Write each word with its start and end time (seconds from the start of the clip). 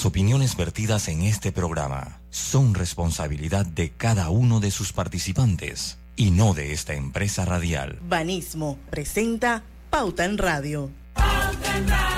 Las 0.00 0.06
opiniones 0.06 0.56
vertidas 0.56 1.08
en 1.08 1.20
este 1.20 1.52
programa 1.52 2.20
son 2.30 2.72
responsabilidad 2.72 3.66
de 3.66 3.90
cada 3.90 4.30
uno 4.30 4.58
de 4.58 4.70
sus 4.70 4.94
participantes 4.94 5.98
y 6.16 6.30
no 6.30 6.54
de 6.54 6.72
esta 6.72 6.94
empresa 6.94 7.44
radial. 7.44 7.98
Banismo 8.08 8.78
presenta 8.88 9.62
Pauta 9.90 10.24
en 10.24 10.38
Radio. 10.38 10.88
Pauta 11.12 11.76
en 11.76 11.86
Radio. 11.86 12.09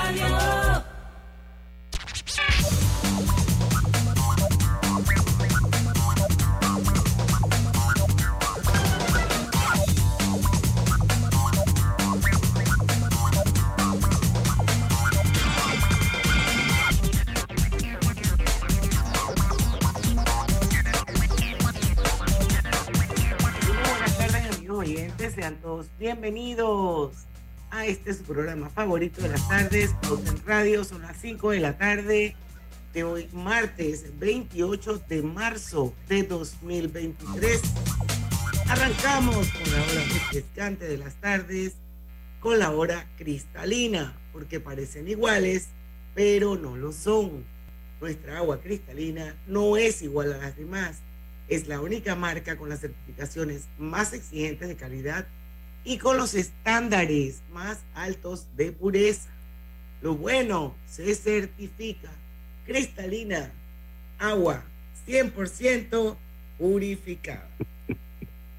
Bienvenidos 25.99 27.13
a 27.71 27.85
este 27.85 28.13
su 28.13 28.23
programa 28.23 28.69
favorito 28.69 29.21
de 29.21 29.29
las 29.29 29.47
tardes, 29.47 29.91
en 30.27 30.45
Radio, 30.45 30.83
son 30.83 31.01
las 31.01 31.17
5 31.17 31.51
de 31.51 31.59
la 31.59 31.77
tarde 31.77 32.35
de 32.93 33.03
hoy, 33.03 33.27
martes 33.33 34.17
28 34.19 35.03
de 35.07 35.21
marzo 35.23 35.93
de 36.07 36.23
2023. 36.23 37.61
Arrancamos 38.67 39.47
con 39.49 39.71
la 39.71 39.81
hora 39.81 40.03
refrescante 40.13 40.85
de 40.85 40.97
las 40.97 41.15
tardes, 41.15 41.73
con 42.39 42.59
la 42.59 42.71
hora 42.71 43.09
cristalina, 43.17 44.17
porque 44.31 44.59
parecen 44.59 45.07
iguales, 45.07 45.69
pero 46.13 46.55
no 46.55 46.77
lo 46.77 46.91
son. 46.91 47.45
Nuestra 48.01 48.37
agua 48.37 48.61
cristalina 48.61 49.35
no 49.47 49.77
es 49.77 50.01
igual 50.01 50.33
a 50.33 50.37
las 50.37 50.57
demás 50.57 51.01
es 51.47 51.67
la 51.67 51.81
única 51.81 52.15
marca 52.15 52.57
con 52.57 52.69
las 52.69 52.79
certificaciones 52.79 53.67
más 53.77 54.13
exigentes 54.13 54.67
de 54.67 54.75
calidad 54.75 55.27
y 55.83 55.97
con 55.97 56.17
los 56.17 56.33
estándares 56.33 57.41
más 57.51 57.79
altos 57.93 58.47
de 58.55 58.71
pureza. 58.71 59.29
Lo 60.01 60.15
bueno 60.15 60.75
se 60.85 61.15
certifica. 61.15 62.09
Cristalina, 62.65 63.51
agua 64.19 64.63
100% 65.07 66.15
purificada. 66.57 67.49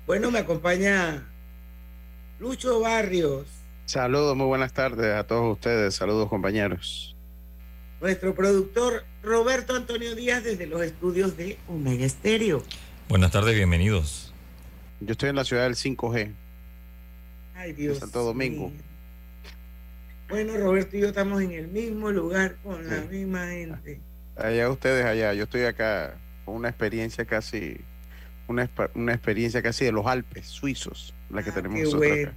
Bueno, 0.06 0.30
me 0.30 0.40
acompaña 0.40 1.26
Lucho 2.38 2.80
Barrios. 2.80 3.46
Saludos, 3.86 4.36
muy 4.36 4.46
buenas 4.46 4.72
tardes 4.72 5.14
a 5.14 5.24
todos 5.26 5.54
ustedes. 5.54 5.94
Saludos, 5.94 6.28
compañeros 6.28 7.14
nuestro 8.04 8.34
productor 8.34 9.02
Roberto 9.22 9.74
Antonio 9.74 10.14
Díaz 10.14 10.44
desde 10.44 10.66
los 10.66 10.82
estudios 10.82 11.38
de 11.38 11.56
Omega 11.68 12.04
Estéreo. 12.04 12.62
Buenas 13.08 13.30
tardes, 13.30 13.54
bienvenidos. 13.54 14.34
Yo 15.00 15.12
estoy 15.12 15.30
en 15.30 15.36
la 15.36 15.44
ciudad 15.44 15.62
del 15.62 15.74
5G. 15.74 16.34
Ay, 17.64 17.72
Dios. 17.72 17.98
Santo 17.98 18.22
Domingo. 18.22 18.70
Bueno, 20.28 20.54
Roberto 20.58 20.98
y 20.98 21.00
yo 21.00 21.08
estamos 21.08 21.40
en 21.40 21.52
el 21.52 21.68
mismo 21.68 22.10
lugar 22.10 22.56
con 22.62 22.86
la 22.86 23.00
misma 23.02 23.46
gente. 23.46 24.00
Allá 24.36 24.68
ustedes, 24.68 25.06
allá. 25.06 25.32
Yo 25.32 25.44
estoy 25.44 25.62
acá 25.62 26.18
con 26.44 26.56
una 26.56 26.68
experiencia 26.68 27.24
casi, 27.24 27.78
una, 28.48 28.70
una 28.94 29.14
experiencia 29.14 29.62
casi 29.62 29.86
de 29.86 29.92
los 29.92 30.06
Alpes 30.06 30.46
suizos, 30.46 31.14
la 31.30 31.42
que 31.42 31.50
ah, 31.50 31.54
tenemos 31.54 31.78
qué 31.78 31.96
bueno. 31.96 32.32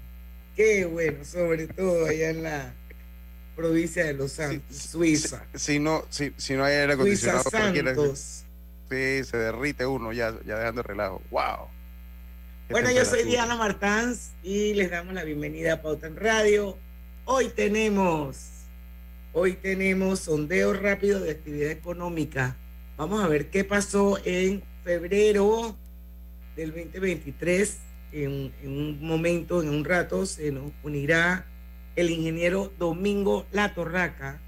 Qué 0.55 0.85
bueno, 0.85 1.25
sobre 1.25 1.67
todo 1.67 2.05
allá 2.05 2.29
en 2.29 2.43
la 2.43 2.73
provincia 3.55 4.05
de 4.05 4.13
Los 4.13 4.31
Santos, 4.31 4.77
Suiza. 4.77 5.45
Si, 5.55 5.77
no, 5.77 6.05
si, 6.09 6.31
si, 6.37 6.53
no 6.53 6.63
hay 6.63 6.75
aire 6.75 6.93
acondicionado, 6.93 7.43
Santos. 7.49 8.45
Sí, 8.89 9.23
se 9.25 9.37
derrite 9.37 9.85
uno 9.85 10.13
ya, 10.13 10.33
ya 10.45 10.57
dejando 10.57 10.81
el 10.81 10.87
relajo. 10.87 11.21
¡Wow! 11.31 11.76
Bueno, 12.69 12.91
yo 12.91 13.05
soy 13.05 13.23
Diana 13.23 13.55
Martans 13.55 14.33
y 14.43 14.73
les 14.73 14.91
damos 14.91 15.13
la 15.13 15.23
bienvenida 15.23 15.75
a 15.75 15.81
Pauta 15.81 16.07
en 16.07 16.17
Radio. 16.17 16.77
Hoy 17.23 17.47
tenemos, 17.47 18.65
hoy 19.31 19.53
tenemos 19.53 20.19
sondeo 20.19 20.73
rápido 20.73 21.21
de 21.21 21.31
actividad 21.31 21.71
económica. 21.71 22.57
Vamos 22.97 23.23
a 23.23 23.29
ver 23.29 23.49
qué 23.49 23.63
pasó 23.63 24.19
en 24.25 24.63
febrero 24.83 25.77
del 26.57 26.71
2023. 26.71 27.77
En, 28.11 28.53
en 28.61 28.69
un 28.69 28.99
momento, 29.01 29.61
en 29.61 29.69
un 29.69 29.85
rato, 29.85 30.25
se 30.25 30.51
nos 30.51 30.73
unirá 30.83 31.45
el 31.95 32.09
ingeniero 32.09 32.73
Domingo 32.77 33.45
Latorraca, 33.53 34.41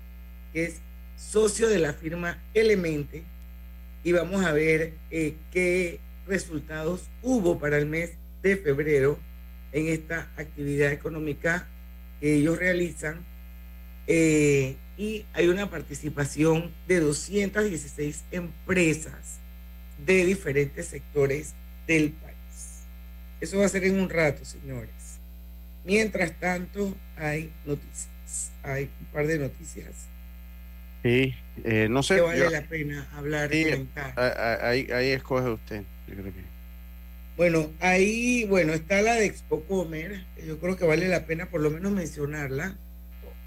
que 0.51 0.66
es 0.66 0.81
socio 1.16 1.69
de 1.69 1.80
la 1.80 1.94
firma 1.94 2.44
Elemente, 2.53 3.24
y 4.03 4.12
vamos 4.12 4.44
a 4.44 4.51
ver 4.51 4.96
eh, 5.09 5.38
qué 5.51 6.01
resultados 6.29 7.09
hubo 7.22 7.59
para 7.59 7.78
el 7.78 7.88
mes 7.88 8.12
de 8.41 8.56
febrero 8.56 9.19
en 9.73 9.88
esta 9.88 10.29
actividad 10.38 10.91
económica 10.91 11.67
que 12.22 12.35
ellos 12.35 12.57
realizan. 12.57 13.25
Eh, 14.07 14.75
y 14.97 15.25
hay 15.34 15.47
una 15.47 15.69
participación 15.69 16.72
de 16.88 17.00
216 17.00 18.25
empresas 18.31 19.39
de 20.06 20.25
diferentes 20.25 20.88
sectores 20.88 21.53
del 21.88 22.12
país. 22.12 22.35
Eso 23.41 23.59
va 23.59 23.66
a 23.66 23.69
ser 23.69 23.85
en 23.85 24.00
un 24.00 24.09
rato, 24.09 24.44
señores. 24.44 25.19
Mientras 25.85 26.38
tanto, 26.39 26.95
hay 27.16 27.51
noticias, 27.66 28.51
hay 28.63 28.89
un 29.00 29.06
par 29.07 29.28
de 29.28 29.39
noticias. 29.39 30.07
Sí, 31.03 31.34
eh, 31.63 31.88
no 31.89 32.03
sé. 32.03 32.16
Que 32.16 32.22
vale 32.22 32.50
la 32.50 32.62
pena 32.63 33.07
hablar 33.13 33.53
y 33.53 33.63
comentar. 33.63 34.19
Ahí, 34.62 34.89
ahí 34.91 35.12
escoge 35.12 35.50
usted, 35.50 35.84
yo 36.09 36.15
creo 36.15 36.33
que. 36.33 36.43
Bueno, 37.37 37.71
ahí, 37.79 38.45
bueno, 38.45 38.73
está 38.73 39.01
la 39.01 39.15
de 39.15 39.25
Expo 39.25 39.63
Comer, 39.63 40.25
yo 40.45 40.59
creo 40.59 40.75
que 40.75 40.85
vale 40.85 41.07
la 41.07 41.25
pena 41.25 41.49
por 41.49 41.61
lo 41.61 41.69
menos 41.69 41.91
mencionarla. 41.91 42.77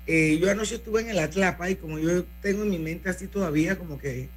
Eh, 0.06 0.38
yo 0.40 0.50
anoche 0.50 0.76
estuve 0.76 1.02
en 1.02 1.10
el 1.10 1.18
Atlapa 1.18 1.70
y 1.70 1.76
como 1.76 1.98
yo 1.98 2.24
tengo 2.40 2.62
en 2.62 2.70
mi 2.70 2.78
mente 2.78 3.10
así 3.10 3.28
todavía 3.28 3.76
como 3.76 3.98
que 3.98 4.28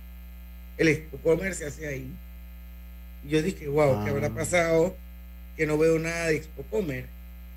el 0.78 0.88
Expo 0.88 1.18
Comer 1.20 1.56
se 1.56 1.66
hace 1.66 1.88
ahí. 1.88 2.12
Yo 3.28 3.42
dije, 3.42 3.68
wow, 3.68 4.04
¿qué 4.04 4.12
habrá 4.12 4.28
ah. 4.28 4.36
pasado? 4.36 4.96
Que 5.56 5.66
no 5.66 5.78
veo 5.78 5.98
nada 6.00 6.28
de 6.28 6.36
Expo 6.36 6.64
Comer 6.64 7.16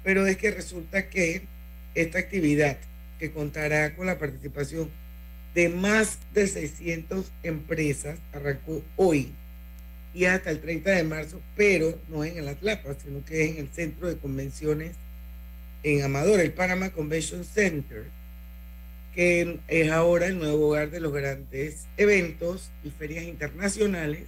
pero 0.09 0.27
es 0.27 0.39
que 0.39 0.51
resulta 0.51 1.11
que 1.11 1.43
esta 1.95 2.19
actividad 2.19 2.79
que 3.19 3.31
contará 3.31 3.95
con 3.95 4.07
la 4.07 4.19
participación 4.19 4.89
de 5.55 5.69
más 5.69 6.19
de 6.33 6.47
600 6.47 7.31
empresas 7.43 8.19
arrancó 8.33 8.83
hoy 8.97 9.35
y 10.19 10.25
hasta 10.25 10.51
el 10.51 10.61
30 10.61 10.91
de 10.91 11.05
marzo, 11.05 11.41
pero 11.55 11.97
no 12.09 12.25
en 12.25 12.39
el 12.39 12.49
Atlapa, 12.49 12.97
sino 13.01 13.25
que 13.25 13.45
es 13.45 13.51
en 13.53 13.59
el 13.59 13.69
centro 13.69 14.09
de 14.09 14.17
convenciones 14.17 14.97
en 15.85 16.03
Amador, 16.03 16.41
el 16.41 16.51
Panama 16.51 16.91
Convention 16.91 17.45
Center, 17.45 18.03
que 19.15 19.61
es 19.69 19.93
ahora 19.93 20.27
el 20.27 20.41
nuevo 20.41 20.71
hogar 20.71 20.91
de 20.91 20.99
los 20.99 21.13
grandes 21.13 21.87
eventos 21.97 22.73
y 22.83 22.91
ferias 22.91 23.27
internacionales, 23.27 24.25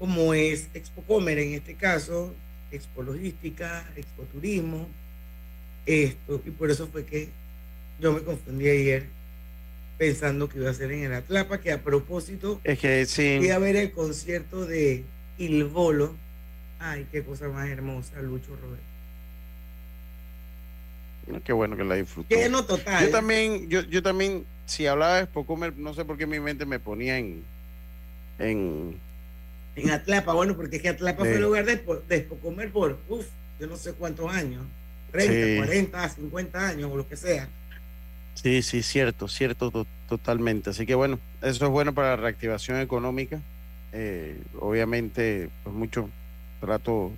como 0.00 0.34
es 0.34 0.66
Expo 0.74 1.02
Comer 1.02 1.38
en 1.38 1.54
este 1.54 1.74
caso, 1.74 2.34
Expo 2.72 3.04
Logística, 3.04 3.88
Expo 3.94 4.24
Turismo, 4.24 4.88
esto, 5.86 6.42
y 6.44 6.50
por 6.50 6.72
eso 6.72 6.88
fue 6.88 7.04
que 7.04 7.28
yo 8.00 8.12
me 8.12 8.22
confundí 8.22 8.68
ayer 8.68 9.06
pensando 9.96 10.48
que 10.48 10.58
iba 10.58 10.70
a 10.70 10.74
ser 10.74 10.90
en 10.90 11.04
el 11.04 11.12
Atlapa, 11.12 11.60
que 11.60 11.70
a 11.70 11.82
propósito 11.82 12.60
es 12.64 12.80
que 12.80 13.06
sí. 13.06 13.36
fui 13.38 13.50
a 13.50 13.60
ver 13.60 13.76
el 13.76 13.92
concierto 13.92 14.66
de 14.66 15.04
Il 15.40 15.64
Volo. 15.64 16.14
Ay, 16.78 17.06
qué 17.10 17.22
cosa 17.22 17.48
más 17.48 17.68
hermosa, 17.68 18.20
Lucho 18.22 18.56
Roberto. 18.56 18.84
Qué 21.44 21.52
bueno 21.52 21.76
que 21.76 21.84
la 21.84 21.94
disfrutó. 21.94 22.34
no 22.50 22.64
total. 22.64 23.04
Yo 23.04 23.10
también, 23.10 23.68
yo, 23.68 23.82
yo 23.82 24.02
también, 24.02 24.44
si 24.66 24.86
hablaba 24.86 25.16
de 25.16 25.24
Spocomer, 25.24 25.76
no 25.76 25.94
sé 25.94 26.04
por 26.04 26.16
qué 26.16 26.26
mi 26.26 26.40
mente 26.40 26.66
me 26.66 26.78
ponía 26.78 27.18
en 27.18 27.44
en, 28.40 28.98
en 29.76 29.90
Atlapa, 29.90 30.32
bueno, 30.32 30.56
porque 30.56 30.76
es 30.76 30.82
que 30.82 30.88
Atlapa 30.88 31.20
fue 31.20 31.34
el 31.34 31.42
lugar 31.42 31.64
de, 31.64 31.80
de 32.08 32.20
Spocomer 32.22 32.70
por, 32.72 32.98
uff, 33.08 33.26
yo 33.60 33.66
no 33.66 33.76
sé 33.76 33.92
cuántos 33.92 34.32
años. 34.32 34.62
30, 35.12 35.66
40, 35.66 36.08
50 36.08 36.68
años 36.68 36.90
o 36.92 36.96
lo 36.96 37.08
que 37.08 37.16
sea. 37.16 37.48
Sí, 38.34 38.62
sí, 38.62 38.82
cierto, 38.82 39.28
cierto, 39.28 39.86
totalmente. 40.08 40.70
Así 40.70 40.86
que 40.86 40.94
bueno, 40.94 41.18
eso 41.42 41.64
es 41.64 41.70
bueno 41.70 41.92
para 41.92 42.10
la 42.10 42.16
reactivación 42.16 42.80
económica. 42.80 43.40
Eh, 43.92 44.40
obviamente, 44.58 45.50
pues 45.62 45.74
mucho 45.74 46.08
trato. 46.60 47.12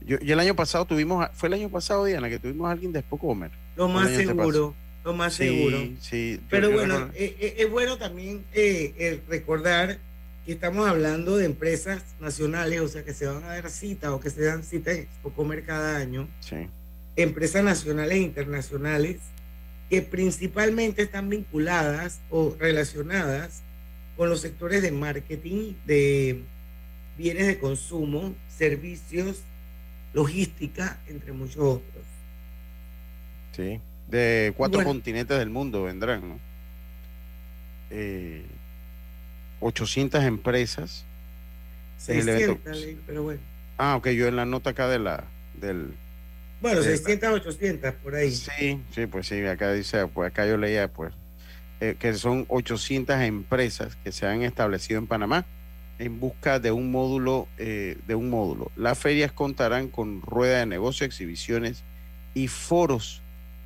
Yo, 0.00 0.18
el 0.20 0.40
año 0.40 0.54
pasado 0.54 0.84
tuvimos, 0.84 1.26
fue 1.34 1.48
el 1.48 1.54
año 1.54 1.68
pasado, 1.68 2.04
Diana, 2.04 2.28
que 2.28 2.38
tuvimos 2.38 2.68
a 2.68 2.72
alguien 2.72 2.92
de 2.92 3.00
Spocomer. 3.00 3.50
Lo 3.76 3.88
más 3.88 4.10
seguro, 4.10 4.74
lo 5.04 5.14
más 5.14 5.34
seguro. 5.34 5.78
Sí, 6.00 6.40
Pero 6.48 6.70
bueno, 6.70 7.10
eh, 7.14 7.36
eh, 7.40 7.54
es 7.58 7.70
bueno 7.70 7.98
también 7.98 8.44
recordar 9.28 9.98
que 10.44 10.52
estamos 10.52 10.86
hablando 10.88 11.36
de 11.36 11.46
empresas 11.46 12.04
nacionales, 12.20 12.80
o 12.80 12.88
sea, 12.88 13.04
que 13.04 13.12
se 13.12 13.26
van 13.26 13.42
a 13.42 13.48
dar 13.48 13.68
cita 13.68 14.14
o 14.14 14.20
que 14.20 14.30
se 14.30 14.44
dan 14.44 14.62
cita 14.62 14.92
en 14.92 15.08
Spocomer 15.18 15.64
cada 15.64 15.96
año. 15.96 16.28
Sí 16.40 16.68
empresas 17.16 17.64
nacionales 17.64 18.18
e 18.18 18.20
internacionales 18.20 19.16
que 19.88 20.02
principalmente 20.02 21.02
están 21.02 21.28
vinculadas 21.28 22.20
o 22.30 22.54
relacionadas 22.58 23.62
con 24.16 24.30
los 24.30 24.40
sectores 24.40 24.82
de 24.82 24.92
marketing, 24.92 25.74
de 25.84 26.42
bienes 27.18 27.46
de 27.46 27.58
consumo, 27.58 28.34
servicios, 28.48 29.42
logística, 30.12 30.98
entre 31.06 31.32
muchos 31.32 31.56
otros. 31.56 32.04
Sí, 33.52 33.80
de 34.08 34.52
cuatro 34.56 34.82
continentes 34.84 35.38
del 35.38 35.50
mundo 35.50 35.82
vendrán, 35.82 36.28
¿no? 36.28 36.40
800 39.60 40.22
eh, 40.22 40.26
empresas. 40.26 41.04
600, 41.98 42.58
pero 43.06 43.22
bueno. 43.22 43.40
Ah, 43.78 43.96
ok, 43.96 44.08
yo 44.08 44.26
en 44.26 44.36
la 44.36 44.46
nota 44.46 44.70
acá 44.70 44.88
de 44.88 44.98
la, 44.98 45.24
del... 45.60 45.94
Bueno, 46.60 46.82
600, 46.82 47.40
800, 47.40 47.94
por 47.94 48.14
ahí. 48.14 48.30
Sí, 48.32 48.80
sí, 48.94 49.06
pues 49.06 49.26
sí, 49.26 49.44
acá 49.44 49.72
dice, 49.72 50.06
pues 50.06 50.30
acá 50.30 50.46
yo 50.46 50.56
leía, 50.56 50.88
pues, 50.88 51.12
eh, 51.80 51.96
que 51.98 52.14
son 52.14 52.46
800 52.48 53.20
empresas 53.20 53.96
que 53.96 54.12
se 54.12 54.26
han 54.26 54.42
establecido 54.42 54.98
en 54.98 55.06
Panamá 55.06 55.44
en 55.98 56.20
busca 56.20 56.58
de 56.58 56.72
un 56.72 56.90
módulo, 56.90 57.48
eh, 57.58 57.98
de 58.06 58.14
un 58.14 58.30
módulo. 58.30 58.70
Las 58.76 58.98
ferias 58.98 59.32
contarán 59.32 59.88
con 59.88 60.20
rueda 60.20 60.58
de 60.58 60.66
negocio, 60.66 61.06
exhibiciones 61.06 61.84
y 62.34 62.48
foros. 62.48 63.22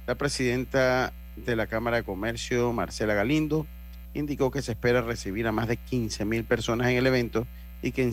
La 0.06 0.14
presidenta 0.14 1.12
de 1.36 1.56
la 1.56 1.66
Cámara 1.66 1.98
de 1.98 2.02
Comercio, 2.04 2.72
Marcela 2.72 3.14
Galindo, 3.14 3.66
indicó 4.14 4.50
que 4.50 4.62
se 4.62 4.72
espera 4.72 5.02
recibir 5.02 5.46
a 5.46 5.52
más 5.52 5.68
de 5.68 5.76
15 5.76 6.24
mil 6.24 6.44
personas 6.44 6.88
en 6.88 6.96
el 6.96 7.06
evento 7.06 7.46
y 7.82 7.92
que, 7.92 8.12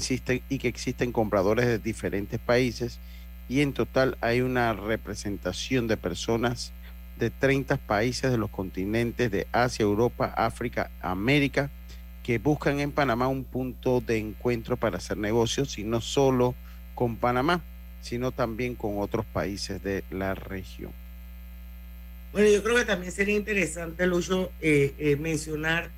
y 0.50 0.58
que 0.58 0.68
existen 0.68 1.12
compradores 1.12 1.66
de 1.66 1.80
diferentes 1.80 2.40
países 2.40 3.00
y 3.50 3.62
en 3.62 3.74
total 3.74 4.18
hay 4.22 4.42
una 4.42 4.74
representación 4.74 5.88
de 5.88 5.98
personas 5.98 6.74
de 7.18 7.30
30 7.30 7.78
países 7.78 8.32
de 8.32 8.38
los 8.38 8.50
continentes 8.50 9.32
de 9.32 9.48
Asia, 9.52 9.84
Europa, 9.84 10.34
África, 10.36 10.92
América, 11.02 11.70
que 12.24 12.38
buscan 12.38 12.80
en 12.80 12.92
Panamá 12.92 13.28
un 13.28 13.44
punto 13.44 14.02
de 14.02 14.18
encuentro 14.18 14.78
para 14.78 14.98
hacer 14.98 15.18
negocios 15.18 15.78
y 15.78 15.84
no 15.84 16.02
solo 16.02 16.56
con 16.94 17.16
Panamá, 17.16 17.62
sino 18.02 18.32
también 18.32 18.76
con 18.76 19.00
otros 19.00 19.26
países 19.26 19.82
de 19.82 20.04
la 20.12 20.36
región. 20.36 20.92
Bueno, 22.34 22.50
yo 22.50 22.62
creo 22.62 22.76
que 22.76 22.86
también 22.86 23.12
sería 23.12 23.36
interesante, 23.36 24.06
Lucho, 24.06 24.52
eh, 24.62 24.94
eh, 24.98 25.16
mencionar 25.16 25.90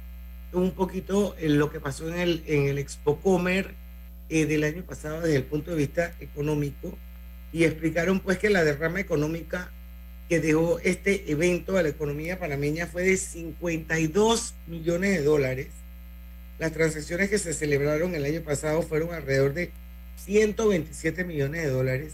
un 0.53 0.71
poquito 0.71 1.35
eh, 1.37 1.49
lo 1.49 1.69
que 1.71 1.79
pasó 1.79 2.07
en 2.09 2.19
el, 2.19 2.43
en 2.45 2.67
el 2.67 2.77
Expo 2.77 3.19
Comer 3.19 3.75
del 4.29 4.63
año 4.63 4.83
pasado 4.83 5.21
desde 5.21 5.37
el 5.37 5.43
punto 5.43 5.71
de 5.71 5.77
vista 5.77 6.13
económico 6.19 6.95
y 7.51 7.63
explicaron 7.63 8.19
pues 8.19 8.37
que 8.37 8.51
la 8.51 8.63
derrama 8.63 8.99
económica 8.99 9.71
que 10.29 10.39
dejó 10.39 10.79
este 10.79 11.31
evento 11.31 11.77
a 11.77 11.81
la 11.81 11.89
economía 11.89 12.37
panameña 12.37 12.85
fue 12.85 13.01
de 13.01 13.17
52 13.17 14.53
millones 14.67 15.17
de 15.17 15.23
dólares. 15.23 15.67
Las 16.59 16.71
transacciones 16.71 17.29
que 17.29 17.39
se 17.39 17.53
celebraron 17.53 18.13
el 18.13 18.23
año 18.23 18.41
pasado 18.41 18.83
fueron 18.83 19.11
alrededor 19.11 19.53
de 19.55 19.71
127 20.23 21.23
millones 21.23 21.63
de 21.63 21.69
dólares 21.69 22.13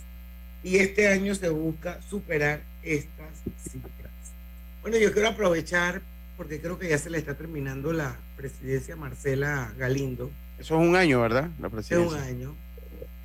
y 0.64 0.78
este 0.78 1.10
año 1.10 1.36
se 1.36 1.50
busca 1.50 2.02
superar 2.10 2.62
estas 2.84 3.28
cifras. 3.62 4.14
Bueno, 4.82 4.98
yo 4.98 5.12
quiero 5.12 5.28
aprovechar 5.28 6.02
porque 6.38 6.62
creo 6.62 6.80
que 6.80 6.88
ya 6.88 6.98
se 6.98 7.10
le 7.10 7.18
está 7.18 7.36
terminando 7.36 7.92
la 7.92 8.16
presidencia 8.38 8.96
Marcela 8.96 9.74
Galindo. 9.78 10.32
Eso 10.58 10.82
es 10.82 10.88
un 10.88 10.96
año, 10.96 11.20
¿verdad? 11.20 11.50
La 11.60 11.70
presidencia. 11.70 12.18
Es 12.18 12.24
un 12.24 12.30
año. 12.30 12.56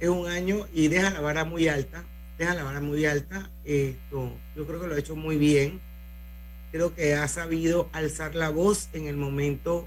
Es 0.00 0.08
un 0.08 0.26
año 0.26 0.66
y 0.72 0.88
deja 0.88 1.10
la 1.10 1.20
vara 1.20 1.44
muy 1.44 1.68
alta. 1.68 2.02
Deja 2.40 2.54
la 2.54 2.64
vara 2.64 2.80
muy 2.80 3.04
alta. 3.04 3.50
Esto, 3.66 4.32
yo 4.56 4.66
creo 4.66 4.80
que 4.80 4.86
lo 4.86 4.94
ha 4.94 4.98
hecho 4.98 5.14
muy 5.14 5.36
bien. 5.36 5.78
Creo 6.72 6.94
que 6.94 7.12
ha 7.12 7.28
sabido 7.28 7.90
alzar 7.92 8.34
la 8.34 8.48
voz 8.48 8.88
en 8.94 9.08
el 9.08 9.18
momento, 9.18 9.86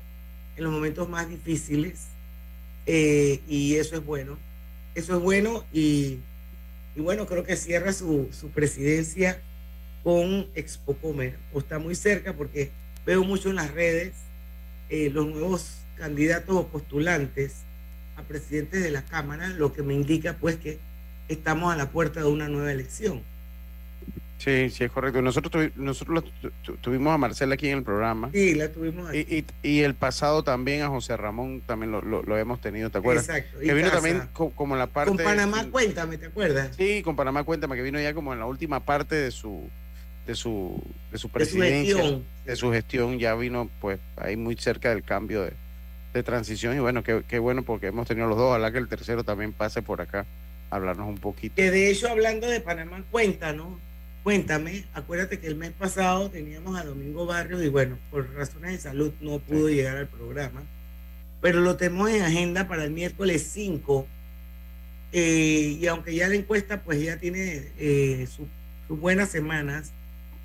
en 0.55 0.65
los 0.65 0.71
momentos 0.71 1.09
más 1.09 1.27
difíciles. 1.27 2.09
Eh, 2.85 3.41
y 3.47 3.77
eso 3.77 3.95
es 3.95 4.05
bueno. 4.05 4.37
Eso 4.93 5.17
es 5.17 5.23
bueno 5.23 5.65
y, 5.73 6.19
y 6.95 7.01
bueno, 7.01 7.25
creo 7.25 7.43
que 7.43 7.55
cierra 7.55 7.91
su, 7.91 8.29
su 8.31 8.49
presidencia 8.49 9.41
con 10.03 10.47
Expo 10.53 10.93
Comer, 10.97 11.39
o 11.53 11.59
está 11.59 11.79
muy 11.79 11.95
cerca 11.95 12.33
porque 12.33 12.69
veo 13.03 13.23
mucho 13.23 13.49
en 13.49 13.55
las 13.55 13.71
redes 13.71 14.13
eh, 14.89 15.09
los 15.09 15.25
nuevos 15.25 15.77
candidatos 15.97 16.55
o 16.55 16.67
postulantes 16.67 17.63
a 18.15 18.21
presidentes 18.21 18.83
de 18.83 18.91
la 18.91 19.03
Cámara, 19.05 19.49
lo 19.49 19.73
que 19.73 19.81
me 19.81 19.95
indica 19.95 20.37
pues 20.39 20.57
que 20.57 20.77
estamos 21.27 21.73
a 21.73 21.77
la 21.77 21.89
puerta 21.89 22.21
de 22.21 22.27
una 22.27 22.47
nueva 22.47 22.71
elección. 22.71 23.21
Sí, 24.37 24.69
sí, 24.69 24.83
es 24.83 24.91
correcto. 24.91 25.21
Nosotros, 25.21 25.71
nosotros 25.77 26.25
tuvimos 26.81 27.13
a 27.13 27.17
Marcela 27.17 27.53
aquí 27.53 27.69
en 27.69 27.77
el 27.77 27.83
programa. 27.83 28.29
Sí, 28.33 28.55
la 28.55 28.69
tuvimos 28.69 29.09
aquí. 29.09 29.45
Y, 29.61 29.81
el 29.81 29.95
pasado 29.95 30.43
también 30.43 30.81
a 30.81 30.89
José 30.89 31.15
Ramón 31.15 31.61
también 31.65 31.93
lo, 31.93 32.01
lo, 32.01 32.37
hemos 32.37 32.59
tenido, 32.59 32.89
¿te 32.89 32.97
acuerdas? 32.97 33.29
Exacto. 33.29 33.59
Que 33.59 33.73
vino 33.73 33.89
también 33.89 34.23
como 34.33 34.75
en 34.75 34.79
la 34.79 34.87
parte... 34.87 35.15
Con 35.15 35.23
Panamá 35.23 35.65
Cuéntame, 35.71 36.17
¿te 36.17 36.25
acuerdas? 36.25 36.75
Sí, 36.75 37.01
con 37.03 37.15
Panamá 37.15 37.45
Cuéntame, 37.45 37.77
que 37.77 37.83
vino 37.83 38.01
ya 38.01 38.13
como 38.13 38.33
en 38.33 38.39
la 38.39 38.45
última 38.45 38.81
parte 38.81 39.15
de 39.15 39.31
su 39.31 39.69
de 40.25 40.35
su, 40.35 40.81
de 41.11 41.17
su 41.17 41.29
presidencia, 41.29 42.19
de 42.45 42.55
su, 42.55 42.71
gestión, 42.71 43.19
ya 43.19 43.35
vino 43.35 43.69
pues 43.81 43.99
ahí 44.15 44.37
muy 44.37 44.55
cerca 44.55 44.89
del 44.89 45.03
cambio 45.03 45.41
de, 45.43 45.53
de 46.13 46.23
transición 46.23 46.75
y 46.75 46.79
bueno, 46.79 47.03
qué, 47.03 47.39
bueno 47.39 47.63
porque 47.63 47.87
hemos 47.87 48.07
tenido 48.07 48.27
los 48.27 48.37
dos, 48.37 48.49
ojalá 48.49 48.71
que 48.71 48.77
el 48.77 48.87
tercero 48.87 49.23
también 49.23 49.51
pase 49.51 49.81
por 49.81 50.01
acá 50.01 50.25
hablarnos 50.75 51.07
un 51.07 51.17
poquito. 51.17 51.55
Que 51.55 51.71
de 51.71 51.89
hecho 51.89 52.09
hablando 52.09 52.47
de 52.47 52.59
Panamá, 52.59 53.03
cuéntanos, 53.11 53.79
cuéntame, 54.23 54.85
acuérdate 54.93 55.39
que 55.39 55.47
el 55.47 55.55
mes 55.55 55.71
pasado 55.71 56.29
teníamos 56.29 56.79
a 56.79 56.83
Domingo 56.83 57.25
Barrios 57.25 57.63
y 57.63 57.69
bueno, 57.69 57.97
por 58.11 58.33
razones 58.33 58.71
de 58.71 58.77
salud 58.79 59.13
no 59.21 59.39
pudo 59.39 59.69
llegar 59.69 59.97
al 59.97 60.07
programa, 60.07 60.63
pero 61.41 61.61
lo 61.61 61.75
tenemos 61.75 62.09
en 62.09 62.21
agenda 62.21 62.67
para 62.67 62.83
el 62.83 62.91
miércoles 62.91 63.49
5 63.51 64.07
eh, 65.11 65.77
y 65.79 65.87
aunque 65.87 66.15
ya 66.15 66.27
la 66.27 66.35
encuesta 66.35 66.81
pues 66.81 67.01
ya 67.01 67.17
tiene 67.17 67.71
eh, 67.77 68.27
sus 68.27 68.99
buenas 68.99 69.29
semanas, 69.29 69.91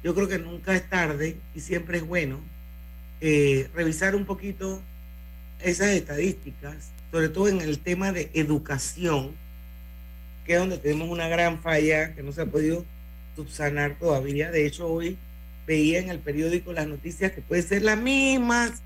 yo 0.02 0.14
creo 0.14 0.28
que 0.28 0.38
nunca 0.38 0.74
es 0.74 0.88
tarde 0.88 1.36
y 1.54 1.60
siempre 1.60 1.98
es 1.98 2.06
bueno 2.06 2.38
eh, 3.20 3.68
revisar 3.74 4.14
un 4.14 4.24
poquito 4.24 4.80
esas 5.60 5.88
estadísticas, 5.88 6.90
sobre 7.10 7.28
todo 7.28 7.48
en 7.48 7.60
el 7.60 7.80
tema 7.80 8.12
de 8.12 8.30
educación, 8.34 9.32
que 10.48 10.54
es 10.54 10.60
donde 10.60 10.78
tenemos 10.78 11.10
una 11.10 11.28
gran 11.28 11.60
falla 11.60 12.14
que 12.14 12.22
no 12.22 12.32
se 12.32 12.40
ha 12.40 12.46
podido 12.46 12.82
subsanar 13.36 13.98
todavía. 13.98 14.50
De 14.50 14.64
hecho, 14.64 14.88
hoy 14.88 15.18
veía 15.66 15.98
en 15.98 16.08
el 16.08 16.20
periódico 16.20 16.72
las 16.72 16.88
noticias 16.88 17.32
que 17.32 17.42
pueden 17.42 17.62
ser 17.62 17.82
las 17.82 18.00
mismas 18.00 18.82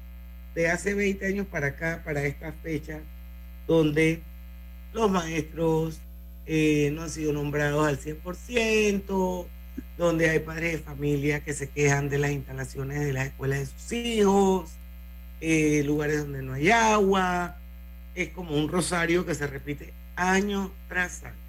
de 0.57 0.69
hace 0.69 0.93
20 0.93 1.25
años 1.25 1.47
para 1.47 1.69
acá, 1.69 2.03
para 2.05 2.25
esta 2.25 2.53
fecha, 2.65 2.99
donde 3.69 4.23
los 4.93 5.09
maestros 5.09 6.01
eh, 6.47 6.91
no 6.95 7.03
han 7.03 7.11
sido 7.11 7.33
nombrados 7.33 7.87
al 7.87 8.01
100%, 8.01 9.47
donde 9.97 10.31
hay 10.31 10.41
padres 10.41 10.73
de 10.73 10.79
familia 10.81 11.45
que 11.45 11.55
se 11.55 11.71
quejan 11.71 12.09
de 12.09 12.19
las 12.19 12.33
instalaciones 12.33 12.99
de 13.07 13.13
las 13.13 13.27
escuelas 13.27 13.61
de 13.61 13.67
sus 13.67 13.93
hijos, 13.93 14.71
eh, 15.41 15.85
lugares 15.87 16.19
donde 16.19 16.43
no 16.43 16.55
hay 16.55 16.73
agua. 16.73 17.57
Es 18.17 18.31
como 18.31 18.57
un 18.57 18.69
rosario 18.69 19.25
que 19.25 19.37
se 19.37 19.47
repite 19.47 19.95
año 20.17 20.73
tras 20.89 21.23
año. 21.23 21.42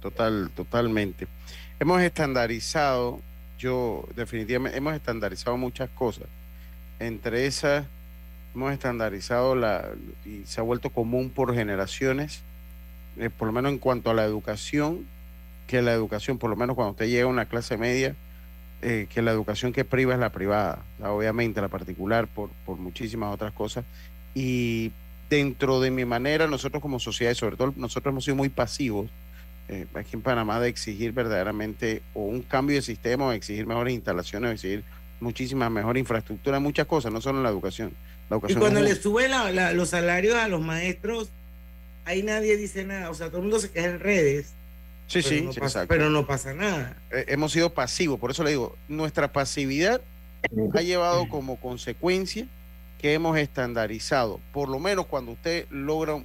Total, 0.00 0.50
totalmente. 0.54 1.28
Hemos 1.80 2.02
estandarizado, 2.02 3.20
yo 3.58 4.06
definitivamente, 4.14 4.76
hemos 4.76 4.94
estandarizado 4.94 5.56
muchas 5.56 5.90
cosas. 5.90 6.26
Entre 6.98 7.46
esas, 7.46 7.86
hemos 8.54 8.72
estandarizado 8.72 9.54
la, 9.54 9.90
y 10.24 10.44
se 10.44 10.60
ha 10.60 10.64
vuelto 10.64 10.90
común 10.90 11.30
por 11.30 11.54
generaciones, 11.54 12.42
eh, 13.16 13.30
por 13.30 13.46
lo 13.46 13.52
menos 13.52 13.72
en 13.72 13.78
cuanto 13.78 14.10
a 14.10 14.14
la 14.14 14.24
educación, 14.24 15.06
que 15.66 15.82
la 15.82 15.92
educación, 15.92 16.38
por 16.38 16.50
lo 16.50 16.56
menos 16.56 16.76
cuando 16.76 16.92
usted 16.92 17.06
llega 17.06 17.24
a 17.24 17.28
una 17.28 17.46
clase 17.46 17.76
media, 17.76 18.14
eh, 18.82 19.06
que 19.08 19.22
la 19.22 19.30
educación 19.30 19.72
que 19.72 19.84
priva 19.84 20.12
es 20.12 20.20
la 20.20 20.32
privada, 20.32 20.82
obviamente 21.00 21.60
la 21.60 21.68
particular 21.68 22.26
por, 22.26 22.50
por 22.66 22.78
muchísimas 22.78 23.32
otras 23.32 23.52
cosas. 23.52 23.84
Y 24.34 24.92
dentro 25.30 25.80
de 25.80 25.90
mi 25.90 26.04
manera, 26.04 26.46
nosotros 26.46 26.82
como 26.82 26.98
sociedad, 26.98 27.32
y 27.32 27.36
sobre 27.36 27.56
todo 27.56 27.72
nosotros 27.76 28.12
hemos 28.12 28.24
sido 28.24 28.36
muy 28.36 28.48
pasivos 28.48 29.08
eh, 29.68 29.86
aquí 29.94 30.10
en 30.14 30.22
Panamá 30.22 30.60
de 30.60 30.68
exigir 30.68 31.12
verdaderamente 31.12 32.02
o 32.14 32.22
un 32.22 32.42
cambio 32.42 32.76
de 32.76 32.82
sistema, 32.82 33.26
o 33.26 33.32
exigir 33.32 33.66
mejores 33.66 33.94
instalaciones, 33.94 34.50
o 34.50 34.52
exigir 34.52 34.84
muchísima 35.20 35.70
mejor 35.70 35.96
infraestructura, 35.98 36.58
muchas 36.60 36.86
cosas, 36.86 37.12
no 37.12 37.20
solo 37.20 37.38
en 37.38 37.44
la 37.44 37.50
educación. 37.50 37.92
La 38.28 38.36
educación 38.36 38.58
y 38.58 38.60
cuando 38.60 38.80
le 38.80 38.94
suben 38.94 39.30
los 39.76 39.88
salarios 39.88 40.34
a 40.36 40.48
los 40.48 40.60
maestros, 40.60 41.30
ahí 42.04 42.22
nadie 42.22 42.56
dice 42.56 42.84
nada, 42.84 43.10
o 43.10 43.14
sea, 43.14 43.28
todo 43.28 43.38
el 43.38 43.42
mundo 43.44 43.58
se 43.60 43.70
queda 43.70 43.86
en 43.86 44.00
redes 44.00 44.54
Sí, 45.12 45.22
sí, 45.22 45.46
Pero 45.88 46.08
no 46.08 46.26
pasa 46.26 46.54
nada. 46.54 46.96
Eh, 47.10 47.26
hemos 47.28 47.52
sido 47.52 47.74
pasivos, 47.74 48.18
por 48.18 48.30
eso 48.30 48.44
le 48.44 48.50
digo, 48.50 48.76
nuestra 48.88 49.30
pasividad 49.30 50.00
ha 50.74 50.80
llevado 50.80 51.28
como 51.28 51.60
consecuencia 51.60 52.46
que 52.98 53.12
hemos 53.12 53.36
estandarizado, 53.36 54.40
por 54.52 54.70
lo 54.70 54.78
menos 54.78 55.06
cuando 55.06 55.32
usted 55.32 55.66
logra 55.70 56.22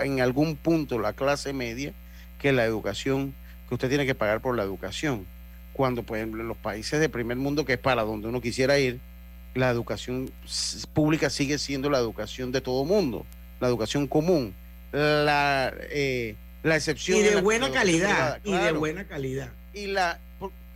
en 0.00 0.20
algún 0.20 0.56
punto 0.56 0.98
la 0.98 1.12
clase 1.12 1.52
media, 1.52 1.92
que 2.38 2.52
la 2.52 2.64
educación, 2.64 3.34
que 3.68 3.74
usted 3.74 3.88
tiene 3.88 4.06
que 4.06 4.14
pagar 4.14 4.40
por 4.40 4.56
la 4.56 4.62
educación. 4.62 5.26
Cuando, 5.72 6.02
por 6.02 6.16
ejemplo, 6.16 6.42
en 6.42 6.48
los 6.48 6.56
países 6.56 7.00
de 7.00 7.08
primer 7.08 7.36
mundo, 7.36 7.64
que 7.64 7.74
es 7.74 7.78
para 7.78 8.02
donde 8.02 8.28
uno 8.28 8.40
quisiera 8.40 8.78
ir, 8.78 9.00
la 9.54 9.70
educación 9.70 10.30
pública 10.92 11.30
sigue 11.30 11.58
siendo 11.58 11.90
la 11.90 11.98
educación 11.98 12.52
de 12.52 12.60
todo 12.60 12.84
mundo, 12.84 13.26
la 13.60 13.68
educación 13.68 14.06
común. 14.06 14.54
La, 14.92 15.72
eh, 15.90 16.36
la 16.62 16.76
excepción. 16.76 17.18
Y 17.18 17.22
de 17.22 17.40
buena 17.40 17.70
calidad. 17.70 18.40
Y 18.44 18.52
de 18.52 18.72
buena 18.72 19.04
calidad. 19.06 19.50
Y 19.74 19.86
la, 19.86 20.18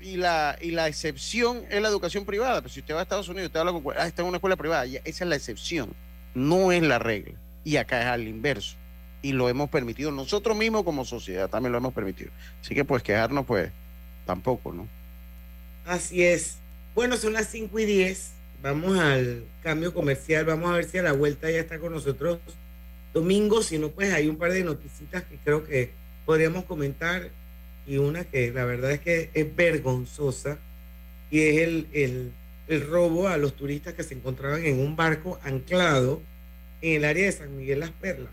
y 0.01 0.17
la, 0.17 0.59
y 0.61 0.73
la 0.73 0.89
excepción 0.89 1.65
es 1.71 1.81
la 1.81 1.89
educación 1.89 2.25
privada. 2.25 2.61
Pero 2.61 2.73
si 2.73 2.81
usted 2.81 2.95
va 2.95 3.01
a 3.01 3.03
Estados 3.03 3.29
Unidos, 3.29 3.47
usted 3.47 3.61
habla 3.61 3.73
con. 3.73 3.83
Ah, 3.97 4.07
está 4.07 4.23
en 4.23 4.29
una 4.29 4.37
escuela 4.37 4.57
privada. 4.57 4.85
esa 4.85 5.01
es 5.05 5.29
la 5.29 5.37
excepción. 5.37 5.95
No 6.35 6.73
es 6.73 6.83
la 6.83 6.99
regla. 6.99 7.39
Y 7.65 7.77
acá 7.77 8.01
es 8.01 8.07
al 8.07 8.27
inverso. 8.27 8.77
Y 9.23 9.33
lo 9.33 9.49
hemos 9.49 9.71
permitido 9.71 10.11
nosotros 10.11 10.57
mismos 10.57 10.83
como 10.85 11.05
sociedad, 11.05 11.49
también 11.49 11.73
lo 11.73 11.79
hemos 11.79 11.95
permitido. 11.95 12.31
Así 12.61 12.75
que, 12.75 12.85
pues, 12.85 13.03
quejarnos, 13.03 13.47
pues, 13.47 13.71
tampoco, 14.27 14.73
¿no? 14.73 14.89
Así 15.87 16.23
es. 16.23 16.57
Bueno, 16.95 17.17
son 17.17 17.33
las 17.33 17.49
5 17.49 17.79
y 17.79 17.85
10. 17.85 18.33
Vamos 18.63 18.99
al 18.99 19.45
cambio 19.63 19.93
comercial. 19.95 20.45
Vamos 20.45 20.71
a 20.71 20.75
ver 20.75 20.85
si 20.85 20.99
a 20.99 21.03
la 21.03 21.13
vuelta 21.13 21.51
ya 21.51 21.61
está 21.61 21.79
con 21.79 21.93
nosotros 21.93 22.39
Domingo. 23.13 23.63
Si 23.63 23.79
no, 23.79 23.91
pues 23.91 24.13
hay 24.13 24.29
un 24.29 24.37
par 24.37 24.53
de 24.53 24.65
noticitas 24.65 25.23
que 25.25 25.37
creo 25.37 25.65
que 25.65 25.91
podríamos 26.25 26.65
comentar. 26.65 27.31
Y 27.87 27.97
una 27.97 28.25
que 28.25 28.53
la 28.53 28.65
verdad 28.65 28.93
es 28.93 29.01
que 29.01 29.31
es 29.35 29.57
vergonzosa. 29.57 30.59
Y 31.31 31.41
es 31.41 31.59
el, 31.63 32.33
el 32.69 32.87
robo 32.89 33.29
a 33.29 33.37
los 33.37 33.55
turistas 33.55 33.95
que 33.95 34.03
se 34.03 34.15
encontraban 34.15 34.65
en 34.65 34.79
un 34.79 34.97
barco 34.97 35.41
anclado 35.43 36.21
en 36.81 36.97
el 36.97 37.05
área 37.05 37.27
de 37.27 37.33
San 37.33 37.57
Miguel 37.57 37.81
Las 37.81 37.91
Perlas. 37.91 38.33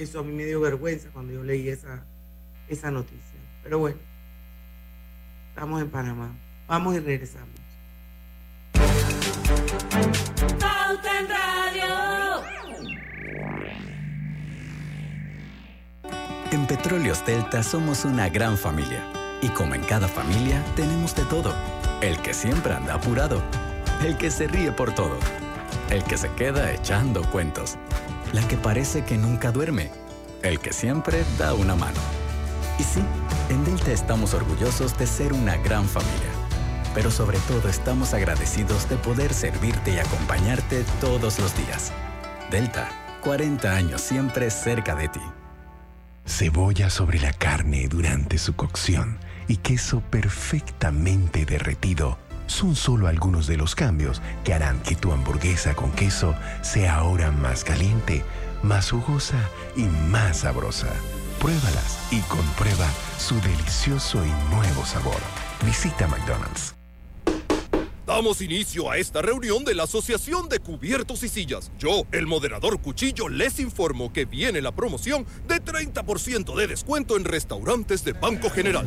Eso 0.00 0.20
a 0.20 0.22
mí 0.22 0.32
me 0.32 0.46
dio 0.46 0.60
vergüenza 0.62 1.10
cuando 1.12 1.34
yo 1.34 1.44
leí 1.44 1.68
esa, 1.68 2.06
esa 2.68 2.90
noticia. 2.90 3.38
Pero 3.62 3.80
bueno, 3.80 3.98
estamos 5.50 5.82
en 5.82 5.90
Panamá. 5.90 6.34
Vamos 6.66 6.96
y 6.96 7.00
regresamos. 7.00 7.60
Pauta 10.58 11.20
en 11.20 11.28
Radio. 11.28 12.42
En 16.50 16.66
Petróleos 16.66 17.22
Delta 17.26 17.62
somos 17.62 18.06
una 18.06 18.30
gran 18.30 18.56
familia. 18.56 19.04
Y 19.42 19.50
como 19.50 19.74
en 19.74 19.82
cada 19.82 20.08
familia, 20.08 20.64
tenemos 20.76 21.14
de 21.14 21.26
todo. 21.26 21.54
El 22.00 22.16
que 22.22 22.32
siempre 22.32 22.72
anda 22.72 22.94
apurado. 22.94 23.42
El 24.02 24.16
que 24.16 24.30
se 24.30 24.48
ríe 24.48 24.72
por 24.72 24.94
todo. 24.94 25.18
El 25.90 26.02
que 26.04 26.16
se 26.16 26.32
queda 26.36 26.72
echando 26.72 27.20
cuentos. 27.30 27.76
La 28.32 28.46
que 28.46 28.56
parece 28.56 29.04
que 29.04 29.16
nunca 29.16 29.52
duerme. 29.52 29.90
El 30.42 30.60
que 30.60 30.72
siempre 30.72 31.24
da 31.38 31.54
una 31.54 31.74
mano. 31.74 31.98
Y 32.78 32.82
sí, 32.82 33.02
en 33.48 33.64
Delta 33.64 33.92
estamos 33.92 34.34
orgullosos 34.34 34.96
de 34.98 35.06
ser 35.06 35.32
una 35.32 35.56
gran 35.56 35.86
familia 35.86 36.40
pero 36.94 37.10
sobre 37.10 37.38
todo 37.40 37.68
estamos 37.68 38.14
agradecidos 38.14 38.88
de 38.88 38.96
poder 38.96 39.32
servirte 39.32 39.92
y 39.94 39.98
acompañarte 39.98 40.84
todos 41.00 41.38
los 41.38 41.56
días. 41.56 41.92
Delta, 42.50 42.88
40 43.22 43.74
años 43.74 44.00
siempre 44.00 44.50
cerca 44.50 44.94
de 44.94 45.08
ti. 45.08 45.20
Cebolla 46.26 46.90
sobre 46.90 47.20
la 47.20 47.32
carne 47.32 47.88
durante 47.88 48.38
su 48.38 48.54
cocción 48.54 49.18
y 49.48 49.56
queso 49.56 50.00
perfectamente 50.10 51.44
derretido 51.44 52.18
son 52.50 52.74
solo 52.74 53.06
algunos 53.06 53.46
de 53.46 53.56
los 53.56 53.74
cambios 53.74 54.20
que 54.44 54.52
harán 54.52 54.82
que 54.82 54.96
tu 54.96 55.12
hamburguesa 55.12 55.74
con 55.74 55.92
queso 55.92 56.34
sea 56.62 56.96
ahora 56.96 57.30
más 57.30 57.64
caliente, 57.64 58.24
más 58.62 58.90
jugosa 58.90 59.48
y 59.76 59.84
más 59.84 60.38
sabrosa. 60.38 60.88
Pruébalas 61.38 62.08
y 62.10 62.20
comprueba 62.22 62.86
su 63.18 63.40
delicioso 63.40 64.22
y 64.26 64.54
nuevo 64.54 64.84
sabor. 64.84 65.16
Visita 65.64 66.06
McDonald's. 66.08 66.74
Damos 68.06 68.42
inicio 68.42 68.90
a 68.90 68.96
esta 68.96 69.22
reunión 69.22 69.64
de 69.64 69.76
la 69.76 69.84
Asociación 69.84 70.48
de 70.48 70.58
Cubiertos 70.58 71.22
y 71.22 71.28
Sillas. 71.28 71.70
Yo, 71.78 72.02
el 72.10 72.26
moderador 72.26 72.80
Cuchillo, 72.80 73.28
les 73.28 73.60
informo 73.60 74.12
que 74.12 74.24
viene 74.24 74.60
la 74.60 74.72
promoción 74.72 75.24
de 75.46 75.62
30% 75.62 76.56
de 76.56 76.66
descuento 76.66 77.16
en 77.16 77.24
restaurantes 77.24 78.04
de 78.04 78.12
Banco 78.12 78.50
General. 78.50 78.84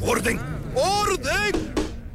¡Orden! 0.00 0.40
¡Orden! 0.74 1.91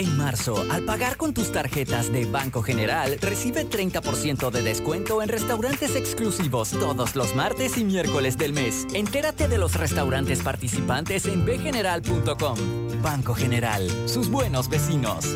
En 0.00 0.16
marzo, 0.16 0.64
al 0.70 0.86
pagar 0.86 1.18
con 1.18 1.34
tus 1.34 1.52
tarjetas 1.52 2.10
de 2.10 2.24
Banco 2.24 2.62
General, 2.62 3.18
recibe 3.20 3.68
30% 3.68 4.50
de 4.50 4.62
descuento 4.62 5.20
en 5.20 5.28
restaurantes 5.28 5.94
exclusivos 5.94 6.70
todos 6.70 7.16
los 7.16 7.36
martes 7.36 7.76
y 7.76 7.84
miércoles 7.84 8.38
del 8.38 8.54
mes. 8.54 8.86
Entérate 8.94 9.46
de 9.46 9.58
los 9.58 9.74
restaurantes 9.74 10.42
participantes 10.42 11.26
en 11.26 11.44
bgeneral.com. 11.44 12.56
Banco 13.02 13.34
General, 13.34 13.86
sus 14.08 14.30
buenos 14.30 14.70
vecinos. 14.70 15.26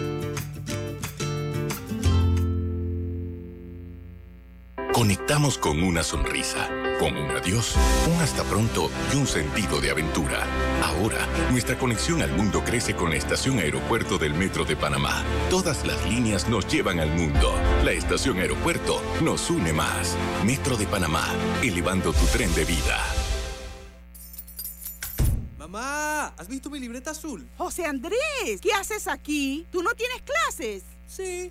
Conectamos 4.95 5.59
con 5.59 5.83
una 5.83 6.05
sonrisa, 6.05 6.71
con 7.01 7.17
un 7.17 7.29
adiós, 7.33 7.75
un 8.15 8.23
hasta 8.23 8.45
pronto 8.45 8.93
y 9.13 9.17
un 9.17 9.27
sentido 9.27 9.81
de 9.81 9.91
aventura. 9.91 10.47
Ahora, 10.85 11.27
nuestra 11.51 11.77
conexión 11.77 12.23
al 12.23 12.31
mundo 12.31 12.63
crece 12.65 12.95
con 12.95 13.11
la 13.11 13.17
estación 13.17 13.59
aeropuerto 13.59 14.19
del 14.19 14.35
Metro 14.35 14.65
de 14.65 14.77
Panamá. 14.77 15.25
Todas 15.51 15.85
las 15.85 16.09
líneas 16.09 16.49
nos 16.49 16.69
llevan 16.69 17.01
al 17.01 17.11
mundo. 17.11 17.53
La 17.83 17.91
estación 17.91 18.39
aeropuerto 18.39 19.03
nos 19.21 19.51
une 19.51 19.73
más. 19.73 20.17
Metro 20.45 20.77
de 20.77 20.87
Panamá, 20.87 21.27
elevando 21.61 22.13
tu 22.13 22.25
tren 22.27 22.55
de 22.55 22.65
vida. 22.65 23.03
Mamá, 25.59 26.29
¿has 26.39 26.47
visto 26.47 26.71
mi 26.71 26.79
libreta 26.79 27.11
azul? 27.11 27.45
José 27.59 27.85
Andrés, 27.85 28.61
¿qué 28.63 28.73
haces 28.73 29.09
aquí? 29.09 29.67
¿Tú 29.73 29.83
no 29.83 29.93
tienes 29.95 30.23
clases? 30.23 30.85
Sí 31.09 31.51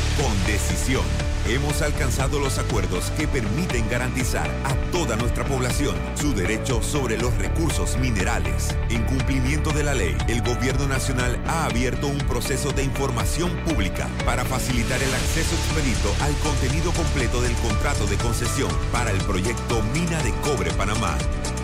con 0.17 0.45
decisión 0.45 1.03
hemos 1.47 1.81
alcanzado 1.81 2.39
los 2.39 2.57
acuerdos 2.59 3.11
que 3.17 3.27
permiten 3.27 3.89
garantizar 3.89 4.49
a 4.63 4.73
toda 4.91 5.15
nuestra 5.15 5.43
población 5.45 5.95
su 6.15 6.33
derecho 6.33 6.81
sobre 6.81 7.17
los 7.17 7.35
recursos 7.37 7.97
minerales. 7.97 8.75
En 8.89 9.03
cumplimiento 9.03 9.71
de 9.71 9.83
la 9.83 9.93
ley, 9.93 10.15
el 10.27 10.41
Gobierno 10.41 10.87
Nacional 10.87 11.41
ha 11.47 11.65
abierto 11.65 12.07
un 12.07 12.19
proceso 12.19 12.71
de 12.71 12.83
información 12.83 13.51
pública 13.65 14.07
para 14.25 14.45
facilitar 14.45 15.01
el 15.01 15.13
acceso 15.13 15.55
expedito 15.55 16.13
al 16.23 16.33
contenido 16.37 16.91
completo 16.91 17.41
del 17.41 17.53
contrato 17.55 18.05
de 18.05 18.17
concesión 18.17 18.71
para 18.91 19.11
el 19.11 19.17
proyecto 19.19 19.81
Mina 19.93 20.21
de 20.23 20.31
Cobre 20.41 20.71
Panamá. 20.71 21.17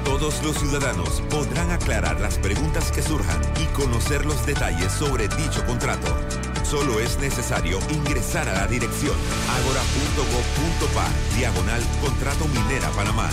Todos 0.03 0.41
los 0.43 0.57
ciudadanos 0.57 1.21
podrán 1.29 1.69
aclarar 1.69 2.19
las 2.21 2.37
preguntas 2.37 2.91
que 2.91 3.01
surjan 3.01 3.41
y 3.61 3.65
conocer 3.75 4.25
los 4.25 4.45
detalles 4.45 4.91
sobre 4.91 5.27
dicho 5.27 5.65
contrato. 5.65 6.15
Solo 6.63 6.99
es 6.99 7.17
necesario 7.19 7.79
ingresar 7.89 8.49
a 8.49 8.53
la 8.53 8.67
dirección 8.67 9.15
agora.gov.pa 9.59 11.07
diagonal 11.37 11.81
Contrato 12.01 12.45
Minera 12.47 12.89
Panamá. 12.91 13.29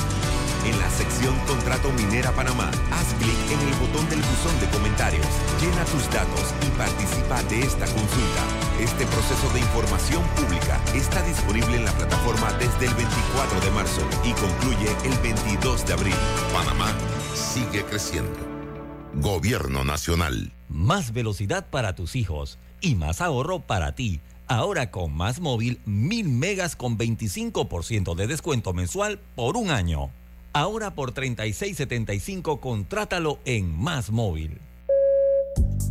En 0.65 0.79
la 0.79 0.89
sección 0.89 1.35
Contrato 1.47 1.91
Minera 1.93 2.33
Panamá, 2.33 2.71
haz 2.91 3.13
clic 3.15 3.37
en 3.51 3.61
el 3.69 3.75
botón 3.75 4.09
del 4.09 4.21
buzón 4.21 4.59
de 4.61 4.69
comentarios, 4.69 5.27
llena 5.61 5.85
tus 5.85 6.09
datos 6.11 6.55
y 6.67 6.71
participa 6.79 7.43
de 7.45 7.61
esta 7.61 7.87
consulta. 7.87 8.43
Este 8.81 9.05
proceso 9.07 9.51
de 9.53 9.61
información 9.61 10.23
pública 10.37 10.81
está 10.95 11.21
disponible 11.23 11.77
en 11.77 11.85
la 11.85 11.93
plataforma 11.93 12.53
desde 12.55 12.87
el 12.87 12.95
24 12.95 13.61
de 13.61 13.71
marzo 13.73 14.01
y 14.25 14.33
concluye 14.33 14.89
el 15.05 15.19
22 15.19 15.87
de 15.87 15.93
abril. 15.93 16.17
Panamá 16.53 16.93
sigue 17.35 17.85
creciendo. 17.85 18.39
Gobierno 19.15 19.85
Nacional. 19.85 20.55
Más 20.69 21.13
velocidad 21.13 21.69
para 21.71 21.95
tus 21.95 22.17
hijos 22.17 22.59
y 22.81 22.95
más 22.95 23.21
ahorro 23.21 23.61
para 23.61 23.95
ti 23.95 24.21
Ahora 24.47 24.91
con 24.91 25.13
Más 25.13 25.41
Móvil, 25.41 25.81
1000 25.87 26.29
megas 26.29 26.77
con 26.77 26.99
25% 26.99 28.15
de 28.15 28.27
descuento 28.27 28.75
mensual 28.75 29.19
por 29.35 29.57
un 29.57 29.71
año. 29.71 30.11
Ahora 30.53 30.95
por 30.95 31.15
36.75 31.15 32.61
contrátalo 32.61 33.39
en 33.47 33.75
Más 33.75 34.11
Móvil. 34.11 34.61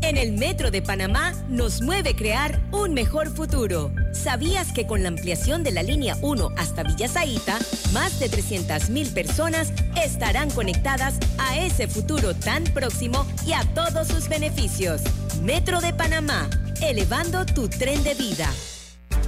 En 0.04 0.18
el 0.18 0.34
Metro 0.34 0.70
de 0.70 0.82
Panamá 0.82 1.34
nos 1.50 1.82
mueve 1.82 2.16
crear 2.16 2.62
un 2.72 2.94
mejor 2.94 3.30
futuro. 3.30 3.92
¿Sabías 4.12 4.72
que 4.74 4.86
con 4.86 5.02
la 5.02 5.10
ampliación 5.10 5.64
de 5.64 5.72
la 5.72 5.82
línea 5.82 6.18
1 6.22 6.50
hasta 6.58 6.84
Villa 6.84 7.08
Zaita, 7.08 7.58
más 7.94 8.20
de 8.20 8.30
300.000 8.30 9.14
personas 9.14 9.72
estarán 10.04 10.52
conectadas 10.52 11.18
a 11.40 11.58
ese 11.58 11.88
futuro 11.88 12.36
tan 12.36 12.66
próximo 12.66 13.26
y 13.48 13.54
a 13.54 13.64
todos 13.74 14.10
sus 14.10 14.28
beneficios? 14.28 15.02
Metro 15.42 15.80
de 15.80 15.94
Panamá, 15.94 16.50
elevando 16.90 17.46
tu 17.46 17.68
tren 17.68 18.04
de 18.04 18.14
vida. 18.14 18.50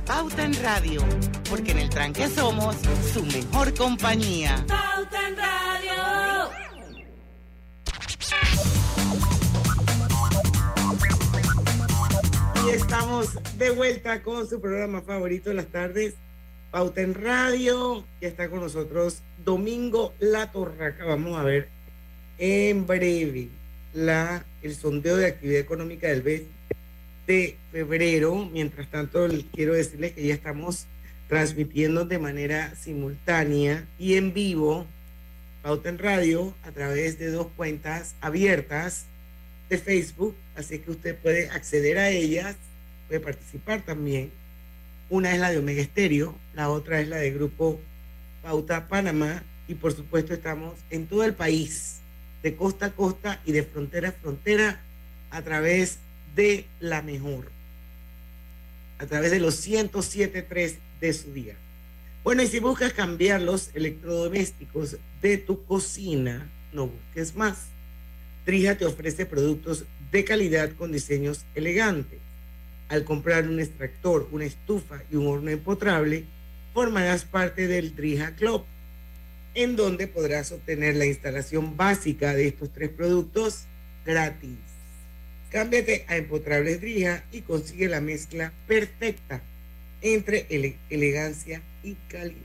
Pauta 0.05 0.43
en 0.43 0.53
Radio, 0.61 1.01
porque 1.49 1.71
en 1.71 1.79
el 1.79 1.89
tranque 1.89 2.27
somos 2.27 2.75
su 3.13 3.23
mejor 3.25 3.73
compañía. 3.73 4.63
Pauta 4.67 5.27
en 5.27 5.37
Radio. 5.37 6.49
Y 12.65 12.69
estamos 12.71 13.29
de 13.57 13.69
vuelta 13.71 14.21
con 14.21 14.47
su 14.47 14.59
programa 14.59 15.01
favorito 15.01 15.49
de 15.49 15.55
las 15.55 15.67
tardes, 15.67 16.15
Pauta 16.71 17.01
en 17.01 17.13
Radio. 17.13 18.05
Ya 18.21 18.27
está 18.27 18.49
con 18.49 18.59
nosotros 18.59 19.21
Domingo 19.43 20.13
La 20.19 20.51
Torraca. 20.51 21.05
Vamos 21.05 21.37
a 21.37 21.43
ver 21.43 21.69
en 22.37 22.85
breve 22.85 23.49
la, 23.93 24.45
el 24.61 24.75
sondeo 24.75 25.15
de 25.15 25.27
actividad 25.27 25.61
económica 25.61 26.07
del 26.07 26.23
mes 26.23 26.41
de 27.27 27.57
febrero. 27.71 28.49
Mientras 28.51 28.89
tanto, 28.89 29.27
quiero 29.53 29.73
decirles 29.73 30.13
que 30.13 30.27
ya 30.27 30.33
estamos 30.33 30.85
transmitiendo 31.27 32.05
de 32.05 32.19
manera 32.19 32.73
simultánea 32.75 33.85
y 33.97 34.15
en 34.15 34.33
vivo 34.33 34.85
Pauta 35.61 35.89
en 35.89 35.97
Radio 35.97 36.53
a 36.63 36.71
través 36.71 37.17
de 37.17 37.31
dos 37.31 37.47
cuentas 37.55 38.13
abiertas 38.21 39.05
de 39.67 39.79
Facebook, 39.79 40.35
así 40.55 40.77
que 40.77 40.91
usted 40.91 41.17
puede 41.17 41.49
acceder 41.49 41.97
a 41.97 42.09
ellas, 42.09 42.55
puede 43.07 43.19
participar 43.19 43.81
también. 43.81 44.29
Una 45.09 45.33
es 45.33 45.39
la 45.39 45.49
de 45.49 45.57
Omega 45.57 45.81
Estéreo, 45.81 46.35
la 46.53 46.69
otra 46.69 47.01
es 47.01 47.07
la 47.07 47.17
de 47.17 47.31
Grupo 47.31 47.79
Pauta 48.43 48.87
Panamá 48.87 49.41
y 49.67 49.73
por 49.73 49.91
supuesto 49.91 50.35
estamos 50.35 50.75
en 50.91 51.07
todo 51.07 51.23
el 51.23 51.33
país, 51.33 51.97
de 52.43 52.55
costa 52.55 52.87
a 52.87 52.91
costa 52.91 53.41
y 53.43 53.51
de 53.51 53.63
frontera 53.63 54.09
a 54.09 54.11
frontera 54.11 54.79
a 55.31 55.41
través 55.41 55.97
de 56.35 56.65
la 56.79 57.01
mejor, 57.01 57.51
a 58.99 59.05
través 59.05 59.31
de 59.31 59.39
los 59.39 59.65
107.3 59.67 60.75
de 60.99 61.13
su 61.13 61.33
día. 61.33 61.55
Bueno, 62.23 62.41
y 62.41 62.47
si 62.47 62.59
buscas 62.59 62.93
cambiar 62.93 63.41
los 63.41 63.69
electrodomésticos 63.73 64.97
de 65.21 65.37
tu 65.37 65.63
cocina, 65.65 66.49
no 66.73 66.87
busques 66.87 67.35
más 67.35 67.67
Trija 68.45 68.77
te 68.77 68.85
ofrece 68.85 69.25
productos 69.25 69.85
de 70.11 70.23
calidad 70.23 70.71
con 70.77 70.91
diseños 70.91 71.45
elegantes. 71.55 72.19
Al 72.89 73.03
comprar 73.03 73.49
un 73.49 73.59
extractor, 73.59 74.29
una 74.31 74.45
estufa 74.45 75.01
y 75.11 75.15
un 75.15 75.25
horno 75.25 75.49
empotrable, 75.49 76.25
formarás 76.71 77.25
parte 77.25 77.67
del 77.67 77.93
Trija 77.93 78.35
Club, 78.35 78.63
en 79.55 79.75
donde 79.75 80.05
podrás 80.05 80.51
obtener 80.51 80.95
la 80.95 81.07
instalación 81.07 81.75
básica 81.75 82.35
de 82.35 82.49
estos 82.49 82.71
tres 82.71 82.91
productos 82.91 83.63
gratis. 84.05 84.59
Cámbiate 85.55 86.03
a 86.09 86.17
Empotrables 86.17 86.81
Drija 86.81 87.23
y 87.31 87.39
consigue 87.39 87.87
la 87.87 88.01
mezcla 88.01 88.51
perfecta 88.67 89.41
entre 90.01 90.47
ele 90.49 90.75
elegancia 90.89 91.61
y 91.81 91.93
calidad. 92.09 92.35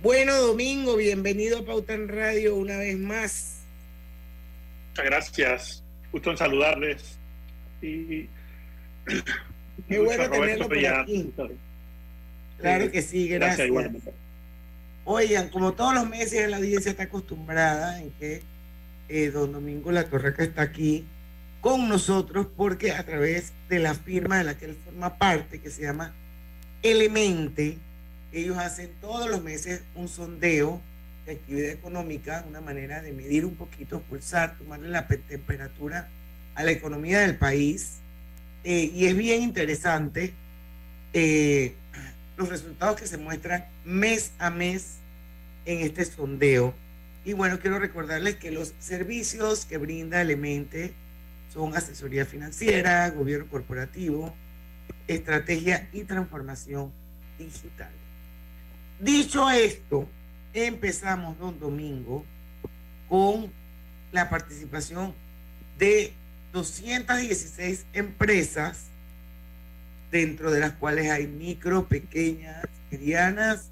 Bueno, 0.00 0.40
Domingo, 0.40 0.94
bienvenido 0.94 1.58
a 1.58 1.64
Pauta 1.64 1.94
en 1.94 2.06
Radio 2.06 2.54
una 2.54 2.78
vez 2.78 2.96
más. 2.96 3.62
Muchas 4.90 5.04
gracias. 5.04 5.84
Gusto 6.12 6.30
en 6.30 6.36
saludarles. 6.36 7.18
Y, 7.82 8.28
Qué 9.88 9.98
bueno 9.98 10.30
tenerlo 10.30 10.68
por 10.68 10.86
aquí. 10.86 11.32
Claro 12.60 12.92
que 12.92 13.02
sí, 13.02 13.26
gracias. 13.26 13.68
Oigan, 15.04 15.48
como 15.48 15.72
todos 15.72 15.94
los 15.94 16.08
meses 16.08 16.48
la 16.48 16.58
audiencia 16.58 16.92
está 16.92 17.02
acostumbrada 17.02 18.00
en 18.00 18.12
que 18.12 18.42
eh, 19.12 19.30
don 19.30 19.52
Domingo 19.52 19.92
La 19.92 20.04
Torreca 20.04 20.42
está 20.42 20.62
aquí 20.62 21.04
con 21.60 21.86
nosotros 21.86 22.46
porque 22.56 22.92
a 22.92 23.04
través 23.04 23.52
de 23.68 23.78
la 23.78 23.94
firma 23.94 24.38
de 24.38 24.44
la 24.44 24.56
que 24.56 24.64
él 24.64 24.78
forma 24.86 25.18
parte, 25.18 25.60
que 25.60 25.70
se 25.70 25.82
llama 25.82 26.14
Elemente, 26.82 27.76
ellos 28.32 28.56
hacen 28.56 28.90
todos 29.02 29.28
los 29.28 29.42
meses 29.42 29.82
un 29.94 30.08
sondeo 30.08 30.80
de 31.26 31.32
actividad 31.32 31.68
económica, 31.68 32.42
una 32.48 32.62
manera 32.62 33.02
de 33.02 33.12
medir 33.12 33.44
un 33.44 33.54
poquito, 33.54 34.00
pulsar, 34.00 34.56
tomarle 34.56 34.88
la 34.88 35.06
temperatura 35.06 36.08
a 36.54 36.64
la 36.64 36.70
economía 36.70 37.20
del 37.20 37.36
país. 37.36 37.98
Eh, 38.64 38.90
y 38.94 39.06
es 39.06 39.16
bien 39.16 39.42
interesante 39.42 40.32
eh, 41.12 41.74
los 42.38 42.48
resultados 42.48 42.98
que 42.98 43.06
se 43.06 43.18
muestran 43.18 43.66
mes 43.84 44.32
a 44.38 44.48
mes 44.48 44.96
en 45.66 45.80
este 45.80 46.06
sondeo. 46.06 46.74
Y 47.24 47.34
bueno, 47.34 47.60
quiero 47.60 47.78
recordarles 47.78 48.36
que 48.36 48.50
los 48.50 48.74
servicios 48.80 49.64
que 49.64 49.78
brinda 49.78 50.20
Elemente 50.20 50.92
son 51.52 51.76
asesoría 51.76 52.26
financiera, 52.26 53.08
gobierno 53.10 53.46
corporativo, 53.48 54.34
estrategia 55.06 55.88
y 55.92 56.04
transformación 56.04 56.92
digital. 57.38 57.90
Dicho 58.98 59.50
esto, 59.50 60.08
empezamos 60.52 61.38
don 61.38 61.58
Domingo 61.60 62.24
con 63.08 63.52
la 64.10 64.28
participación 64.28 65.14
de 65.78 66.12
216 66.52 67.86
empresas, 67.92 68.86
dentro 70.10 70.50
de 70.50 70.60
las 70.60 70.72
cuales 70.72 71.10
hay 71.10 71.26
micro, 71.26 71.88
pequeñas, 71.88 72.66
medianas 72.90 73.70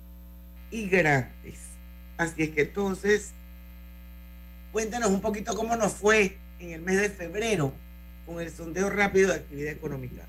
y 0.70 0.88
grandes. 0.88 1.58
Así 2.16 2.42
es 2.42 2.50
que 2.50 2.62
entonces, 2.62 3.32
cuéntanos 4.72 5.10
un 5.10 5.20
poquito 5.20 5.54
cómo 5.54 5.76
nos 5.76 5.92
fue 5.92 6.36
en 6.58 6.70
el 6.70 6.80
mes 6.82 7.00
de 7.00 7.10
febrero 7.10 7.72
con 8.26 8.40
el 8.40 8.50
sondeo 8.50 8.90
rápido 8.90 9.28
de 9.28 9.34
actividad 9.36 9.72
económica. 9.72 10.22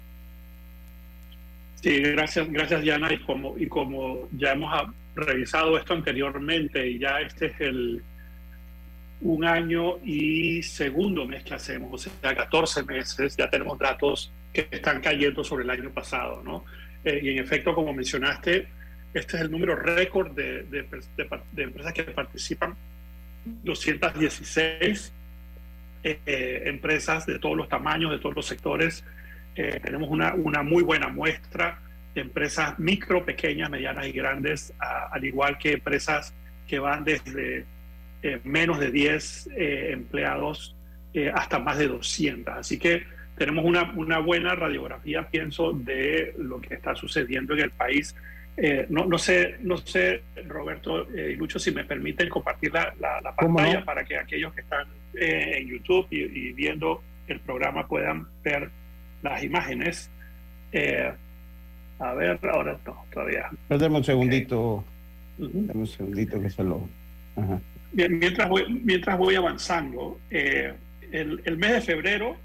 Sí, 1.82 2.00
gracias, 2.00 2.50
gracias 2.52 2.82
Diana. 2.82 3.12
Y 3.12 3.20
como, 3.20 3.58
y 3.58 3.68
como 3.68 4.30
ya 4.32 4.52
hemos 4.52 4.72
revisado 5.16 5.78
esto 5.78 5.94
anteriormente 5.94 6.88
y 6.88 7.00
ya 7.00 7.20
este 7.20 7.48
es 7.48 7.60
el 7.60 8.04
un 9.22 9.46
año 9.46 10.00
y 10.04 10.64
segundo 10.64 11.26
mes 11.26 11.44
que 11.44 11.54
hacemos, 11.54 11.94
o 11.94 12.10
sea, 12.22 12.36
14 12.36 12.84
meses, 12.84 13.38
ya 13.38 13.50
tenemos 13.50 13.78
datos 13.78 14.32
que 14.52 14.68
están 14.72 15.00
cayendo 15.00 15.44
sobre 15.44 15.64
el 15.64 15.70
año 15.70 15.92
pasado, 15.92 16.42
¿no? 16.44 16.66
Eh, 17.04 17.20
y 17.22 17.30
en 17.30 17.38
efecto, 17.38 17.74
como 17.74 17.94
mencionaste, 17.94 18.68
este 19.14 19.38
es 19.38 19.44
el 19.44 19.52
número 19.52 19.76
récord 19.76 20.32
de, 20.32 20.64
de, 20.64 21.64
empresas 21.64 21.94
que 21.94 22.04
participan, 22.04 22.76
216 23.46 25.14
eh, 26.04 26.64
empresas 26.66 27.26
de 27.26 27.40
todos 27.40 27.56
los 27.58 27.70
tamaños, 27.70 28.12
de 28.12 28.20
todos 28.20 28.36
los 28.36 28.46
sectores. 28.46 29.04
Eh, 29.56 29.80
tenemos 29.84 30.10
una, 30.10 30.34
una 30.34 30.64
muy 30.64 30.84
buena 30.84 31.10
muestra 31.10 31.80
empresas 32.16 32.78
micro, 32.80 33.26
pequeñas, 33.26 33.70
medianas 33.70 34.08
y 34.08 34.12
grandes, 34.12 34.74
al 34.80 35.24
igual 35.24 35.58
que 35.58 35.74
empresas 35.74 36.34
que 36.68 36.80
van 36.80 37.04
desde 37.04 37.66
eh, 38.22 38.40
menos 38.44 38.80
de 38.80 38.92
10 38.92 39.50
eh, 39.56 39.90
empleados 39.92 40.76
eh, 41.14 41.32
hasta 41.34 41.60
más 41.60 41.78
de 41.78 41.88
200. 41.88 42.56
Así 42.56 42.78
que 42.78 43.04
tenemos 43.38 43.66
una, 43.66 43.92
una, 43.96 44.20
buena 44.20 44.56
radiografía, 44.56 45.28
pienso, 45.28 45.74
de 45.74 46.34
lo 46.38 46.62
que 46.62 46.76
está 46.76 46.96
sucediendo 46.96 47.54
en 47.54 47.62
el 47.62 47.72
país. 47.72 48.16
No, 48.90 49.06
no, 49.06 49.18
sé, 49.18 49.56
no 49.62 49.78
sé, 49.78 50.22
Roberto 50.46 51.08
y 51.16 51.36
Lucho, 51.36 51.58
si 51.58 51.72
me 51.72 51.84
permiten 51.84 52.30
compartir 52.30 52.72
la, 52.74 52.94
la, 53.00 53.36
pantalla 53.36 53.84
para 53.84 54.04
que 54.04 54.18
aquellos 54.18 54.54
que 54.54 54.62
están 54.62 54.86
en 55.16 55.68
YouTube 55.68 56.06
y, 56.12 56.52
viendo 56.54 57.02
el 57.28 57.40
programa 57.40 57.88
puedan 57.88 58.28
ver 58.44 58.70
las 59.24 59.44
imágenes. 59.44 60.12
A 62.02 62.14
ver, 62.14 62.40
ahora 62.52 62.78
no, 62.86 63.06
todavía. 63.14 63.50
Perdemos 63.68 64.00
un 64.00 64.04
segundito. 64.04 64.84
un 65.38 65.88
segundito 65.88 66.42
que 66.42 66.50
se 66.50 66.64
lo. 66.64 66.88
Bien, 67.94 68.18
mientras 68.18 68.50
voy, 68.50 68.82
mientras 68.84 69.18
voy 69.18 69.36
avanzando, 69.36 70.20
eh, 70.30 70.74
el, 71.12 71.42
el, 71.44 71.58
mes 71.58 71.74
de 71.74 71.82
febrero, 71.82 72.38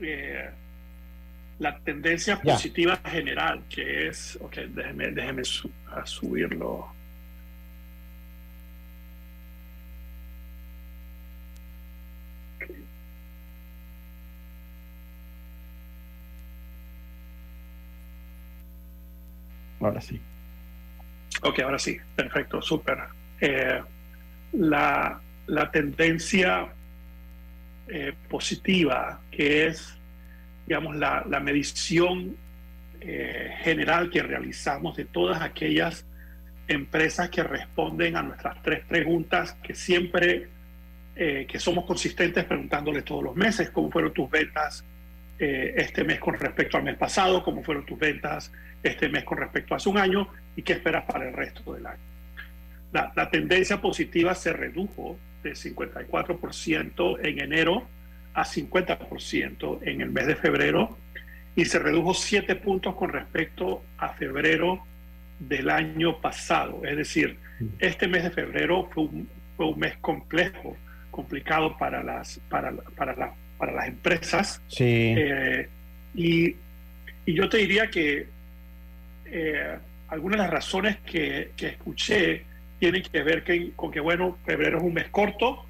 eh, 0.00 0.50
la 1.58 1.78
tendencia 1.78 2.40
positiva 2.40 2.98
general, 3.04 3.62
que 3.68 4.08
es. 4.08 4.38
Ok, 4.40 4.56
déjeme, 4.56 5.10
déjeme 5.10 5.42
subirlo. 5.44 6.92
Ahora 19.80 20.00
sí. 20.00 20.20
Ok, 21.42 21.58
ahora 21.60 21.78
sí. 21.78 21.98
Perfecto, 22.16 22.62
súper. 22.62 22.98
Eh, 23.40 23.82
la, 24.52 25.20
la, 25.46 25.70
tendencia 25.70 26.68
eh, 27.88 28.14
positiva, 28.30 29.20
que 29.30 29.66
es, 29.66 29.98
digamos, 30.66 30.96
la, 30.96 31.24
la 31.28 31.40
medición 31.40 32.36
eh, 33.00 33.54
general 33.62 34.10
que 34.10 34.22
realizamos 34.22 34.96
de 34.96 35.04
todas 35.04 35.42
aquellas 35.42 36.06
empresas 36.66 37.28
que 37.28 37.42
responden 37.42 38.16
a 38.16 38.22
nuestras 38.22 38.62
tres 38.62 38.84
preguntas 38.86 39.56
que 39.62 39.74
siempre, 39.74 40.48
que 41.14 41.58
somos 41.60 41.84
consistentes 41.84 42.44
preguntándoles 42.44 43.04
todos 43.04 43.22
los 43.22 43.36
meses, 43.36 43.70
cómo 43.70 43.90
fueron 43.90 44.12
tus 44.12 44.28
ventas 44.28 44.82
este 45.38 46.02
mes 46.02 46.18
con 46.18 46.34
respecto 46.34 46.76
al 46.76 46.82
mes 46.82 46.96
pasado, 46.96 47.42
cómo 47.44 47.62
fueron 47.62 47.84
tus 47.84 47.98
ventas 47.98 48.50
este 48.82 49.08
mes 49.08 49.24
con 49.24 49.38
respecto 49.38 49.74
a 49.74 49.76
hace 49.76 49.88
un 49.90 49.98
año 49.98 50.26
y 50.56 50.62
qué 50.62 50.72
esperas 50.72 51.04
para 51.04 51.28
el 51.28 51.34
resto 51.34 51.74
del 51.74 51.86
año. 51.86 52.02
La, 52.92 53.12
la 53.14 53.30
tendencia 53.30 53.80
positiva 53.80 54.34
se 54.34 54.52
redujo 54.52 55.18
de 55.42 55.52
54% 55.52 57.18
en 57.22 57.40
enero 57.40 57.86
a 58.34 58.44
50% 58.44 59.78
en 59.82 60.00
el 60.00 60.10
mes 60.10 60.26
de 60.26 60.36
febrero 60.36 60.98
y 61.56 61.64
se 61.64 61.78
redujo 61.78 62.14
7 62.14 62.56
puntos 62.56 62.94
con 62.96 63.10
respecto 63.10 63.82
a 63.98 64.10
febrero 64.10 64.84
del 65.38 65.70
año 65.70 66.20
pasado. 66.20 66.82
Es 66.84 66.96
decir, 66.96 67.36
este 67.78 68.08
mes 68.08 68.24
de 68.24 68.30
febrero 68.30 68.88
fue 68.92 69.04
un, 69.04 69.28
fue 69.56 69.66
un 69.66 69.78
mes 69.78 69.96
complejo, 70.00 70.76
complicado 71.10 71.76
para 71.78 72.02
las, 72.02 72.40
para, 72.48 72.72
para, 72.72 73.14
la, 73.14 73.34
para 73.56 73.72
las 73.72 73.88
empresas. 73.88 74.60
Sí. 74.68 75.14
Eh, 75.16 75.68
y, 76.14 76.56
y, 77.26 77.34
yo 77.34 77.48
te 77.48 77.58
diría 77.58 77.88
que 77.88 78.26
eh, 79.26 79.78
algunas 80.08 80.38
de 80.38 80.42
las 80.44 80.52
razones 80.52 80.96
que, 81.06 81.52
que, 81.56 81.68
escuché 81.68 82.44
tienen 82.78 83.02
que 83.02 83.22
ver 83.22 83.44
que, 83.44 83.72
con 83.76 83.90
que, 83.90 84.00
bueno, 84.00 84.38
febrero 84.44 84.78
es 84.78 84.84
un 84.84 84.94
mes 84.94 85.08
corto. 85.08 85.66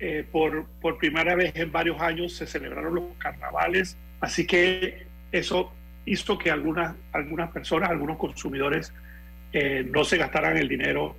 Eh, 0.00 0.26
por, 0.30 0.66
por 0.80 0.98
primera 0.98 1.34
vez 1.34 1.54
en 1.54 1.70
varios 1.70 2.00
años 2.00 2.34
se 2.34 2.46
celebraron 2.46 2.94
los 2.94 3.04
carnavales, 3.18 3.96
así 4.20 4.46
que 4.46 5.06
eso 5.30 5.72
hizo 6.04 6.36
que 6.36 6.50
algunas, 6.50 6.96
algunas 7.12 7.50
personas, 7.52 7.90
algunos 7.90 8.18
consumidores, 8.18 8.92
eh, 9.52 9.88
no 9.88 10.04
se 10.04 10.16
gastaran 10.16 10.56
el 10.56 10.68
dinero 10.68 11.16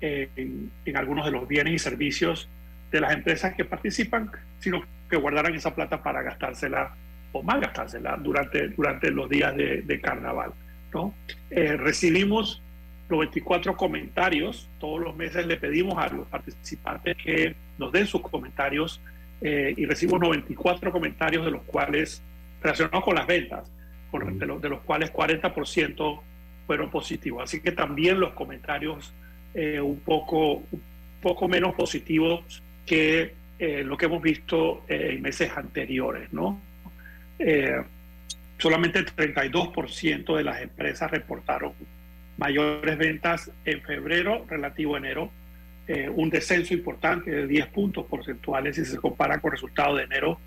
en, 0.00 0.70
en, 0.84 0.96
algunos 0.96 1.24
de 1.24 1.32
los 1.32 1.48
bienes 1.48 1.72
y 1.72 1.78
servicios 1.78 2.48
de 2.90 3.00
las 3.00 3.12
empresas 3.12 3.54
que 3.54 3.64
participan, 3.64 4.30
sino 4.58 4.84
que 5.08 5.16
guardaran 5.16 5.54
esa 5.54 5.74
plata 5.74 6.02
para 6.02 6.22
gastársela 6.22 6.94
o 7.32 7.42
más 7.42 7.60
gastársela 7.60 8.16
durante, 8.16 8.68
durante 8.68 9.10
los 9.10 9.28
días 9.28 9.56
de, 9.56 9.82
de 9.82 10.00
carnaval. 10.00 10.52
¿no? 10.92 11.14
Eh, 11.50 11.76
recibimos 11.76 12.62
94 13.08 13.76
comentarios, 13.76 14.68
todos 14.78 15.00
los 15.00 15.16
meses 15.16 15.46
le 15.46 15.56
pedimos 15.56 15.98
a 15.98 16.08
los 16.08 16.26
participantes 16.28 17.16
que 17.16 17.54
nos 17.78 17.92
den 17.92 18.06
sus 18.06 18.20
comentarios 18.22 19.00
eh, 19.40 19.74
y 19.76 19.86
recibimos 19.86 20.20
94 20.20 20.92
comentarios 20.92 21.44
de 21.44 21.50
los 21.50 21.62
cuales, 21.62 22.22
relacionados 22.60 23.04
con 23.04 23.14
las 23.14 23.26
ventas, 23.26 23.70
con, 24.10 24.38
de, 24.38 24.46
los, 24.46 24.60
de 24.60 24.68
los 24.68 24.80
cuales 24.80 25.12
40% 25.12 26.20
fueron 26.66 26.90
positivos. 26.90 27.42
Así 27.44 27.60
que 27.60 27.72
también 27.72 28.20
los 28.20 28.32
comentarios 28.34 29.14
eh, 29.54 29.80
un, 29.80 30.00
poco, 30.00 30.54
un 30.70 30.82
poco 31.22 31.48
menos 31.48 31.74
positivos 31.74 32.62
que 32.84 33.34
eh, 33.58 33.82
lo 33.82 33.96
que 33.96 34.06
hemos 34.06 34.22
visto 34.22 34.84
eh, 34.88 35.10
en 35.14 35.22
meses 35.22 35.50
anteriores, 35.56 36.32
¿no? 36.32 36.60
Eh, 37.40 37.82
solamente 38.56 39.00
el 39.00 39.06
32% 39.06 40.36
de 40.36 40.44
las 40.44 40.62
empresas 40.62 41.10
reportaron 41.10 41.72
mayores 42.36 42.96
ventas 42.96 43.50
en 43.64 43.82
febrero 43.82 44.44
relativo 44.48 44.94
a 44.94 44.98
enero, 44.98 45.30
eh, 45.90 46.06
un 46.06 46.28
descenso 46.28 46.74
importante 46.74 47.30
de 47.30 47.46
10 47.46 47.68
puntos 47.68 48.04
porcentuales 48.04 48.76
si 48.76 48.84
se 48.84 48.98
compara 48.98 49.40
con 49.40 49.52
resultados 49.52 49.96
de 49.96 50.04
enero 50.04 50.38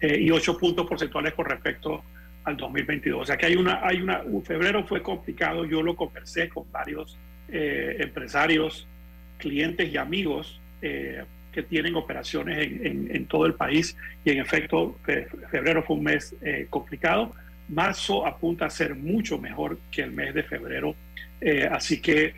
eh, 0.00 0.18
y 0.18 0.30
8 0.30 0.56
puntos 0.56 0.86
porcentuales 0.86 1.34
con 1.34 1.44
respecto 1.44 2.02
al 2.44 2.56
2022. 2.56 3.20
O 3.20 3.26
sea 3.26 3.36
que 3.36 3.44
hay 3.44 3.56
una, 3.56 3.86
hay 3.86 4.00
una, 4.00 4.22
un 4.22 4.42
febrero 4.42 4.86
fue 4.86 5.02
complicado, 5.02 5.66
yo 5.66 5.82
lo 5.82 5.94
conversé 5.94 6.48
con 6.48 6.72
varios 6.72 7.18
eh, 7.50 7.98
empresarios, 8.00 8.88
clientes 9.36 9.92
y 9.92 9.98
amigos 9.98 10.62
que 10.80 11.62
tienen 11.68 11.94
operaciones 11.96 12.58
en, 12.58 13.10
en, 13.10 13.26
todo 13.26 13.44
el 13.44 13.54
país 13.54 13.96
y 14.24 14.30
en 14.30 14.38
efecto 14.38 14.96
febrero 15.50 15.82
fue 15.82 15.96
un 15.96 16.04
mes 16.04 16.34
complicado 16.70 17.34
marzo 17.68 18.24
apunta 18.24 18.66
a 18.66 18.70
ser 18.70 18.94
mucho 18.94 19.36
mejor 19.36 19.78
que 19.90 20.02
el 20.02 20.12
mes 20.12 20.32
de 20.32 20.44
febrero. 20.44 20.94
Así 21.72 22.00
que, 22.00 22.34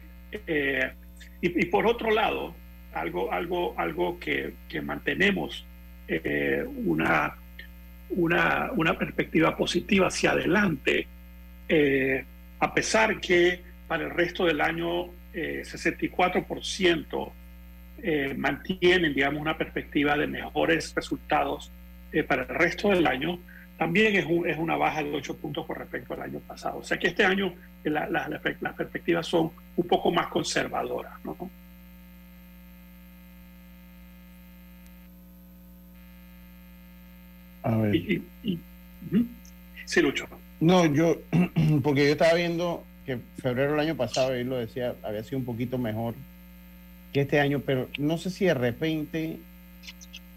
y, 1.41 1.67
por 1.67 1.87
otro 1.87 2.11
lado, 2.11 2.55
algo, 2.93 3.33
algo, 3.33 3.75
algo 3.77 4.19
que, 4.19 4.55
mantenemos 4.83 5.65
eh, 6.09 6.65
una, 6.85 7.37
una, 8.11 8.73
una, 8.73 8.99
perspectiva 8.99 9.57
positiva 9.57 10.09
hacia 10.09 10.33
adelante, 10.33 11.07
a 12.61 12.75
pesar 12.75 13.21
que 13.21 13.61
para 13.87 14.05
el 14.05 14.11
resto 14.11 14.47
del 14.47 14.61
año 14.61 15.11
64% 15.33 17.31
mantienen, 18.37 19.15
digamos, 19.15 19.41
una 19.41 19.57
perspectiva 19.57 20.17
de 20.17 20.27
mejores 20.27 20.93
resultados 20.95 21.71
para 22.27 22.43
el 22.43 22.49
resto 22.49 22.89
del 22.89 23.07
año 23.07 23.39
también 23.79 24.17
es, 24.17 24.27
un, 24.27 24.47
es, 24.47 24.59
una 24.59 24.77
baja 24.77 25.03
de 25.03 25.15
8 25.15 25.37
puntos 25.37 25.65
con 25.65 25.77
respecto 25.77 26.13
al 26.15 26.23
año 26.23 26.41
pasado. 26.41 26.79
O 26.79 26.85
sea 26.85 26.99
que 26.99 27.07
este 27.07 27.25
año 27.25 27.55
la, 27.85 28.09
la, 28.11 28.29
la, 28.29 28.41
las 28.61 28.75
perspectivas 28.75 29.27
son 29.27 29.53
un 29.77 29.87
poco 29.87 30.11
más 30.11 30.27
conservadoras. 30.27 31.13
¿no? 31.25 31.37
A 37.63 37.77
ver. 37.77 37.95
Y, 37.95 38.23
y, 38.43 38.59
y, 39.13 39.29
sí, 39.85 40.03
Lucho. 40.03 40.27
No, 40.59 40.85
yo, 40.87 41.17
porque 41.83 42.05
yo 42.05 42.13
estaba 42.13 42.35
viendo 42.35 42.85
que 43.07 43.19
febrero 43.41 43.73
del 43.73 43.81
año 43.81 43.95
pasado, 43.95 44.35
él 44.35 44.49
lo 44.49 44.57
decía, 44.57 44.97
había 45.05 45.23
sido 45.23 45.39
un 45.39 45.45
poquito 45.45 45.79
mejor 45.79 46.15
que 47.13 47.21
este 47.21 47.39
año, 47.39 47.63
pero 47.65 47.89
no 47.97 48.19
sé 48.19 48.31
si 48.31 48.47
de 48.47 48.55
repente 48.55 49.39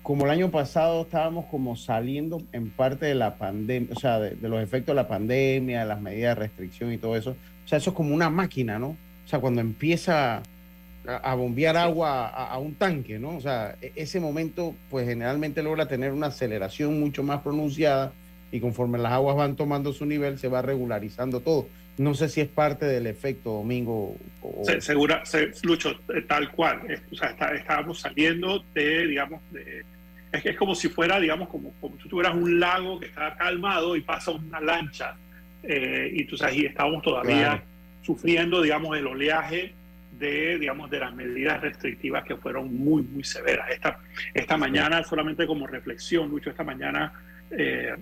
como 0.04 0.26
el 0.26 0.32
año 0.32 0.50
pasado 0.50 1.04
estábamos 1.04 1.46
como 1.46 1.76
saliendo 1.76 2.42
en 2.54 2.70
parte 2.70 3.06
de 3.06 3.16
la 3.16 3.36
pandemia, 3.36 3.90
o 3.96 4.00
sea, 4.00 4.20
de, 4.20 4.32
de, 4.32 4.50
los 4.50 4.62
efectos 4.62 4.96
de 4.96 5.02
la 5.02 5.08
pandemia, 5.08 5.82
de 5.82 5.86
las 5.86 6.02
medidas 6.02 6.36
de 6.36 6.42
restricción 6.42 6.92
y 6.92 6.98
todo 6.98 7.16
eso. 7.16 7.32
O 7.66 7.68
sea, 7.68 7.78
eso 7.78 7.92
es 7.92 7.96
como 7.96 8.14
una 8.14 8.30
máquina, 8.30 8.80
¿no? 8.80 8.90
O 8.90 9.28
sea, 9.28 9.40
cuando 9.40 9.62
empieza 9.62 10.38
a, 10.38 11.16
a 11.24 11.36
bombear 11.36 11.78
agua 11.78 12.28
a, 12.28 12.48
a, 12.48 12.58
un 12.58 12.74
tanque, 12.76 13.20
¿no? 13.20 13.38
O 13.38 13.42
sea, 13.42 13.76
e, 13.82 13.92
ese 13.96 14.20
momento, 14.20 14.76
pues 14.90 15.08
generalmente 15.08 15.62
logra 15.64 15.88
tener 15.88 16.12
una 16.12 16.28
aceleración 16.28 17.00
mucho 17.00 17.24
más 17.24 17.42
pronunciada 17.42 18.12
y 18.52 18.60
conforme 18.60 18.98
las 18.98 19.14
aguas 19.14 19.36
van 19.38 19.56
tomando 19.56 19.94
su 19.94 20.06
nivel, 20.06 20.38
se 20.40 20.48
va 20.48 20.62
regularizando 20.62 21.40
todo. 21.40 21.68
No 21.98 22.14
sé 22.14 22.30
si 22.30 22.42
es 22.42 22.48
parte 22.48 22.86
del 22.86 23.06
efecto 23.08 23.52
domingo. 23.52 24.16
O... 24.42 24.64
Se, 24.64 24.82
segura, 24.82 25.26
se, 25.26 25.52
Lucho, 25.64 26.00
tal 26.28 26.52
cual. 26.52 26.82
O 27.12 27.16
sea, 27.16 27.30
está, 27.30 27.54
estábamos 27.54 28.00
saliendo 28.00 28.64
de, 28.74 29.08
digamos, 29.08 29.42
de, 29.52 29.84
es, 30.32 30.46
es 30.46 30.58
como 30.58 30.74
si 30.74 30.90
fuera, 30.90 31.20
digamos, 31.20 31.50
como, 31.50 31.74
como 31.82 32.00
si 32.02 32.08
tuvieras 32.08 32.36
un 32.36 32.60
lago 32.60 33.00
que 33.00 33.08
está 33.08 33.36
calmado 33.36 33.96
y 33.96 34.02
pasa 34.02 34.32
una 34.32 34.60
lancha. 34.60 35.16
Eh, 35.64 36.12
y 36.14 36.24
tú 36.26 36.38
sabes, 36.38 36.58
y 36.58 36.66
estábamos 36.66 37.04
todavía 37.04 37.36
claro. 37.36 37.64
sufriendo, 38.02 38.62
digamos, 38.62 38.98
el 38.98 39.08
oleaje 39.08 39.74
de, 40.18 40.58
digamos, 40.58 40.90
de 40.90 41.00
las 41.00 41.14
medidas 41.14 41.62
restrictivas 41.62 42.24
que 42.24 42.36
fueron 42.36 42.74
muy, 42.74 43.04
muy 43.04 43.24
severas. 43.24 43.70
Esta, 43.70 44.00
esta 44.34 44.58
mañana, 44.58 45.04
solamente 45.04 45.46
como 45.46 45.68
reflexión, 45.68 46.30
Lucho, 46.30 46.50
esta 46.50 46.64
mañana 46.64 47.14
eh, 47.52 47.96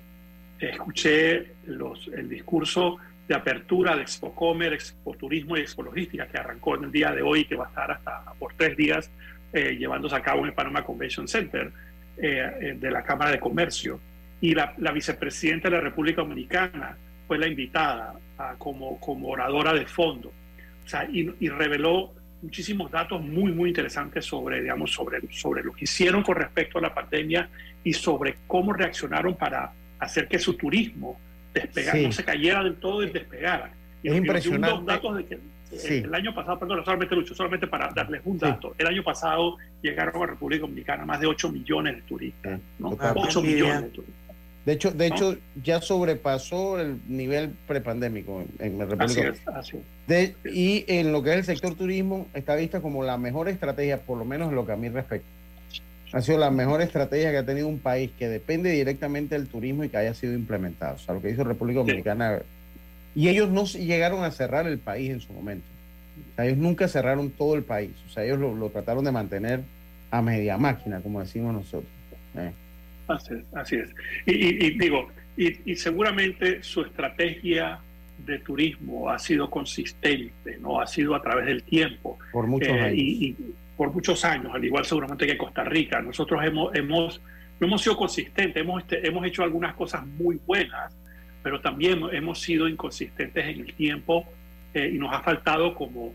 escuché 0.60 1.54
los, 1.66 2.10
el 2.16 2.30
discurso 2.30 2.98
de 3.30 3.36
apertura 3.36 3.96
de 3.96 4.02
Expocomer, 4.02 4.74
Expoturismo 4.74 5.56
y 5.56 5.62
Expoliogística 5.62 6.28
que 6.28 6.40
arrancó 6.40 6.76
en 6.76 6.86
el 6.86 6.92
día 6.92 7.12
de 7.12 7.22
hoy 7.22 7.42
y 7.42 7.46
que 7.46 7.56
va 7.56 7.66
a 7.66 7.70
estar 7.70 7.92
hasta 7.92 8.24
por 8.40 8.56
tres 8.56 8.76
días 8.76 9.12
eh, 9.54 9.78
llevándose 9.78 10.16
a 10.16 10.22
cabo 10.22 10.40
en 10.40 10.48
el 10.48 10.54
Panama 10.54 10.84
Convention 10.84 11.28
Center 11.28 11.72
eh, 12.18 12.76
de 12.80 12.92
la 12.92 13.04
Cámara 13.04 13.30
de 13.30 13.40
Comercio. 13.40 14.00
Y 14.42 14.56
la, 14.56 14.74
vicepresidenta 14.92 15.70
de 15.70 15.76
la 15.76 15.82
República 15.82 16.24
Dominicana 16.24 16.98
fue 17.28 17.38
la 17.38 17.48
invitada 17.48 18.16
a, 18.40 18.56
como, 18.58 19.00
como 19.00 19.30
oradora 19.30 19.74
de 19.74 19.86
fondo. 19.86 20.34
Y, 21.14 21.30
y, 21.40 21.50
reveló 21.50 22.12
muchísimos 22.42 22.90
datos 22.90 23.22
muy, 23.22 23.52
muy 23.52 23.70
interesantes 23.70 24.26
sobre, 24.26 24.64
digamos, 24.64 24.92
sobre, 24.92 25.22
sobre 25.32 25.62
lo 25.62 25.74
que 25.74 25.84
hicieron 25.84 26.24
con 26.24 26.36
respecto 26.36 26.80
a 26.80 26.82
la 26.82 26.96
pandemia 26.96 27.48
y 27.84 27.94
sobre 27.94 28.38
cómo 28.48 28.74
reaccionaron 28.74 29.36
para 29.36 29.72
hacer 30.00 30.28
que 30.28 30.40
su 30.40 30.56
turismo 30.56 31.20
despegar, 31.54 31.96
sí. 31.96 32.06
no 32.06 32.12
se 32.12 32.24
cayera 32.24 32.64
del 32.64 32.76
todo 32.76 33.04
y 33.04 33.10
despegara. 33.10 33.72
Y 34.04 34.10
es 34.10 34.16
impresionante. 34.16 34.76
Unos 34.76 34.86
datos 34.86 35.18
de 35.18 35.26
que 35.26 35.40
sí. 35.78 35.96
el 35.98 36.14
año 36.14 36.34
pasado, 36.34 36.60
perdón, 36.60 36.84
solamente 36.86 37.16
Lucho, 37.16 37.36
solamente 37.36 37.68
para 37.68 37.90
darles 37.94 38.22
un 38.26 38.38
dato, 38.38 38.70
sí. 38.70 38.76
el 38.80 38.88
año 38.88 39.04
pasado 39.04 39.58
llegaron 39.82 40.22
a 40.24 40.26
República 40.26 40.62
Dominicana 40.62 41.06
más 41.06 41.20
de 41.20 41.28
8 41.28 41.52
millones 41.52 41.96
de 41.98 42.02
turistas, 42.04 42.60
¿no? 42.80 42.98
8 43.00 43.42
millones 43.42 43.82
de 43.82 43.90
turistas. 43.90 44.20
De 44.66 44.74
hecho, 44.74 44.92
de 44.92 45.08
hecho 45.08 45.38
ya 45.64 45.82
sobrepasó 45.82 46.80
el 46.80 47.00
nivel 47.08 47.52
prepandémico 47.66 48.44
en, 48.60 48.78
la 48.78 48.86
República. 48.86 49.34
Así 49.56 49.78
es, 50.08 50.36
y 50.46 50.86
en 50.88 51.12
lo 51.12 51.24
que 51.24 51.32
es 51.32 51.38
el 51.38 51.46
sector 51.46 51.76
turismo 51.76 52.28
está 52.34 52.56
vista 52.56 52.82
como 52.82 53.04
la 53.04 53.18
mejor 53.18 53.48
estrategia, 53.48 54.02
por 54.02 54.18
lo 54.18 54.26
menos 54.26 54.50
en 54.50 54.56
lo 54.56 54.66
que 54.66 54.74
a 54.74 54.76
mí 54.76 54.90
respecta. 54.90 55.28
Ha 56.12 56.22
sido 56.22 56.40
la 56.40 56.50
mejor 56.50 56.82
estrategia 56.82 57.32
que 57.32 57.38
ha 57.38 57.46
tenido 57.46 57.68
un 57.68 57.80
país 57.80 58.12
que 58.18 58.28
depende 58.28 58.72
directamente 58.72 59.36
del 59.36 59.48
turismo 59.48 59.84
y 59.84 59.90
que 59.90 59.98
haya 59.98 60.14
sido 60.14 60.34
implementado. 60.34 60.96
O 60.96 61.00
sea, 61.00 61.14
lo 61.14 61.22
que 61.22 61.30
hizo 61.30 61.44
República 61.44 61.80
Dominicana. 61.80 62.40
Y 63.16 63.30
ellos 63.30 63.50
no 63.50 63.66
llegaron 63.66 64.24
a 64.24 64.32
cerrar 64.32 64.68
el 64.68 64.80
país 64.80 65.12
en 65.12 65.22
su 65.22 65.34
momento. 65.34 65.68
O 66.32 66.36
sea, 66.36 66.46
ellos 66.46 66.58
nunca 66.58 66.88
cerraron 66.88 67.30
todo 67.30 67.56
el 67.56 67.64
país. 67.64 67.92
O 68.08 68.10
sea, 68.10 68.24
ellos 68.24 68.40
lo, 68.40 68.70
trataron 68.70 69.04
de 69.04 69.12
mantener 69.12 69.62
a 70.10 70.22
media 70.22 70.58
máquina, 70.58 71.00
como 71.00 71.20
decimos 71.20 71.54
nosotros. 71.54 71.92
¿eh? 72.36 72.52
Así 73.08 73.34
es, 73.34 73.44
así 73.54 73.76
es. 73.76 73.90
Y, 74.26 74.78
digo, 74.78 75.10
y, 75.38 75.76
seguramente 75.76 76.64
su 76.64 76.82
estrategia 76.82 77.80
de 78.26 78.40
turismo 78.40 79.10
ha 79.10 79.20
sido 79.20 79.50
consistente, 79.50 80.58
¿no? 80.60 80.82
Ha 80.82 80.88
sido 80.88 81.16
a 81.16 81.22
través 81.22 81.46
del 81.46 81.64
tiempo. 81.64 82.18
Por 82.32 82.48
muchos 82.48 82.70
eh, 82.70 82.80
años. 82.80 83.36
Por 83.80 83.94
muchos 83.94 84.26
años, 84.26 84.54
al 84.54 84.66
igual 84.66 84.84
seguramente 84.84 85.26
que 85.26 85.38
Costa 85.38 85.64
Rica. 85.64 86.02
Nosotros 86.02 86.44
hemos, 86.44 86.76
hemos, 86.76 87.22
hemos 87.62 87.82
sido 87.82 87.96
consistentes, 87.96 88.62
hemos, 88.62 88.82
este, 88.82 89.08
hemos 89.08 89.26
hecho 89.26 89.42
algunas 89.42 89.74
cosas 89.74 90.06
muy 90.06 90.38
buenas, 90.46 90.94
pero 91.42 91.62
también 91.62 92.02
hemos 92.12 92.42
sido 92.42 92.68
inconsistentes 92.68 93.42
en 93.42 93.62
el 93.62 93.74
tiempo 93.76 94.26
eh, 94.74 94.92
y 94.94 94.98
nos 94.98 95.14
ha 95.14 95.22
faltado 95.22 95.76
como, 95.76 96.14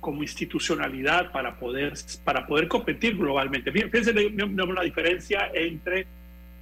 como 0.00 0.22
institucionalidad 0.22 1.32
para 1.32 1.56
poder, 1.56 1.92
para 2.24 2.46
poder 2.46 2.66
competir 2.66 3.14
globalmente. 3.14 3.70
Fíjense 3.70 4.14
la 4.14 4.82
diferencia 4.82 5.50
entre 5.52 6.06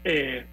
eh, 0.02 0.44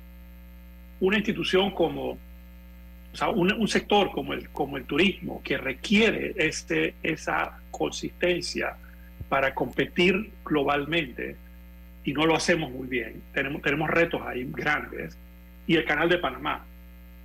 una 0.99 1.17
institución 1.17 1.71
como, 1.71 2.11
o 2.11 3.15
sea, 3.15 3.29
un, 3.29 3.67
sector 3.67 4.11
como 4.11 4.33
el, 4.33 4.47
como 4.49 4.77
el 4.77 4.83
turismo, 4.83 5.41
que 5.43 5.57
requiere 5.57 6.35
este, 6.37 6.93
esa 7.01 7.57
consistencia 7.71 8.77
para 9.31 9.55
competir 9.55 10.29
globalmente, 10.43 11.37
y 12.03 12.11
no 12.11 12.25
lo 12.25 12.35
hacemos 12.35 12.69
muy 12.69 12.85
bien. 12.85 13.21
Tenemos, 13.33 13.61
tenemos 13.61 13.89
retos 13.89 14.21
ahí 14.23 14.45
grandes. 14.51 15.17
Y 15.65 15.77
el 15.77 15.85
Canal 15.85 16.09
de 16.09 16.17
Panamá, 16.17 16.65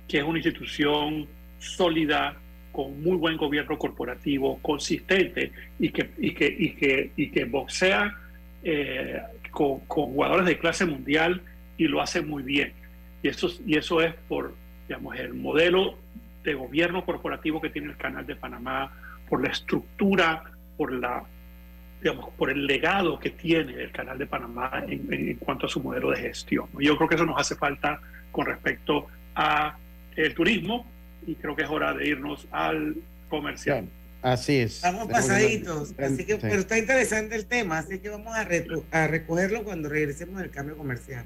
que 0.07 0.19
es 0.19 0.23
una 0.23 0.37
institución 0.37 1.27
sólida, 1.59 2.37
con 2.71 3.03
muy 3.03 3.17
buen 3.17 3.35
gobierno 3.35 3.77
corporativo, 3.77 4.57
consistente 4.61 5.51
y 5.79 5.89
que, 5.89 6.11
y 6.17 6.33
que, 6.33 6.55
y 6.57 6.69
que, 6.75 7.11
y 7.17 7.29
que 7.29 7.43
boxea 7.43 8.15
eh, 8.63 9.21
con, 9.51 9.79
con, 9.81 10.05
jugadores 10.13 10.45
de 10.45 10.57
clase 10.57 10.85
mundial 10.85 11.41
y 11.75 11.89
lo 11.89 11.99
hace 11.99 12.21
muy 12.21 12.41
bien. 12.41 12.71
Y 13.21 13.27
eso, 13.27 13.49
y 13.65 13.75
eso 13.75 13.99
es 13.99 14.13
por 14.29 14.55
digamos, 14.87 15.19
el 15.19 15.33
modelo 15.33 15.97
de 16.45 16.53
gobierno 16.53 17.03
corporativo 17.03 17.59
que 17.59 17.69
tiene 17.69 17.89
el 17.89 17.97
Canal 17.97 18.25
de 18.25 18.37
Panamá, 18.37 18.93
por 19.27 19.43
la 19.43 19.51
estructura, 19.51 20.45
por, 20.77 20.93
la, 20.93 21.25
digamos, 22.01 22.29
por 22.37 22.49
el 22.49 22.65
legado 22.65 23.19
que 23.19 23.31
tiene 23.31 23.73
el 23.81 23.91
Canal 23.91 24.17
de 24.17 24.25
Panamá 24.25 24.83
en, 24.87 25.11
en 25.11 25.35
cuanto 25.37 25.65
a 25.65 25.69
su 25.69 25.79
modelo 25.79 26.11
de 26.11 26.17
gestión. 26.17 26.67
Yo 26.79 26.95
creo 26.97 27.09
que 27.09 27.15
eso 27.15 27.25
nos 27.25 27.39
hace 27.39 27.55
falta 27.55 27.99
con 28.31 28.45
respecto 28.45 29.07
a 29.35 29.77
el 30.15 30.33
turismo 30.33 30.85
y 31.25 31.35
creo 31.35 31.55
que 31.55 31.63
es 31.63 31.69
hora 31.69 31.93
de 31.93 32.07
irnos 32.07 32.47
al 32.51 32.95
comercial. 33.29 33.87
Así 34.21 34.57
es. 34.57 34.77
Estamos 34.77 35.07
pasaditos, 35.07 35.93
así 35.99 36.25
que, 36.25 36.37
pero 36.37 36.55
está 36.55 36.77
interesante 36.77 37.35
el 37.35 37.45
tema, 37.45 37.77
así 37.79 37.99
que 37.99 38.09
vamos 38.09 38.33
a, 38.35 38.47
a 38.91 39.07
recogerlo 39.07 39.63
cuando 39.63 39.89
regresemos 39.89 40.41
del 40.41 40.49
cambio 40.49 40.75
comercial. 40.75 41.25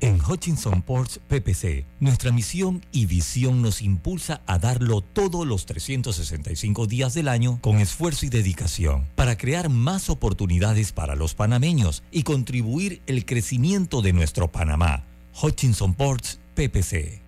En 0.00 0.20
Hutchinson 0.20 0.82
Ports 0.82 1.18
PPC, 1.26 1.84
nuestra 1.98 2.30
misión 2.30 2.84
y 2.92 3.06
visión 3.06 3.62
nos 3.62 3.82
impulsa 3.82 4.42
a 4.46 4.60
darlo 4.60 5.00
todos 5.00 5.44
los 5.44 5.66
365 5.66 6.86
días 6.86 7.14
del 7.14 7.26
año 7.26 7.58
con 7.60 7.78
esfuerzo 7.78 8.24
y 8.24 8.28
dedicación 8.28 9.08
para 9.16 9.36
crear 9.36 9.68
más 9.68 10.08
oportunidades 10.08 10.92
para 10.92 11.16
los 11.16 11.34
panameños 11.34 12.04
y 12.12 12.22
contribuir 12.22 13.02
el 13.06 13.24
crecimiento 13.24 14.00
de 14.00 14.12
nuestro 14.12 14.52
Panamá. 14.52 15.02
Hutchinson 15.42 15.94
Ports 15.94 16.38
PPC. 16.54 17.20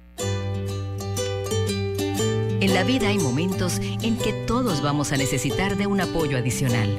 En 2.61 2.74
la 2.74 2.85
vida 2.85 3.09
hay 3.09 3.18
momentos 3.18 3.80
en 3.80 4.16
que 4.16 4.33
todos 4.46 4.80
vamos 4.80 5.11
a 5.11 5.16
necesitar 5.16 5.76
de 5.76 5.88
un 5.88 6.00
apoyo 6.00 6.37
adicional. 6.37 6.98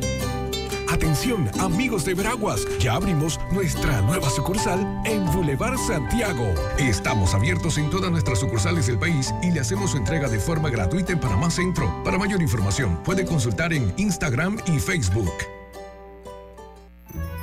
Atención, 1.01 1.49
amigos 1.59 2.05
de 2.05 2.13
Veraguas, 2.13 2.67
ya 2.77 2.93
abrimos 2.93 3.39
nuestra 3.51 4.03
nueva 4.03 4.29
sucursal 4.29 5.01
en 5.03 5.25
Boulevard 5.33 5.75
Santiago. 5.79 6.53
Estamos 6.77 7.33
abiertos 7.33 7.79
en 7.79 7.89
todas 7.89 8.11
nuestras 8.11 8.39
sucursales 8.39 8.85
del 8.85 8.99
país 8.99 9.33
y 9.41 9.49
le 9.49 9.61
hacemos 9.61 9.91
su 9.91 9.97
entrega 9.97 10.29
de 10.29 10.37
forma 10.39 10.69
gratuita 10.69 11.11
en 11.11 11.19
Panamá 11.19 11.49
Centro. 11.49 12.03
Para 12.03 12.19
mayor 12.19 12.39
información, 12.39 13.01
puede 13.03 13.25
consultar 13.25 13.73
en 13.73 13.91
Instagram 13.97 14.59
y 14.67 14.77
Facebook. 14.77 15.33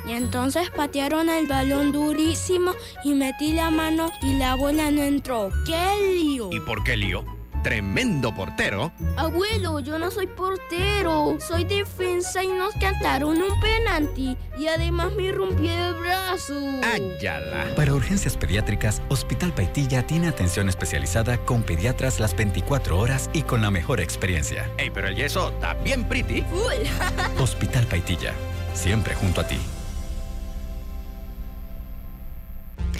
Y 0.07 0.13
entonces 0.13 0.69
patearon 0.69 1.27
el 1.27 1.45
balón 1.45 1.91
durísimo 1.91 2.71
y 3.03 3.13
metí 3.13 3.51
la 3.51 3.71
mano 3.71 4.09
y 4.21 4.35
la 4.35 4.55
bola 4.55 4.89
no 4.89 5.03
entró. 5.03 5.49
¡Qué 5.65 6.15
lío! 6.15 6.49
¿Y 6.53 6.61
por 6.61 6.81
qué 6.85 6.95
lío? 6.95 7.38
Tremendo 7.61 8.33
portero. 8.33 8.91
Abuelo, 9.17 9.79
yo 9.79 9.97
no 9.99 10.11
soy 10.11 10.27
portero, 10.27 11.37
soy 11.39 11.63
defensa 11.63 12.43
y 12.43 12.47
nos 12.47 12.73
cantaron 12.75 13.41
un 13.41 13.59
penalti 13.59 14.37
y 14.57 14.67
además 14.67 15.11
me 15.13 15.31
rompí 15.31 15.67
el 15.69 15.93
brazo. 15.95 16.53
¡Ayala! 16.83 17.73
Para 17.75 17.93
urgencias 17.93 18.37
pediátricas, 18.37 19.01
Hospital 19.09 19.53
Paitilla 19.53 20.05
tiene 20.05 20.27
atención 20.27 20.69
especializada 20.69 21.37
con 21.37 21.63
pediatras 21.63 22.19
las 22.19 22.35
24 22.35 22.97
horas 22.97 23.29
y 23.33 23.43
con 23.43 23.61
la 23.61 23.71
mejor 23.71 23.99
experiencia. 23.99 24.69
¡Ey, 24.77 24.89
pero 24.89 25.07
el 25.07 25.15
yeso 25.15 25.49
está 25.49 25.73
bien 25.75 26.03
pretty! 26.05 26.43
Hospital 27.39 27.85
Paitilla, 27.87 28.33
siempre 28.73 29.15
junto 29.15 29.41
a 29.41 29.47
ti. 29.47 29.57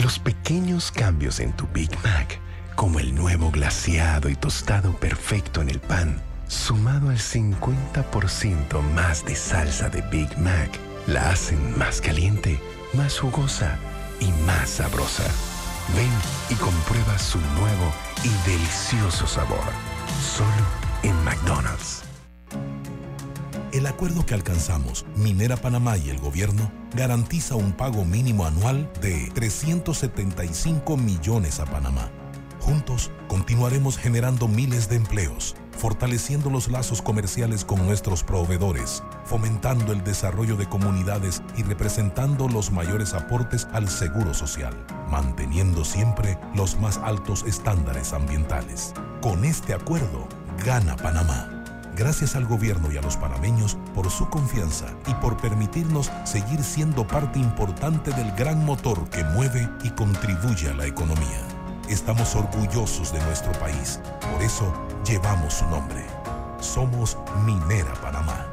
Los 0.02 0.18
pequeños 0.18 0.92
cambios 0.92 1.40
en 1.42 1.52
tu 1.54 1.68
Big 1.74 1.92
Mac 2.04 2.40
como 2.80 3.02
el 3.02 3.14
nuevo 3.14 3.52
glaciado 3.52 4.30
y 4.30 4.38
tostado 4.38 4.94
perfecto 4.94 5.62
en 5.62 5.68
el 5.68 5.82
pan, 5.82 6.22
sumado 6.48 7.10
al 7.10 7.18
50% 7.18 8.82
más 8.96 9.26
de 9.26 9.36
salsa 9.36 9.90
de 9.90 10.02
Big 10.04 10.30
Mac, 10.38 10.80
la 11.06 11.30
hacen 11.30 11.78
más 11.78 12.00
caliente, 12.00 12.58
más 12.94 13.20
jugosa 13.20 13.78
y 14.22 14.32
más 14.46 14.70
sabrosa. 14.70 15.26
Ven 15.94 16.10
y 16.50 16.56
comprueba 16.56 17.20
su 17.20 17.38
nuevo 17.60 17.92
y 18.24 18.50
delicioso 18.50 19.28
sabor, 19.28 19.60
solo 20.38 20.48
en 21.04 21.22
McDonald's. 21.26 22.04
El 23.74 23.88
acuerdo 23.88 24.26
que 24.26 24.36
alcanzamos, 24.36 25.06
Minera 25.18 25.58
Panamá 25.58 25.98
y 25.98 26.12
el 26.12 26.18
gobierno, 26.20 26.72
garantiza 26.96 27.56
un 27.56 27.74
pago 27.74 28.06
mínimo 28.06 28.46
anual 28.46 28.90
de 29.02 29.30
375 29.36 30.96
millones 30.96 31.60
a 31.60 31.66
Panamá 31.66 32.10
Juntos 32.70 33.10
continuaremos 33.28 33.98
generando 33.98 34.48
miles 34.48 34.90
de 34.90 34.96
empleos, 34.96 35.56
fortaleciendo 35.72 36.52
los 36.52 36.68
lazos 36.68 37.02
comerciales 37.02 37.66
con 37.66 37.84
nuestros 37.84 38.24
proveedores, 38.24 39.02
fomentando 39.26 39.92
el 39.92 40.04
desarrollo 40.04 40.56
de 40.56 40.70
comunidades 40.70 41.42
y 41.58 41.64
representando 41.64 42.48
los 42.48 42.70
mayores 42.72 43.16
aportes 43.16 43.68
al 43.74 43.90
seguro 43.90 44.36
social, 44.36 44.76
manteniendo 45.10 45.84
siempre 45.84 46.38
los 46.54 46.80
más 46.80 46.98
altos 46.98 47.44
estándares 47.48 48.14
ambientales. 48.14 48.94
Con 49.20 49.46
este 49.46 49.74
acuerdo, 49.74 50.28
gana 50.64 50.96
Panamá. 50.96 51.50
Gracias 51.96 52.36
al 52.36 52.46
gobierno 52.46 52.92
y 52.92 52.98
a 52.98 53.02
los 53.02 53.18
panameños 53.18 53.80
por 53.96 54.12
su 54.12 54.30
confianza 54.30 54.94
y 55.08 55.16
por 55.16 55.38
permitirnos 55.38 56.12
seguir 56.24 56.64
siendo 56.64 57.08
parte 57.08 57.40
importante 57.40 58.12
del 58.12 58.32
gran 58.34 58.64
motor 58.64 59.10
que 59.10 59.24
mueve 59.24 59.68
y 59.84 59.90
contribuye 59.90 60.70
a 60.70 60.76
la 60.76 60.86
economía. 60.86 61.59
Estamos 61.90 62.36
orgullosos 62.36 63.12
de 63.12 63.20
nuestro 63.22 63.52
país. 63.54 64.00
Por 64.32 64.44
eso 64.44 64.72
llevamos 65.04 65.56
su 65.56 65.66
nombre. 65.66 66.06
Somos 66.60 67.18
Minera 67.44 67.94
Panamá. 67.96 68.49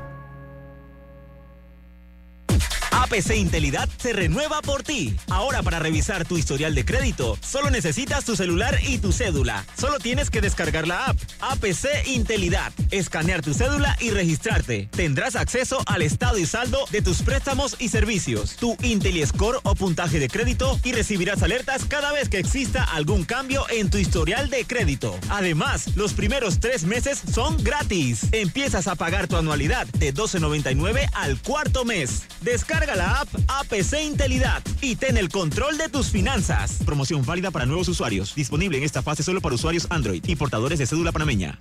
APC 3.07 3.37
Intelidad 3.37 3.89
se 3.99 4.13
renueva 4.13 4.61
por 4.63 4.83
ti. 4.83 5.15
Ahora 5.29 5.63
para 5.63 5.79
revisar 5.79 6.27
tu 6.27 6.39
historial 6.39 6.75
de 6.75 6.85
crédito, 6.85 7.39
solo 7.41 7.71
necesitas 7.71 8.25
tu 8.25 8.35
celular 8.35 8.81
y 8.83 8.99
tu 8.99 9.13
cédula. 9.13 9.65
Solo 9.79 10.01
tienes 10.01 10.29
que 10.29 10.41
descargar 10.41 10.89
la 10.89 11.07
app 11.07 11.17
APC 11.41 11.87
Intelidad, 12.07 12.73
escanear 12.91 13.43
tu 13.43 13.55
cédula 13.55 13.97
y 14.01 14.11
registrarte. 14.11 14.89
Tendrás 14.91 15.37
acceso 15.37 15.79
al 15.87 16.03
estado 16.03 16.39
y 16.39 16.47
saldo 16.47 16.85
de 16.91 17.01
tus 17.01 17.23
préstamos 17.23 17.77
y 17.79 17.91
servicios, 17.91 18.57
tu 18.57 18.77
IntelliScore 18.83 19.61
o 19.63 19.77
puntaje 19.77 20.19
de 20.19 20.29
crédito 20.29 20.81
y 20.83 20.91
recibirás 20.91 21.45
alertas 21.45 21.85
cada 21.85 22.11
vez 22.11 22.29
que 22.29 22.41
exista 22.41 22.83
algún 22.83 23.25
cambio 23.25 23.67
en 23.71 23.89
tu 23.89 23.99
historial 23.99 24.51
de 24.51 24.65
crédito. 24.65 25.17
Además, 25.29 25.95
los 25.95 26.13
primeros 26.13 26.59
tres 26.59 26.83
meses 26.83 27.23
son 27.33 27.63
gratis. 27.63 28.27
Empiezas 28.33 28.89
a 28.89 28.97
pagar 28.97 29.29
tu 29.29 29.37
anualidad 29.37 29.87
de 29.99 30.13
12.99 30.13 31.09
al 31.13 31.41
cuarto 31.41 31.85
mes. 31.85 32.25
Descarga 32.41 32.96
la 32.97 33.21
app 33.21 33.29
APC 33.49 34.03
Intelidad 34.03 34.63
y 34.81 34.97
ten 34.97 35.17
el 35.17 35.29
control 35.29 35.79
de 35.79 35.89
tus 35.89 36.09
finanzas. 36.09 36.79
Promoción 36.85 37.25
válida 37.25 37.51
para 37.51 37.67
nuevos 37.67 37.89
usuarios. 37.89 38.35
Disponible 38.35 38.79
en 38.79 38.85
esta 38.85 39.03
fase 39.03 39.23
solo 39.23 39.41
para 39.41 39.55
usuarios 39.55 39.87
Android 39.91 40.25
y 40.27 40.37
portadores 40.37 40.79
de 40.79 40.87
cédula 40.87 41.13
panameña. 41.13 41.61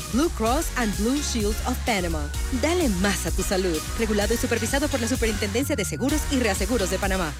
Blue 0.13 0.29
Cross 0.31 0.71
and 0.75 0.93
Blue 0.97 1.21
Shield 1.21 1.55
of 1.67 1.77
Panama. 1.85 2.29
Dale 2.61 2.89
más 3.01 3.25
a 3.25 3.31
tu 3.31 3.43
salud. 3.43 3.77
Regulado 3.97 4.33
y 4.33 4.37
supervisado 4.37 4.89
por 4.89 4.99
la 4.99 5.07
Superintendencia 5.07 5.77
de 5.77 5.85
Seguros 5.85 6.21
y 6.31 6.39
Reaseguros 6.39 6.89
de 6.89 6.99
Panamá. 6.99 7.31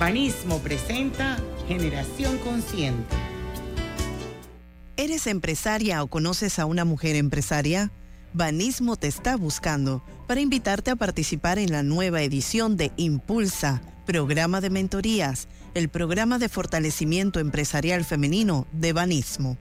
Banismo 0.00 0.58
presenta 0.58 1.38
Generación 1.68 2.38
Consciente. 2.38 3.14
¿Eres 4.96 5.28
empresaria 5.28 6.02
o 6.02 6.08
conoces 6.08 6.58
a 6.58 6.66
una 6.66 6.84
mujer 6.84 7.14
empresaria? 7.14 7.92
Banismo 8.32 8.96
te 8.96 9.06
está 9.06 9.36
buscando 9.36 10.02
para 10.26 10.40
invitarte 10.40 10.90
a 10.90 10.96
participar 10.96 11.60
en 11.60 11.70
la 11.70 11.84
nueva 11.84 12.20
edición 12.22 12.76
de 12.76 12.90
Impulsa, 12.96 13.80
programa 14.06 14.60
de 14.60 14.70
mentorías, 14.70 15.46
el 15.74 15.88
programa 15.88 16.38
de 16.38 16.48
fortalecimiento 16.48 17.38
empresarial 17.38 18.04
femenino 18.04 18.66
de 18.72 18.92
Banismo 18.92 19.56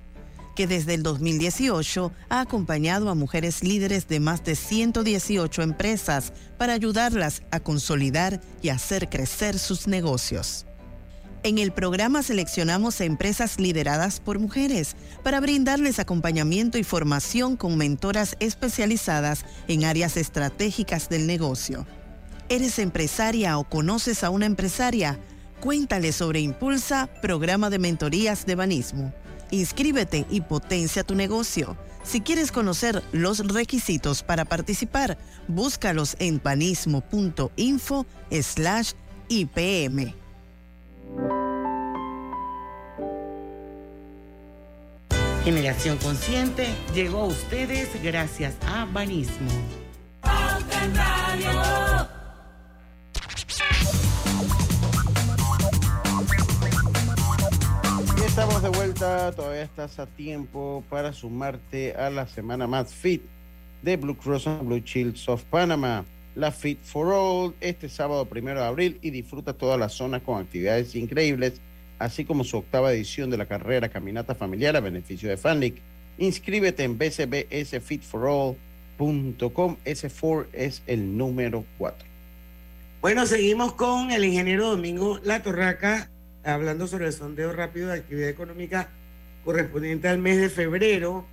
que 0.55 0.67
desde 0.67 0.93
el 0.93 1.03
2018 1.03 2.11
ha 2.29 2.41
acompañado 2.41 3.09
a 3.09 3.15
mujeres 3.15 3.63
líderes 3.63 4.07
de 4.07 4.19
más 4.19 4.43
de 4.43 4.55
118 4.55 5.61
empresas 5.61 6.33
para 6.57 6.73
ayudarlas 6.73 7.43
a 7.51 7.59
consolidar 7.59 8.41
y 8.61 8.69
hacer 8.69 9.09
crecer 9.09 9.59
sus 9.59 9.87
negocios. 9.87 10.65
En 11.43 11.59
el 11.59 11.71
programa 11.71 12.23
seleccionamos 12.23 12.99
a 12.99 13.05
empresas 13.05 13.59
lideradas 13.59 14.19
por 14.19 14.39
mujeres 14.39 14.95
para 15.21 15.39
brindarles 15.39 15.99
acompañamiento 15.99 16.79
y 16.79 16.83
formación 16.83 17.55
con 17.55 17.77
mentoras 17.77 18.35
especializadas 18.39 19.45
en 19.67 19.85
áreas 19.85 20.17
estratégicas 20.17 21.07
del 21.07 21.27
negocio. 21.27 21.85
¿Eres 22.49 22.79
empresaria 22.79 23.59
o 23.59 23.63
conoces 23.63 24.23
a 24.23 24.31
una 24.31 24.47
empresaria? 24.47 25.19
Cuéntale 25.59 26.13
sobre 26.13 26.39
Impulsa, 26.39 27.09
programa 27.21 27.69
de 27.69 27.77
mentorías 27.77 28.47
de 28.47 28.55
Banismo. 28.55 29.13
Inscríbete 29.51 30.25
y 30.29 30.41
potencia 30.41 31.03
tu 31.03 31.15
negocio. 31.15 31.77
Si 32.03 32.21
quieres 32.21 32.51
conocer 32.51 33.03
los 33.11 33.39
requisitos 33.51 34.21
para 34.21 34.45
participar, 34.45 35.17
búscalos 35.47 36.15
en 36.19 36.39
panismo.info 36.39 38.05
slash 38.31 38.91
IPM. 39.27 40.13
Generación 45.43 45.97
Consciente 45.97 46.67
llegó 46.95 47.21
a 47.21 47.25
ustedes 47.25 47.89
gracias 48.01 48.55
a 48.65 48.85
Banismo. 48.85 49.51
Estamos 58.37 58.61
de 58.61 58.67
vuelta, 58.67 59.31
todavía 59.31 59.61
estás 59.61 59.97
a 59.97 60.07
tiempo 60.07 60.83
para 60.89 61.13
sumarte 61.13 61.95
a 61.95 62.09
la 62.09 62.27
semana 62.27 62.67
más 62.67 62.93
fit 62.93 63.21
de 63.81 63.95
Blue 63.95 64.17
Cross 64.17 64.47
and 64.47 64.67
Blue 64.67 64.81
Shields 64.83 65.29
of 65.29 65.41
Panama, 65.43 66.03
la 66.35 66.51
Fit 66.51 66.83
for 66.83 67.13
All, 67.13 67.55
este 67.61 67.87
sábado 67.87 68.25
primero 68.25 68.59
de 68.59 68.65
abril 68.65 68.99
y 69.01 69.11
disfruta 69.11 69.53
toda 69.53 69.77
la 69.77 69.87
zona 69.87 70.19
con 70.19 70.41
actividades 70.41 70.95
increíbles, 70.95 71.61
así 71.97 72.25
como 72.25 72.43
su 72.43 72.57
octava 72.57 72.91
edición 72.91 73.29
de 73.29 73.37
la 73.37 73.45
carrera 73.45 73.87
Caminata 73.87 74.35
Familiar 74.35 74.75
a 74.75 74.81
beneficio 74.81 75.29
de 75.29 75.37
FANLIC. 75.37 75.77
Inscríbete 76.17 76.83
en 76.83 76.97
bcbsfitforall.com, 76.97 79.77
ese 79.85 80.09
4 80.09 80.47
es 80.51 80.83
el 80.87 81.17
número 81.17 81.63
4. 81.77 82.05
Bueno, 82.99 83.25
seguimos 83.27 83.75
con 83.75 84.11
el 84.11 84.25
ingeniero 84.25 84.71
Domingo 84.71 85.21
La 85.23 85.41
Torraca 85.41 86.09
hablando 86.45 86.87
sobre 86.87 87.07
el 87.07 87.13
sondeo 87.13 87.51
rápido 87.51 87.87
de 87.87 87.95
actividad 87.95 88.29
económica 88.29 88.89
correspondiente 89.43 90.07
al 90.07 90.19
mes 90.19 90.37
de 90.37 90.49
febrero. 90.49 91.25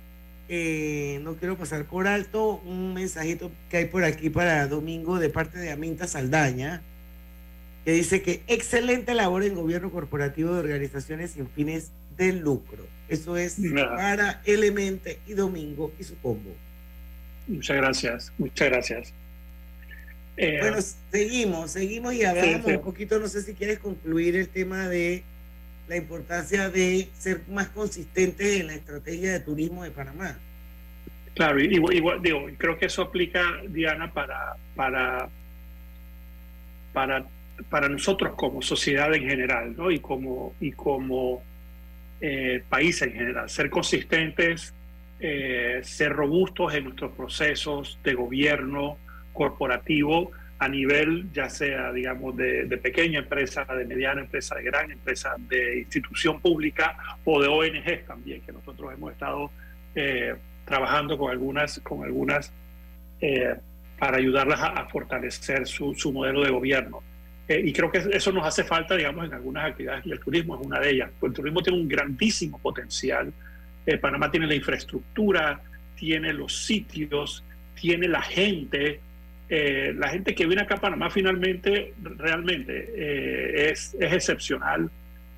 Eh, 0.49 1.19
no 1.23 1.35
quiero 1.35 1.57
pasar 1.57 1.85
por 1.85 2.07
alto 2.07 2.61
un 2.65 2.93
mensajito 2.93 3.51
que 3.69 3.77
hay 3.77 3.85
por 3.85 4.03
aquí 4.03 4.29
para 4.29 4.67
domingo 4.67 5.19
de 5.19 5.29
parte 5.29 5.57
de 5.57 5.71
Aminta 5.71 6.05
Saldaña, 6.05 6.81
que 7.85 7.91
dice 7.91 8.21
que 8.21 8.43
excelente 8.47 9.13
labor 9.13 9.43
en 9.43 9.55
gobierno 9.55 9.91
corporativo 9.91 10.53
de 10.53 10.59
organizaciones 10.59 11.31
sin 11.31 11.47
fines 11.47 11.91
de 12.17 12.33
lucro. 12.33 12.85
Eso 13.07 13.37
es 13.37 13.57
para 13.75 14.41
Elemente 14.45 15.19
y 15.27 15.33
Domingo 15.33 15.91
y 15.99 16.03
su 16.03 16.17
combo. 16.17 16.51
Muchas 17.47 17.77
gracias, 17.77 18.33
muchas 18.37 18.69
gracias. 18.69 19.13
Eh, 20.35 20.57
bueno, 20.61 20.77
seguimos, 21.11 21.71
seguimos 21.71 22.13
y 22.13 22.23
hablamos 22.23 22.65
un 22.65 22.81
poquito, 22.81 23.19
no 23.19 23.27
sé 23.27 23.41
si 23.43 23.53
quieres 23.53 23.79
concluir 23.79 24.35
el 24.35 24.49
tema 24.49 24.87
de 24.87 25.23
la 25.87 25.95
importancia 25.95 26.69
de 26.69 27.09
ser 27.13 27.41
más 27.49 27.69
consistentes 27.69 28.59
en 28.59 28.67
la 28.67 28.73
estrategia 28.73 29.33
de 29.33 29.39
turismo 29.41 29.83
de 29.83 29.91
Panamá. 29.91 30.39
Claro, 31.35 31.59
igual, 31.59 32.21
digo, 32.21 32.47
creo 32.57 32.77
que 32.77 32.85
eso 32.85 33.01
aplica, 33.01 33.43
Diana, 33.67 34.11
para, 34.11 34.55
para, 34.75 35.29
para, 36.93 37.25
para 37.69 37.89
nosotros 37.89 38.33
como 38.35 38.61
sociedad 38.61 39.13
en 39.13 39.27
general, 39.27 39.75
¿no? 39.75 39.91
Y 39.91 39.99
como, 39.99 40.55
y 40.59 40.71
como 40.71 41.43
eh, 42.21 42.63
país 42.69 43.01
en 43.01 43.13
general, 43.13 43.49
ser 43.49 43.69
consistentes, 43.69 44.73
eh, 45.19 45.79
ser 45.83 46.13
robustos 46.13 46.73
en 46.73 46.85
nuestros 46.85 47.11
procesos 47.13 47.99
de 48.03 48.13
gobierno, 48.13 48.97
corporativo 49.33 50.31
a 50.63 50.69
nivel 50.69 51.29
ya 51.33 51.49
sea, 51.49 51.91
digamos, 51.91 52.37
de, 52.37 52.65
pequeña 52.81 53.19
empresa, 53.19 53.65
de 53.65 53.85
mediana 53.85 54.21
empresa, 54.21 54.55
de 54.55 54.63
gran 54.63 54.91
empresa, 54.91 55.35
de 55.37 55.79
institución 55.79 56.39
pública 56.39 56.97
o 57.25 57.41
de 57.41 57.47
ONG 57.47 58.05
también, 58.07 58.41
que 58.41 58.53
nosotros 58.53 58.93
hemos 58.93 59.11
estado 59.11 59.51
eh, 59.93 60.35
trabajando 60.65 61.17
con 61.17 61.31
algunas, 61.31 61.79
con 61.81 62.03
algunas 62.03 62.53
eh, 63.19 63.55
para 63.99 64.17
ayudarlas 64.17 64.61
a, 64.61 64.85
fortalecer 64.85 65.67
su, 65.67 65.93
su, 65.95 66.13
modelo 66.13 66.43
de 66.43 66.51
gobierno. 66.51 67.03
Eh, 67.47 67.61
y 67.65 67.73
creo 67.73 67.91
que 67.91 67.97
eso 67.97 68.31
nos 68.31 68.45
hace 68.47 68.63
falta, 68.63 68.95
digamos, 68.95 69.25
en 69.25 69.33
algunas 69.33 69.65
actividades, 69.65 70.05
y 70.05 70.11
el 70.11 70.19
turismo 70.19 70.55
es 70.55 70.65
una 70.65 70.79
de 70.79 70.91
ellas. 70.91 71.11
Pues 71.19 71.31
el 71.31 71.35
turismo 71.35 71.61
tiene 71.61 71.79
un 71.79 71.89
grandísimo 71.89 72.57
potencial. 72.57 73.33
Panamá 73.99 74.31
tiene 74.31 74.47
la 74.47 74.55
infraestructura, 74.55 75.61
tiene 75.95 76.31
los 76.31 76.65
sitios, 76.65 77.43
tiene 77.75 78.07
la 78.07 78.21
gente, 78.21 79.01
eh, 79.55 79.93
la 79.95 80.07
gente 80.07 80.33
que 80.33 80.47
viene 80.47 80.63
acá 80.63 80.77
a 80.77 80.81
Panamá 80.81 81.11
finalmente 81.11 81.93
realmente 82.01 82.89
eh, 82.95 83.69
es, 83.69 83.95
es, 83.99 84.11
excepcional, 84.11 84.89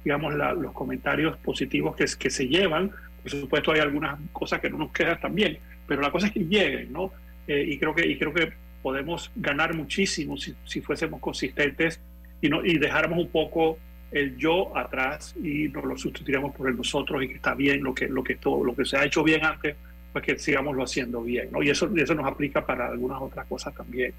digamos, 0.05 0.33
los 0.33 0.71
comentarios 0.71 1.35
positivos 1.39 1.97
que, 1.97 2.05
que 2.17 2.29
se 2.29 2.47
llevan. 2.47 2.91
Por 3.21 3.29
supuesto 3.29 3.73
hay 3.73 3.81
algunas 3.81 4.17
cosas 4.31 4.61
que 4.61 4.69
no 4.69 4.77
nos 4.77 4.93
quedan 4.93 5.19
tan 5.19 5.35
bien, 5.35 5.57
pero 5.85 6.01
la 6.01 6.11
cosa 6.11 6.27
es 6.27 6.31
que 6.31 6.45
lleguen, 6.45 6.93
¿no? 6.93 7.11
Eh, 7.45 7.65
y, 7.67 7.77
creo 7.77 7.93
que, 7.93 8.07
y 8.07 8.17
creo 8.17 8.33
que 8.33 8.53
podemos 8.81 9.33
ganar 9.35 9.73
muchísimo 9.73 10.37
si, 10.37 10.55
si 10.63 10.79
fuésemos 10.79 11.19
consistentes 11.19 11.99
y, 12.39 12.47
no, 12.47 12.63
y 12.63 12.77
dejáramos 12.77 13.19
un 13.19 13.29
poco 13.29 13.77
el 14.11 14.37
yo 14.37 14.77
atrás 14.77 15.35
y 15.43 15.67
nos 15.67 15.83
lo 15.83 15.97
sustituiremos 15.97 16.55
por 16.55 16.69
el 16.69 16.77
nosotros 16.77 17.21
y 17.21 17.27
que 17.27 17.33
está 17.33 17.53
bien 17.53 17.83
lo 17.83 17.93
que, 17.93 18.07
lo 18.07 18.23
que, 18.23 18.35
todo, 18.35 18.63
lo 18.63 18.73
que 18.73 18.85
se 18.85 18.95
ha 18.95 19.03
hecho 19.03 19.25
bien 19.25 19.43
antes, 19.43 19.75
pues 20.15 20.23
que 20.23 20.39
sigámoslo 20.39 20.81
haciendo 20.81 21.21
bien. 21.21 21.49
¿no? 21.51 21.61
Y 21.61 21.69
eso, 21.69 21.91
eso 21.93 22.15
nos 22.15 22.25
aplica 22.25 22.65
para 22.65 22.87
algunas 22.87 23.21
otras 23.21 23.45
cosas 23.47 23.75
también. 23.75 24.13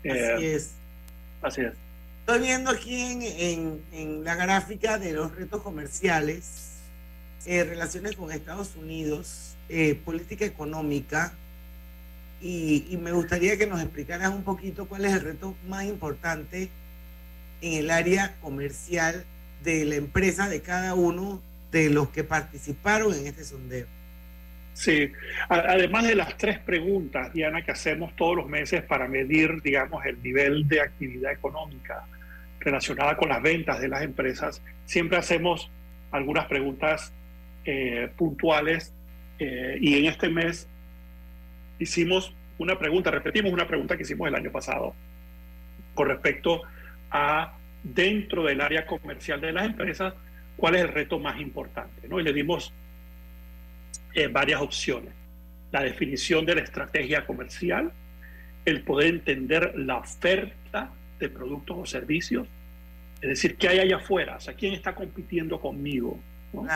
Así 0.00 0.10
Eh, 0.10 0.54
es. 0.56 0.72
Así 1.40 1.62
es. 1.62 1.72
Estoy 2.20 2.40
viendo 2.40 2.70
aquí 2.70 3.00
en, 3.00 3.22
en- 3.22 3.82
en 3.92 4.24
la 4.24 4.34
gráfica 4.34 4.98
de 4.98 5.14
los 5.14 5.34
retos 5.34 5.62
comerciales, 5.62 6.72
eh, 7.46 7.64
relaciones 7.64 8.14
con 8.14 8.30
Estados 8.30 8.76
Unidos, 8.76 9.54
eh, 9.70 9.98
política 10.04 10.44
económica, 10.44 11.32
y, 12.42 12.84
y 12.90 12.98
me 12.98 13.12
gustaría 13.12 13.56
que 13.56 13.66
nos 13.66 13.80
explicaras 13.80 14.28
un 14.34 14.42
poquito 14.42 14.86
cuál 14.86 15.06
es 15.06 15.14
el 15.14 15.22
reto 15.22 15.54
más 15.66 15.84
importante 15.86 16.68
en 17.62 17.72
el 17.72 17.90
área 17.90 18.36
comercial 18.42 19.24
de 19.64 19.86
la 19.86 19.94
empresa 19.94 20.46
de 20.50 20.60
cada 20.60 20.94
uno 20.94 21.40
de 21.72 21.88
los 21.88 22.10
que 22.10 22.22
participaron 22.22 23.14
en 23.14 23.26
este 23.26 23.44
sondeo. 23.44 23.86
Sí, 24.78 25.10
además 25.48 26.06
de 26.06 26.14
las 26.14 26.36
tres 26.36 26.60
preguntas, 26.60 27.32
Diana, 27.32 27.62
que 27.62 27.72
hacemos 27.72 28.14
todos 28.14 28.36
los 28.36 28.46
meses 28.46 28.80
para 28.84 29.08
medir, 29.08 29.60
digamos, 29.60 30.06
el 30.06 30.22
nivel 30.22 30.68
de 30.68 30.80
actividad 30.80 31.32
económica 31.32 32.06
relacionada 32.60 33.16
con 33.16 33.28
las 33.28 33.42
ventas 33.42 33.80
de 33.80 33.88
las 33.88 34.02
empresas, 34.02 34.62
siempre 34.84 35.18
hacemos 35.18 35.68
algunas 36.12 36.46
preguntas 36.46 37.12
eh, 37.64 38.08
puntuales 38.16 38.94
eh, 39.40 39.78
y 39.80 39.98
en 39.98 40.04
este 40.04 40.28
mes 40.28 40.68
hicimos 41.80 42.32
una 42.58 42.78
pregunta, 42.78 43.10
repetimos 43.10 43.52
una 43.52 43.66
pregunta 43.66 43.96
que 43.96 44.04
hicimos 44.04 44.28
el 44.28 44.36
año 44.36 44.52
pasado 44.52 44.94
con 45.92 46.06
respecto 46.06 46.62
a 47.10 47.52
dentro 47.82 48.44
del 48.44 48.60
área 48.60 48.86
comercial 48.86 49.40
de 49.40 49.50
las 49.50 49.66
empresas, 49.66 50.14
cuál 50.56 50.76
es 50.76 50.82
el 50.82 50.88
reto 50.92 51.18
más 51.18 51.40
importante, 51.40 52.06
¿no? 52.06 52.20
Y 52.20 52.22
le 52.22 52.32
dimos 52.32 52.72
eh, 54.18 54.26
varias 54.26 54.60
opciones. 54.60 55.14
La 55.70 55.80
definición 55.80 56.44
de 56.44 56.56
la 56.56 56.62
estrategia 56.62 57.24
comercial, 57.24 57.92
el 58.64 58.82
poder 58.82 59.06
entender 59.14 59.74
la 59.76 59.98
oferta 59.98 60.90
de 61.20 61.28
productos 61.28 61.76
o 61.78 61.86
servicios, 61.86 62.48
es 63.20 63.28
decir, 63.28 63.56
qué 63.56 63.68
hay 63.68 63.78
allá 63.78 63.98
afuera, 63.98 64.34
o 64.34 64.40
sea, 64.40 64.54
quién 64.54 64.72
está 64.72 64.92
compitiendo 64.96 65.60
conmigo, 65.60 66.18
¿no? 66.52 66.66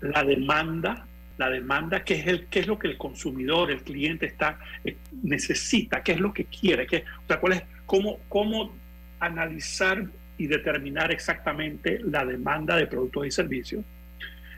la 0.00 0.24
demanda, 0.24 1.06
la 1.36 1.48
demanda, 1.50 2.02
qué 2.02 2.14
es, 2.14 2.26
el, 2.26 2.46
qué 2.46 2.58
es 2.58 2.66
lo 2.66 2.80
que 2.80 2.88
el 2.88 2.98
consumidor, 2.98 3.70
el 3.70 3.82
cliente 3.84 4.26
está, 4.26 4.58
eh, 4.84 4.96
necesita, 5.22 6.02
qué 6.02 6.12
es 6.12 6.20
lo 6.20 6.32
que 6.32 6.46
quiere, 6.46 6.84
qué, 6.88 7.04
o 7.24 7.26
sea, 7.28 7.38
cuál 7.38 7.52
es, 7.52 7.62
cómo, 7.86 8.18
cómo 8.28 8.74
analizar 9.20 10.04
y 10.36 10.48
determinar 10.48 11.12
exactamente 11.12 12.00
la 12.02 12.24
demanda 12.24 12.74
de 12.74 12.88
productos 12.88 13.24
y 13.24 13.30
servicios. 13.30 13.84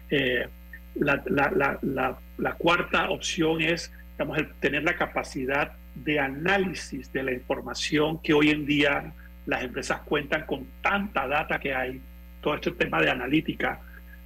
Eh, 0.09 0.49
la, 0.95 1.23
la- 1.27 1.79
la- 1.83 2.19
la- 2.39 2.53
cuarta 2.55 3.11
opción 3.11 3.61
es 3.61 3.93
digamos, 4.13 4.39
el 4.39 4.53
tener 4.61 4.83
la 4.83 4.95
capacidad 4.97 5.73
de 5.95 6.19
análisis 6.19 7.13
de 7.13 7.23
la 7.23 7.33
información 7.33 8.19
que 8.23 8.33
hoy 8.33 8.51
en 8.51 8.67
día 8.67 9.13
las 9.47 9.63
empresas 9.65 10.01
cuentan 10.03 10.45
con 10.47 10.67
tanta 10.83 11.27
data 11.27 11.59
que 11.59 11.75
hay, 11.75 12.01
todo 12.41 12.55
este 12.55 12.71
tema 12.73 13.01
de 13.01 13.11
analítica, 13.11 13.81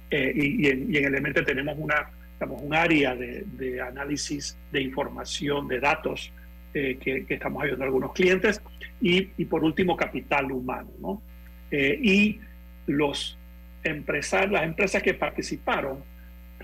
eh, 0.09 0.31
y, 0.35 0.65
y 0.65 0.69
en, 0.69 0.93
y 0.93 0.97
en 0.97 1.05
Elemente 1.05 1.41
tenemos 1.41 1.75
una, 1.77 2.09
digamos, 2.39 2.61
un 2.61 2.73
área 2.73 3.15
de, 3.15 3.43
de 3.45 3.81
análisis 3.81 4.57
de 4.71 4.81
información, 4.81 5.67
de 5.67 5.79
datos, 5.79 6.31
eh, 6.73 6.97
que, 7.01 7.25
que 7.25 7.33
estamos 7.35 7.63
ayudando 7.63 7.83
a 7.83 7.87
algunos 7.87 8.13
clientes, 8.13 8.61
y, 9.01 9.29
y 9.37 9.45
por 9.45 9.63
último, 9.63 9.95
capital 9.97 10.51
humano. 10.51 10.89
¿no? 10.99 11.21
Eh, 11.71 11.97
y 12.01 12.39
los 12.87 13.37
empresarios, 13.83 14.51
las 14.51 14.63
empresas 14.63 15.01
que 15.01 15.13
participaron 15.13 16.03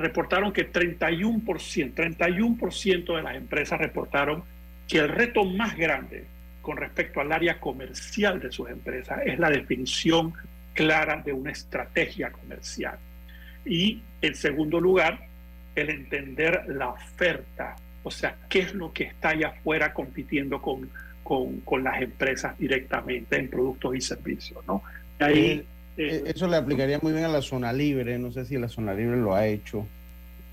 reportaron 0.01 0.51
que 0.51 0.71
31%, 0.71 1.93
31% 1.93 3.15
de 3.15 3.21
las 3.21 3.35
empresas 3.35 3.79
reportaron 3.79 4.43
que 4.87 4.99
el 4.99 5.09
reto 5.09 5.45
más 5.45 5.77
grande 5.77 6.25
con 6.61 6.77
respecto 6.77 7.21
al 7.21 7.31
área 7.31 7.59
comercial 7.59 8.39
de 8.39 8.51
sus 8.51 8.69
empresas 8.69 9.19
es 9.25 9.39
la 9.39 9.49
definición 9.49 10.33
clara 10.73 11.21
de 11.23 11.33
una 11.33 11.51
estrategia 11.51 12.31
comercial. 12.31 12.97
Y 13.65 14.01
en 14.21 14.35
segundo 14.35 14.79
lugar, 14.79 15.27
el 15.75 15.89
entender 15.89 16.63
la 16.67 16.89
oferta, 16.89 17.75
o 18.03 18.11
sea, 18.11 18.35
qué 18.49 18.59
es 18.59 18.73
lo 18.73 18.91
que 18.91 19.03
está 19.05 19.29
allá 19.29 19.49
afuera 19.49 19.93
compitiendo 19.93 20.61
con, 20.61 20.89
con, 21.23 21.61
con 21.61 21.83
las 21.83 22.01
empresas 22.01 22.57
directamente 22.57 23.37
en 23.37 23.49
productos 23.49 23.95
y 23.95 24.01
servicios. 24.01 24.65
¿no? 24.67 24.83
Ahí, 25.19 25.65
Eh, 25.97 26.23
Eso 26.25 26.47
le 26.47 26.55
aplicaría 26.57 26.99
muy 27.01 27.11
bien 27.11 27.25
a 27.25 27.29
la 27.29 27.41
zona 27.41 27.73
libre, 27.73 28.17
no 28.17 28.31
sé 28.31 28.45
si 28.45 28.57
la 28.57 28.69
zona 28.69 28.93
libre 28.93 29.17
lo 29.17 29.35
ha 29.35 29.45
hecho, 29.47 29.85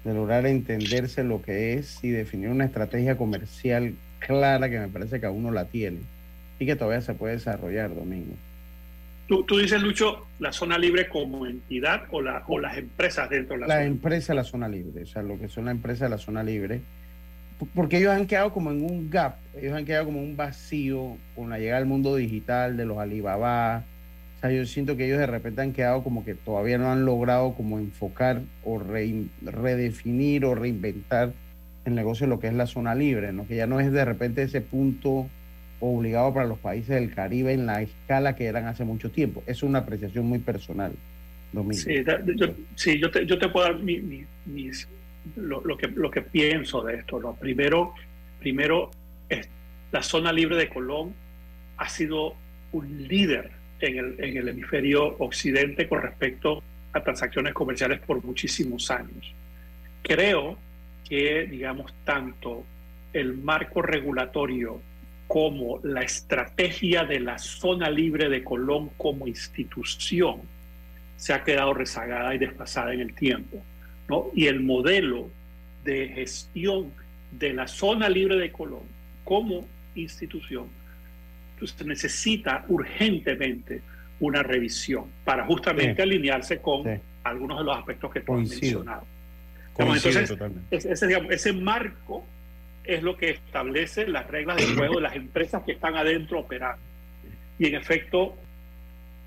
de 0.04 0.14
lograr 0.14 0.46
entenderse 0.46 1.22
lo 1.24 1.42
que 1.42 1.74
es 1.74 2.02
y 2.02 2.10
definir 2.10 2.48
una 2.48 2.64
estrategia 2.64 3.16
comercial 3.16 3.94
clara 4.18 4.68
que 4.68 4.78
me 4.78 4.88
parece 4.88 5.20
que 5.20 5.26
aún 5.26 5.42
no 5.44 5.50
la 5.50 5.64
tiene 5.66 5.98
y 6.58 6.66
que 6.66 6.76
todavía 6.76 7.00
se 7.00 7.14
puede 7.14 7.34
desarrollar, 7.34 7.94
Domingo. 7.94 8.34
tú, 9.28 9.44
tú 9.44 9.58
dices, 9.58 9.80
Lucho, 9.80 10.26
la 10.40 10.52
zona 10.52 10.76
libre 10.78 11.08
como 11.08 11.46
entidad 11.46 12.02
o, 12.10 12.20
la, 12.20 12.42
o 12.48 12.58
las 12.58 12.76
empresas 12.76 13.30
dentro 13.30 13.54
de 13.54 13.60
la, 13.60 13.66
La 13.68 13.74
zona 13.74 13.86
empresa 13.86 14.32
de 14.32 14.36
la 14.36 14.44
zona 14.44 14.68
libre, 14.68 15.02
o 15.02 15.06
sea, 15.06 15.22
lo 15.22 15.38
que 15.38 15.48
son 15.48 15.66
las 15.66 15.74
empresas 15.74 16.08
de 16.10 16.16
la 16.16 16.18
zona 16.18 16.42
libre, 16.42 16.80
porque 17.74 17.98
ellos 17.98 18.12
han 18.12 18.26
quedado 18.26 18.52
como 18.52 18.70
en 18.70 18.82
un 18.84 19.10
gap, 19.10 19.36
ellos 19.60 19.74
han 19.74 19.84
quedado 19.84 20.06
como 20.06 20.20
un 20.20 20.36
vacío 20.36 21.16
con 21.36 21.50
la 21.50 21.58
llegada 21.58 21.78
al 21.78 21.86
mundo 21.86 22.16
digital 22.16 22.76
de 22.76 22.84
los 22.84 22.98
Alibaba. 22.98 23.84
O 24.38 24.40
sea, 24.40 24.52
yo 24.52 24.64
siento 24.66 24.96
que 24.96 25.06
ellos 25.06 25.18
de 25.18 25.26
repente 25.26 25.62
han 25.62 25.72
quedado 25.72 26.04
como 26.04 26.24
que 26.24 26.34
todavía 26.34 26.78
no 26.78 26.92
han 26.92 27.04
logrado 27.04 27.54
como 27.54 27.78
enfocar 27.78 28.40
o 28.64 28.78
redefinir 28.78 30.44
o 30.44 30.54
reinventar 30.54 31.32
el 31.84 31.94
negocio 31.94 32.26
lo 32.28 32.38
que 32.38 32.46
es 32.48 32.54
la 32.54 32.66
zona 32.66 32.94
libre, 32.94 33.32
¿no? 33.32 33.46
Que 33.48 33.56
ya 33.56 33.66
no 33.66 33.80
es 33.80 33.90
de 33.90 34.04
repente 34.04 34.42
ese 34.42 34.60
punto 34.60 35.28
obligado 35.80 36.32
para 36.34 36.46
los 36.46 36.58
países 36.58 36.90
del 36.90 37.12
Caribe 37.14 37.52
en 37.52 37.66
la 37.66 37.82
escala 37.82 38.36
que 38.36 38.46
eran 38.46 38.66
hace 38.66 38.84
mucho 38.84 39.10
tiempo. 39.10 39.42
Es 39.46 39.62
una 39.62 39.80
apreciación 39.80 40.26
muy 40.26 40.38
personal, 40.38 40.92
Domingo. 41.52 41.74
Sí, 41.74 41.94
yo, 42.36 42.46
sí, 42.76 43.00
yo, 43.00 43.10
te, 43.10 43.26
yo 43.26 43.38
te 43.38 43.48
puedo 43.48 43.66
dar 43.66 43.78
mi- 43.80 44.00
mi- 44.00 44.24
mis- 44.46 44.86
lo, 45.36 45.76
que, 45.76 45.88
lo 45.88 46.10
que 46.10 46.22
pienso 46.22 46.82
de 46.82 46.96
esto. 46.96 47.18
¿no? 47.20 47.34
Primero, 47.34 47.92
primero 48.38 48.90
la 49.90 50.02
zona 50.02 50.32
libre 50.32 50.56
de 50.56 50.68
Colón 50.68 51.12
ha 51.76 51.88
sido 51.88 52.34
un 52.72 53.08
líder 53.08 53.50
en 53.80 53.98
el, 53.98 54.16
en 54.18 54.36
el 54.36 54.48
hemisferio 54.48 55.16
occidente 55.18 55.88
con 55.88 56.02
respecto 56.02 56.62
a 56.92 57.02
transacciones 57.02 57.54
comerciales 57.54 58.00
por 58.00 58.24
muchísimos 58.24 58.90
años. 58.90 59.32
Creo 60.02 60.58
que, 61.08 61.46
digamos, 61.46 61.92
tanto 62.04 62.64
el 63.12 63.34
marco 63.34 63.82
regulatorio 63.82 64.80
como 65.26 65.80
la 65.82 66.00
estrategia 66.00 67.04
de 67.04 67.20
la 67.20 67.38
zona 67.38 67.90
libre 67.90 68.28
de 68.28 68.42
Colón 68.42 68.90
como 68.96 69.26
institución 69.26 70.40
se 71.16 71.34
ha 71.34 71.44
quedado 71.44 71.74
rezagada 71.74 72.34
y 72.34 72.38
desplazada 72.38 72.94
en 72.94 73.00
el 73.00 73.14
tiempo. 73.14 73.62
¿no? 74.08 74.30
Y 74.34 74.46
el 74.46 74.60
modelo 74.60 75.28
de 75.84 76.08
gestión 76.08 76.92
de 77.30 77.52
la 77.52 77.68
zona 77.68 78.08
libre 78.08 78.36
de 78.36 78.50
Colón 78.50 78.84
como 79.24 79.66
institución 79.94 80.68
entonces 81.66 81.86
necesita 81.86 82.64
urgentemente 82.68 83.82
una 84.20 84.42
revisión 84.42 85.04
para 85.24 85.44
justamente 85.44 85.96
Sí. 85.96 86.02
alinearse 86.02 86.58
con 86.60 86.82
Sí. 86.84 86.90
algunos 87.24 87.58
de 87.58 87.64
los 87.64 87.76
aspectos 87.78 88.12
que 88.12 88.20
tú 88.20 88.34
has 88.34 88.48
mencionado. 88.48 89.04
Digamos, 89.76 90.04
entonces, 90.04 90.86
ese, 90.86 91.06
digamos, 91.06 91.30
ese 91.32 91.52
marco 91.52 92.26
es 92.84 93.02
lo 93.02 93.16
que 93.16 93.30
establece 93.30 94.08
las 94.08 94.26
reglas 94.26 94.56
del 94.56 94.74
juego 94.76 94.96
de 94.96 95.02
las 95.02 95.14
empresas 95.14 95.62
que 95.64 95.72
están 95.72 95.94
adentro 95.96 96.40
operando. 96.40 96.82
Y 97.58 97.66
en 97.66 97.74
efecto, 97.76 98.34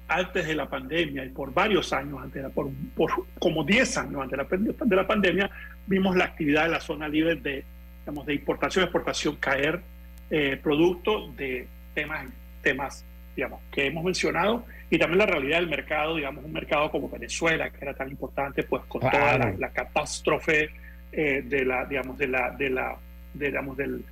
antes 0.07 0.45
de 0.45 0.55
la 0.55 0.67
pandemia 0.67 1.23
y 1.23 1.29
por 1.29 1.53
varios 1.53 1.93
años, 1.93 2.19
antes 2.21 2.34
de 2.36 2.41
la- 2.41 2.49
por, 2.49 2.69
por 2.95 3.11
como 3.39 3.63
10 3.63 3.97
años 3.97 4.15
antes 4.15 4.32
de 4.32 4.38
la, 4.38 4.49
pande- 4.49 4.75
de 4.86 4.95
la 4.95 5.07
pandemia, 5.07 5.49
vimos 5.88 6.17
la 6.17 6.25
actividad 6.25 6.63
de 6.65 6.69
la 6.71 6.82
zona 6.82 7.07
libre 7.07 7.36
de, 7.36 7.63
digamos, 8.01 8.25
de 8.25 8.34
importación 8.34 8.84
y 8.84 8.86
exportación 8.86 9.36
caer 9.38 9.82
eh, 10.29 10.59
producto 10.61 11.32
de 11.38 11.67
temas, 11.93 12.25
temas 12.61 13.05
digamos, 13.35 13.61
que 13.71 13.85
hemos 13.87 14.03
mencionado 14.03 14.65
y 14.89 14.97
también 14.97 15.19
la 15.19 15.25
realidad 15.25 15.59
del 15.59 15.69
mercado, 15.69 16.15
digamos, 16.17 16.43
un 16.43 16.51
mercado 16.51 16.91
como 16.91 17.09
Venezuela, 17.09 17.69
que 17.69 17.77
era 17.81 17.93
tan 17.93 18.09
importante, 18.09 18.63
pues 18.63 18.83
con 18.87 19.01
toda 19.01 19.13
la, 19.13 19.37
Claro. 19.37 19.55
la 19.57 19.69
catástrofe 19.69 20.69
eh, 21.13 21.41
de 21.45 21.65
la, 21.65 21.85
digamos, 21.85 22.17
de 22.17 22.27
la, 22.27 22.51
de 22.51 22.69
la, 22.69 22.97
de, 23.33 23.47
digamos, 23.47 23.77
del, 23.77 24.03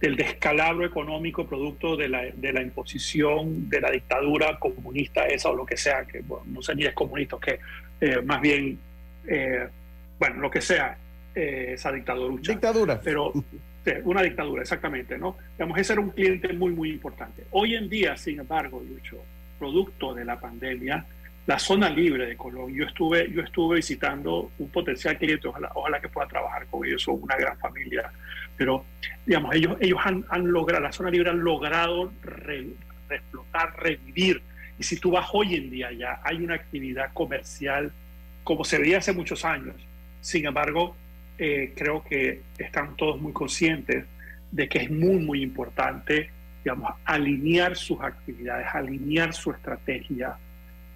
del 0.00 0.16
descalabro 0.16 0.84
económico 0.86 1.46
producto 1.46 1.96
de 1.96 2.08
la, 2.08 2.22
de 2.22 2.52
la 2.52 2.62
imposición 2.62 3.68
de 3.68 3.80
la 3.80 3.90
dictadura 3.90 4.58
comunista 4.58 5.26
esa 5.26 5.50
o 5.50 5.54
lo 5.54 5.66
que 5.66 5.76
sea, 5.76 6.04
que 6.04 6.20
bueno, 6.20 6.44
no 6.48 6.62
sé 6.62 6.74
ni 6.74 6.84
es 6.84 6.94
comunista, 6.94 7.36
que 7.40 7.58
eh, 8.00 8.20
más 8.22 8.40
bien, 8.40 8.78
eh, 9.26 9.68
bueno, 10.18 10.40
lo 10.40 10.50
que 10.50 10.60
sea, 10.60 10.96
eh, 11.34 11.72
esa 11.74 11.92
dictadura. 11.92 12.34
Dictadura. 12.42 13.00
Pero 13.02 13.32
una 14.04 14.22
dictadura, 14.22 14.62
exactamente, 14.62 15.18
¿no? 15.18 15.36
Digamos, 15.52 15.78
ese 15.78 15.92
era 15.92 16.02
un 16.02 16.10
cliente 16.10 16.52
muy, 16.52 16.72
muy 16.72 16.90
importante. 16.90 17.44
Hoy 17.50 17.74
en 17.74 17.88
día, 17.88 18.16
sin 18.16 18.40
embargo, 18.40 18.82
Lucho, 18.88 19.22
producto 19.58 20.14
de 20.14 20.24
la 20.24 20.40
pandemia, 20.40 21.04
la 21.46 21.58
zona 21.58 21.90
libre 21.90 22.26
de 22.26 22.36
Colón. 22.36 22.72
Yo 22.72 22.84
estuve, 22.86 23.30
yo 23.30 23.42
estuve 23.42 23.76
visitando 23.76 24.50
un 24.58 24.68
potencial 24.70 25.18
cliente, 25.18 25.48
ojalá, 25.48 25.70
ojalá 25.74 26.00
que 26.00 26.08
pueda 26.08 26.26
trabajar 26.26 26.66
con 26.66 26.86
ellos, 26.86 27.02
son 27.02 27.22
una 27.22 27.36
gran 27.36 27.58
familia, 27.58 28.10
pero 28.56 28.84
digamos, 29.26 29.54
ellos, 29.54 29.76
ellos 29.80 29.98
han, 30.02 30.24
han 30.30 30.50
logrado, 30.50 30.82
la 30.82 30.92
zona 30.92 31.10
libre 31.10 31.30
han 31.30 31.44
logrado 31.44 32.12
re, 32.22 32.68
explotar, 33.10 33.76
revivir. 33.78 34.42
Y 34.78 34.82
si 34.82 34.98
tú 34.98 35.10
vas 35.10 35.28
hoy 35.32 35.54
en 35.54 35.70
día 35.70 35.92
ya, 35.92 36.20
hay 36.24 36.36
una 36.36 36.54
actividad 36.54 37.12
comercial 37.12 37.92
como 38.42 38.64
se 38.64 38.78
veía 38.78 38.98
hace 38.98 39.12
muchos 39.12 39.44
años. 39.44 39.76
Sin 40.20 40.46
embargo, 40.46 40.96
eh, 41.38 41.72
creo 41.76 42.04
que 42.04 42.42
están 42.58 42.96
todos 42.96 43.20
muy 43.20 43.32
conscientes 43.32 44.04
de 44.50 44.68
que 44.68 44.78
es 44.78 44.90
muy, 44.90 45.16
muy 45.16 45.42
importante, 45.42 46.30
digamos, 46.62 46.92
alinear 47.04 47.76
sus 47.76 48.00
actividades, 48.00 48.66
alinear 48.72 49.32
su 49.32 49.50
estrategia 49.50 50.36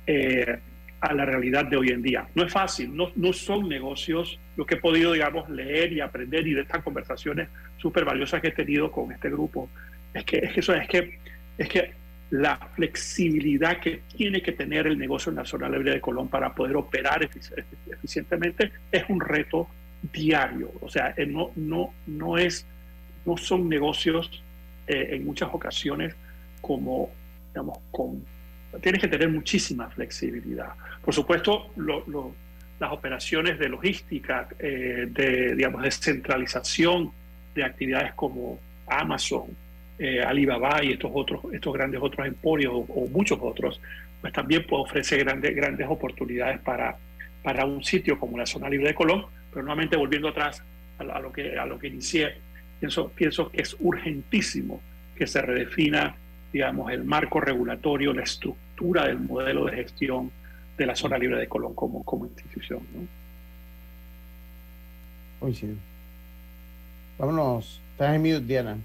eh, 0.06 0.58
a 1.00 1.12
la 1.12 1.24
realidad 1.24 1.64
de 1.64 1.76
hoy 1.76 1.88
en 1.88 2.02
día. 2.02 2.28
No 2.34 2.44
es 2.44 2.52
fácil, 2.52 2.94
no, 2.94 3.10
no 3.16 3.32
son 3.32 3.68
negocios, 3.68 4.38
lo 4.56 4.64
que 4.64 4.74
he 4.76 4.78
podido, 4.78 5.12
digamos, 5.12 5.48
leer 5.50 5.92
y 5.92 6.00
aprender 6.00 6.46
y 6.46 6.54
de 6.54 6.62
estas 6.62 6.82
conversaciones 6.82 7.48
súper 7.76 8.04
valiosas 8.04 8.40
que 8.40 8.48
he 8.48 8.52
tenido 8.52 8.90
con 8.90 9.10
este 9.12 9.30
grupo, 9.30 9.68
es 10.14 10.24
que, 10.24 10.38
es 10.38 10.52
que, 10.52 10.60
eso, 10.60 10.74
es 10.74 10.88
que, 10.88 11.18
es 11.56 11.68
que 11.68 11.92
la 12.30 12.56
flexibilidad 12.74 13.80
que 13.80 14.02
tiene 14.16 14.42
que 14.42 14.52
tener 14.52 14.86
el 14.86 14.98
negocio 14.98 15.30
en 15.30 15.36
la 15.36 15.44
zona 15.44 15.68
libre 15.68 15.92
de 15.92 16.00
Colón 16.00 16.28
para 16.28 16.54
poder 16.54 16.76
operar 16.76 17.22
eficientemente 17.22 18.70
es 18.92 19.04
un 19.08 19.20
reto 19.20 19.68
diario. 20.02 20.72
O 20.80 20.88
sea, 20.88 21.14
eh, 21.16 21.26
no, 21.26 21.50
no, 21.56 21.94
no, 22.06 22.38
es, 22.38 22.66
no 23.24 23.36
son 23.36 23.68
negocios 23.68 24.42
eh, 24.86 25.10
en 25.12 25.24
muchas 25.24 25.50
ocasiones 25.52 26.14
como, 26.60 27.10
digamos, 27.48 27.78
con, 27.90 28.24
tienes 28.80 29.00
que 29.00 29.08
tener 29.08 29.28
muchísima 29.28 29.88
flexibilidad. 29.90 30.70
Por 31.02 31.14
supuesto, 31.14 31.70
las 31.76 32.92
operaciones 32.92 33.58
de 33.58 33.68
logística, 33.68 34.48
eh, 34.58 35.06
de, 35.10 35.54
digamos, 35.54 35.82
descentralización 35.82 37.12
de 37.54 37.64
actividades 37.64 38.14
como 38.14 38.58
Amazon, 38.86 39.46
Alibaba 40.24 40.84
y 40.84 40.92
estos 40.92 41.10
otros, 41.12 41.40
estos 41.52 41.74
grandes 41.74 42.00
otros 42.00 42.24
emporios 42.24 42.72
o, 42.72 43.08
muchos 43.08 43.36
otros, 43.42 43.80
pues 44.20 44.32
también 44.32 44.64
puede 44.64 44.84
ofrecer 44.84 45.24
grandes, 45.24 45.56
grandes 45.56 45.88
oportunidades 45.88 46.60
para, 46.60 46.96
para 47.42 47.64
un 47.64 47.82
sitio 47.82 48.16
como 48.16 48.38
la 48.38 48.46
zona 48.46 48.70
libre 48.70 48.86
de 48.88 48.94
Colón, 48.94 49.26
pero 49.50 49.62
nuevamente 49.62 49.96
volviendo 49.96 50.28
atrás 50.28 50.62
a, 50.98 51.20
lo 51.20 51.32
que 51.32 51.58
a 51.58 51.66
lo 51.66 51.78
que 51.78 51.88
inicié, 51.88 52.36
pienso, 52.80 53.08
pienso 53.10 53.50
que 53.50 53.62
es 53.62 53.76
urgentísimo 53.78 54.80
que 55.16 55.26
se 55.26 55.42
redefina, 55.42 56.14
digamos, 56.52 56.92
el 56.92 57.04
marco 57.04 57.40
regulatorio, 57.40 58.12
la 58.12 58.22
estructura 58.22 59.06
del 59.06 59.18
modelo 59.18 59.64
de 59.66 59.76
gestión 59.76 60.30
de 60.76 60.86
la 60.86 60.94
zona 60.94 61.18
libre 61.18 61.38
de 61.38 61.48
Colón 61.48 61.74
como, 61.74 62.04
como 62.04 62.26
institución. 62.26 62.80
¿no? 65.40 65.52
sí. 65.52 65.76
Vámonos. 67.18 67.80
Estás 67.92 68.14
en 68.14 68.22
mute, 68.22 68.40
Diana. 68.40 68.76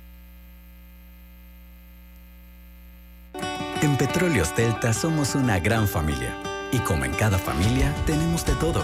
En 3.81 3.97
Petróleos 3.97 4.55
Delta 4.55 4.91
somos 4.91 5.35
una 5.35 5.59
gran 5.59 5.87
familia. 5.87 6.33
Y 6.71 6.79
como 6.79 7.05
en 7.05 7.11
cada 7.11 7.37
familia, 7.37 7.93
tenemos 8.07 8.43
de 8.45 8.55
todo. 8.55 8.83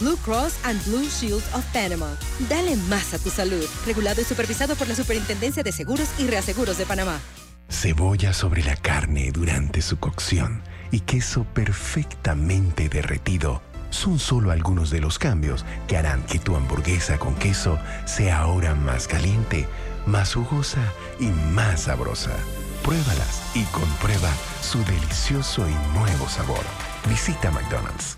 Blue 0.00 0.16
Cross 0.24 0.58
and 0.64 0.82
Blue 0.86 1.08
Shield 1.08 1.42
of 1.54 1.64
Panama. 1.72 2.16
Dale 2.48 2.76
más 2.88 3.14
a 3.14 3.18
tu 3.18 3.30
salud. 3.30 3.64
Regulado 3.86 4.20
y 4.20 4.24
supervisado 4.24 4.76
por 4.76 4.88
la 4.88 4.94
Superintendencia 4.94 5.62
de 5.62 5.72
Seguros 5.72 6.08
y 6.18 6.26
Reaseguros 6.26 6.78
de 6.78 6.86
Panamá. 6.86 7.20
Cebolla 7.68 8.32
sobre 8.32 8.62
la 8.62 8.76
carne 8.76 9.30
durante 9.30 9.82
su 9.82 9.98
cocción 9.98 10.62
y 10.90 11.00
queso 11.00 11.44
perfectamente 11.52 12.88
derretido 12.88 13.60
son 13.90 14.18
solo 14.18 14.50
algunos 14.50 14.90
de 14.90 15.00
los 15.00 15.18
cambios 15.18 15.64
que 15.86 15.96
harán 15.96 16.22
que 16.24 16.38
tu 16.38 16.56
hamburguesa 16.56 17.18
con 17.18 17.34
queso 17.36 17.78
sea 18.04 18.40
ahora 18.40 18.74
más 18.74 19.08
caliente, 19.08 19.66
más 20.06 20.34
jugosa 20.34 20.80
y 21.18 21.26
más 21.26 21.82
sabrosa. 21.82 22.36
Pruébalas 22.82 23.42
y 23.54 23.64
comprueba 23.64 24.30
su 24.62 24.78
delicioso 24.84 25.66
y 25.68 25.98
nuevo 25.98 26.28
sabor. 26.28 26.64
Visita 27.08 27.50
McDonald's. 27.50 28.17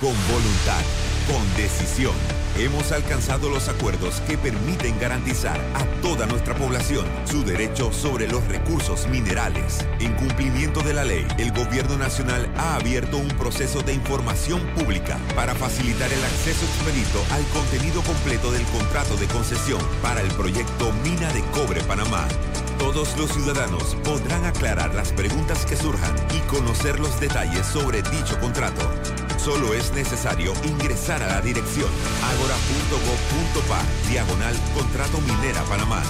Con 0.00 0.14
voluntad, 0.30 0.80
con 1.26 1.56
decisión, 1.56 2.14
hemos 2.56 2.92
alcanzado 2.92 3.50
los 3.50 3.68
acuerdos 3.68 4.20
que 4.28 4.38
permiten 4.38 4.96
garantizar 5.00 5.60
a 5.74 5.84
toda 6.02 6.24
nuestra 6.26 6.54
población 6.54 7.04
su 7.24 7.42
derecho 7.42 7.92
sobre 7.92 8.28
los 8.28 8.46
recursos 8.46 9.08
minerales. 9.08 9.84
En 9.98 10.14
cumplimiento 10.14 10.82
de 10.82 10.94
la 10.94 11.02
ley, 11.02 11.26
el 11.38 11.50
Gobierno 11.50 11.96
Nacional 11.98 12.48
ha 12.56 12.76
abierto 12.76 13.16
un 13.16 13.26
proceso 13.26 13.82
de 13.82 13.92
información 13.92 14.60
pública 14.76 15.18
para 15.34 15.56
facilitar 15.56 16.12
el 16.12 16.24
acceso 16.24 16.64
expedito 16.64 17.20
al 17.32 17.44
contenido 17.46 18.00
completo 18.02 18.52
del 18.52 18.62
contrato 18.66 19.16
de 19.16 19.26
concesión 19.26 19.80
para 20.00 20.20
el 20.20 20.28
proyecto 20.34 20.92
Mina 21.02 21.32
de 21.32 21.42
Cobre 21.50 21.82
Panamá. 21.82 22.28
Todos 22.78 23.18
los 23.18 23.32
ciudadanos 23.32 23.96
podrán 24.04 24.44
aclarar 24.44 24.94
las 24.94 25.10
preguntas 25.12 25.66
que 25.66 25.74
surjan 25.74 26.14
y 26.36 26.38
conocer 26.46 27.00
los 27.00 27.18
detalles 27.18 27.66
sobre 27.66 28.02
dicho 28.02 28.38
contrato. 28.38 28.88
Solo 29.38 29.72
es 29.74 29.92
necesario 29.92 30.52
ingresar 30.64 31.22
a 31.22 31.28
la 31.28 31.40
dirección 31.40 31.88
agora.gov.pa 32.22 33.82
diagonal 34.10 34.54
contrato 34.74 35.20
minera 35.20 35.62
Panamá. 35.64 36.02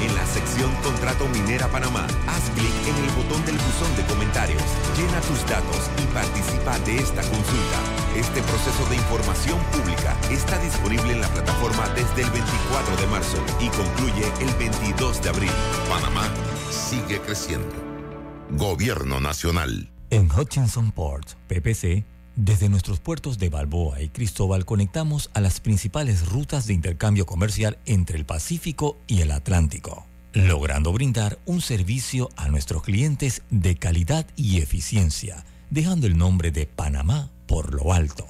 En 0.00 0.14
la 0.14 0.24
sección 0.26 0.70
Contrato 0.84 1.26
Minera 1.28 1.66
Panamá, 1.68 2.06
haz 2.28 2.50
clic 2.50 2.72
en 2.86 2.94
el 3.04 3.10
botón 3.16 3.44
del 3.44 3.56
buzón 3.56 3.96
de 3.96 4.04
comentarios, 4.06 4.62
llena 4.96 5.20
tus 5.22 5.44
datos 5.50 5.90
y 6.00 6.06
participa 6.14 6.78
de 6.86 6.98
esta 6.98 7.20
consulta. 7.22 7.78
Este 8.14 8.40
proceso 8.42 8.86
de 8.88 8.94
información 8.94 9.58
pública 9.72 10.16
está 10.30 10.56
disponible 10.62 11.14
en 11.14 11.20
la 11.20 11.28
plataforma 11.28 11.88
desde 11.96 12.22
el 12.22 12.30
24 12.30 12.96
de 12.96 13.06
marzo 13.08 13.38
y 13.58 13.68
concluye 13.70 14.32
el 14.40 14.54
22 14.54 15.20
de 15.20 15.28
abril. 15.30 15.50
Panamá 15.88 16.28
sigue 16.70 17.18
creciendo. 17.20 17.74
Gobierno 18.50 19.20
Nacional. 19.20 19.90
En 20.10 20.30
Hutchinson 20.30 20.92
Port, 20.92 21.32
PPC, 21.48 22.04
desde 22.38 22.68
nuestros 22.68 23.00
puertos 23.00 23.38
de 23.38 23.48
Balboa 23.48 24.00
y 24.00 24.10
Cristóbal 24.10 24.64
conectamos 24.64 25.28
a 25.34 25.40
las 25.40 25.58
principales 25.58 26.28
rutas 26.28 26.68
de 26.68 26.72
intercambio 26.72 27.26
comercial 27.26 27.78
entre 27.84 28.16
el 28.16 28.24
Pacífico 28.24 28.96
y 29.08 29.22
el 29.22 29.32
Atlántico, 29.32 30.06
logrando 30.32 30.92
brindar 30.92 31.40
un 31.46 31.60
servicio 31.60 32.30
a 32.36 32.48
nuestros 32.48 32.84
clientes 32.84 33.42
de 33.50 33.74
calidad 33.74 34.24
y 34.36 34.58
eficiencia, 34.58 35.44
dejando 35.70 36.06
el 36.06 36.16
nombre 36.16 36.52
de 36.52 36.66
Panamá 36.66 37.28
por 37.48 37.74
lo 37.74 37.92
alto. 37.92 38.24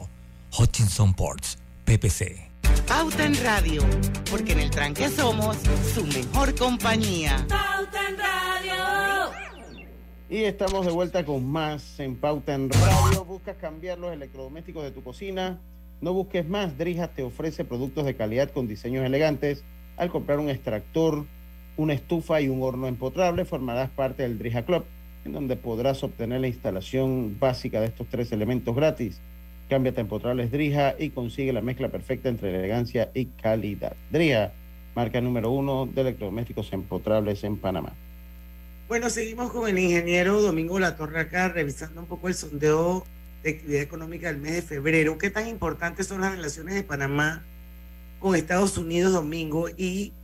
Hutchinson 0.58 1.12
Ports, 1.12 1.58
PPC. 1.84 2.48
Pauta 2.86 3.26
en 3.26 3.36
Radio, 3.44 3.82
porque 4.30 4.52
en 4.52 4.60
el 4.60 4.70
tranque 4.70 5.10
somos 5.10 5.58
su 5.94 6.06
mejor 6.06 6.54
compañía. 6.54 7.44
Pauta 7.46 8.08
en 8.08 8.16
Radio. 8.16 8.47
Y 10.30 10.44
estamos 10.44 10.84
de 10.84 10.92
vuelta 10.92 11.24
con 11.24 11.46
más 11.50 11.98
en 11.98 12.14
Pauta 12.14 12.54
en 12.54 12.68
Radio. 12.68 13.24
¿Buscas 13.24 13.56
cambiar 13.56 13.98
los 13.98 14.12
electrodomésticos 14.12 14.84
de 14.84 14.90
tu 14.90 15.02
cocina? 15.02 15.58
No 16.02 16.12
busques 16.12 16.46
más. 16.46 16.76
Drija 16.76 17.08
te 17.08 17.22
ofrece 17.22 17.64
productos 17.64 18.04
de 18.04 18.14
calidad 18.14 18.50
con 18.50 18.68
diseños 18.68 19.06
elegantes. 19.06 19.64
Al 19.96 20.10
comprar 20.10 20.38
un 20.38 20.50
extractor, 20.50 21.24
una 21.78 21.94
estufa 21.94 22.42
y 22.42 22.50
un 22.50 22.62
horno 22.62 22.88
empotrable, 22.88 23.46
formarás 23.46 23.88
parte 23.88 24.22
del 24.22 24.38
Drija 24.38 24.66
Club, 24.66 24.84
en 25.24 25.32
donde 25.32 25.56
podrás 25.56 26.04
obtener 26.04 26.42
la 26.42 26.48
instalación 26.48 27.38
básica 27.40 27.80
de 27.80 27.86
estos 27.86 28.06
tres 28.08 28.30
elementos 28.30 28.76
gratis. 28.76 29.22
Cámbiate 29.70 30.00
a 30.00 30.02
empotrables 30.02 30.50
Drija 30.50 30.94
y 30.98 31.08
consigue 31.08 31.54
la 31.54 31.62
mezcla 31.62 31.88
perfecta 31.88 32.28
entre 32.28 32.54
elegancia 32.54 33.10
y 33.14 33.24
calidad. 33.24 33.96
Drija 34.10 34.52
marca 34.94 35.22
número 35.22 35.50
uno 35.50 35.86
de 35.86 36.02
electrodomésticos 36.02 36.70
empotrables 36.74 37.44
en 37.44 37.56
Panamá. 37.56 37.94
Bueno, 38.88 39.10
seguimos 39.10 39.52
con 39.52 39.68
el 39.68 39.78
ingeniero 39.78 40.40
Domingo 40.40 40.78
Latorre 40.78 41.20
acá, 41.20 41.50
revisando 41.50 42.00
un 42.00 42.06
poco 42.06 42.28
el 42.28 42.32
sondeo 42.32 43.04
de 43.42 43.50
actividad 43.50 43.82
económica 43.82 44.28
del 44.28 44.38
mes 44.38 44.54
de 44.54 44.62
febrero. 44.62 45.18
¿Qué 45.18 45.28
tan 45.28 45.46
importantes 45.46 46.06
son 46.06 46.22
las 46.22 46.34
relaciones 46.34 46.74
de 46.74 46.82
Panamá 46.84 47.42
con 48.18 48.34
Estados 48.34 48.78
Unidos, 48.78 49.12
Domingo? 49.12 49.68
¿Y 49.76 50.14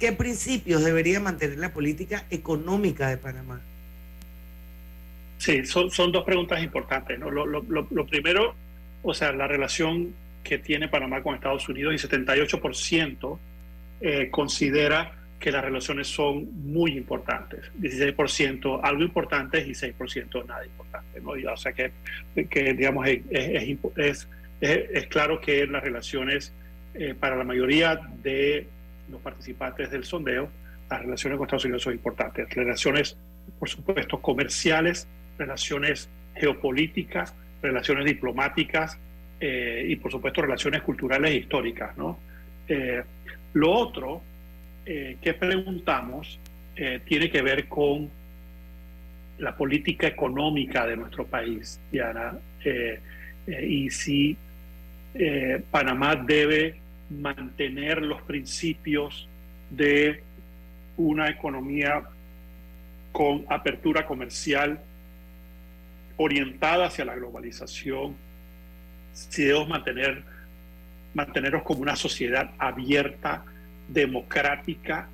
qué 0.00 0.12
principios 0.12 0.82
debería 0.82 1.20
mantener 1.20 1.58
la 1.58 1.74
política 1.74 2.24
económica 2.30 3.10
de 3.10 3.18
Panamá? 3.18 3.60
Sí, 5.36 5.66
son, 5.66 5.90
son 5.90 6.10
dos 6.10 6.24
preguntas 6.24 6.62
importantes. 6.62 7.18
¿no? 7.18 7.30
Lo, 7.30 7.44
lo, 7.44 7.62
lo, 7.68 8.06
primero, 8.06 8.54
o 9.02 9.12
sea, 9.12 9.32
la 9.32 9.46
relación 9.46 10.14
que 10.42 10.56
tiene 10.56 10.88
Panamá 10.88 11.22
con 11.22 11.34
Estados 11.34 11.68
Unidos 11.68 11.92
y 11.92 11.98
78% 11.98 13.38
eh, 14.00 14.30
considera 14.30 15.15
que 15.38 15.52
las 15.52 15.64
relaciones 15.64 16.08
son 16.08 16.48
muy 16.64 16.96
importantes. 16.96 17.70
16% 17.78 18.80
algo 18.82 19.02
importante 19.02 19.60
y 19.60 19.72
6% 19.72 20.46
nada 20.46 20.64
importante. 20.64 21.20
¿no? 21.20 21.30
o 21.30 21.56
sea 21.56 21.72
que, 21.72 21.92
que 22.48 22.74
digamos, 22.74 23.06
es, 23.06 23.20
es, 23.96 24.28
es, 24.60 25.06
claro 25.06 25.40
que 25.40 25.66
las 25.66 25.82
relaciones 25.82 26.52
eh, 26.94 27.14
para 27.18 27.36
la 27.36 27.44
mayoría 27.44 28.00
de 28.22 28.66
los 29.10 29.20
participantes 29.20 29.90
del 29.90 30.04
sondeo, 30.04 30.48
las 30.90 31.00
relaciones 31.02 31.36
con 31.36 31.46
Estados 31.46 31.64
Unidos 31.64 31.82
son 31.82 31.92
importantes. 31.92 32.48
Relaciones, 32.54 33.16
por 33.58 33.68
supuesto, 33.68 34.20
comerciales, 34.20 35.06
relaciones 35.36 36.08
geopolíticas, 36.34 37.34
relaciones 37.60 38.04
diplomáticas 38.06 38.98
eh, 39.40 39.84
y, 39.88 39.96
por 39.96 40.10
supuesto, 40.10 40.42
relaciones 40.42 40.82
culturales 40.82 41.32
e 41.32 41.34
históricas. 41.36 41.96
¿no? 41.98 42.18
Eh, 42.68 43.02
lo 43.52 43.72
otro 43.72 44.22
eh, 44.88 45.16
que 45.20 45.34
preguntamos 45.34 46.38
eh, 46.76 47.00
tiene 47.04 47.28
que 47.28 47.42
ver 47.42 47.66
con 47.66 48.08
la 49.38 49.56
política 49.56 50.06
económica 50.06 50.86
de 50.86 50.96
nuestro 50.96 51.26
país, 51.26 51.80
Diana, 51.90 52.38
eh, 52.64 53.00
y 53.68 53.90
si 53.90 54.36
Panamá 55.70 56.14
debe 56.14 56.76
mantener 57.10 58.02
los 58.02 58.22
principios 58.22 59.28
de 59.70 60.22
una 60.96 61.30
economía 61.30 62.02
con 63.10 63.44
apertura 63.48 64.06
comercial 64.06 64.78
orientada 66.16 66.86
hacia 66.86 67.04
la 67.04 67.16
globalización, 67.16 68.14
si 69.12 69.44
debemos 69.44 69.68
mantener, 69.68 70.22
mantenernos 71.14 71.62
como 71.62 71.80
una 71.80 71.96
sociedad 71.96 72.50
abierta, 72.58 73.44
democrática, 73.88 75.08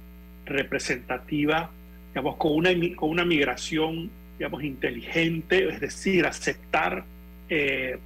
representativa, 0.44 1.70
digamos, 2.08 2.36
con 2.36 2.52
una, 2.52 2.70
con 2.96 3.10
una 3.10 3.24
migración, 3.24 4.10
digamos, 4.38 4.62
inteligente, 4.62 5.68
es 5.68 5.80
decir, 5.80 6.26
aceptar 6.26 7.04
eh, 7.48 7.98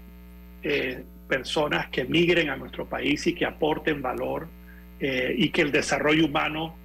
eh, 0.63 1.03
personas 1.29 1.89
que 1.89 2.05
migren 2.05 2.51
a 2.51 2.57
nuestro 2.57 2.87
país 2.87 3.27
y 3.27 3.35
que 3.35 3.45
aporten 3.45 4.01
valor 4.01 4.49
eh, 5.01 5.35
y 5.37 5.49
que 5.51 5.63
el 5.63 5.73
desarrollo 5.73 6.25
humano 6.25 6.77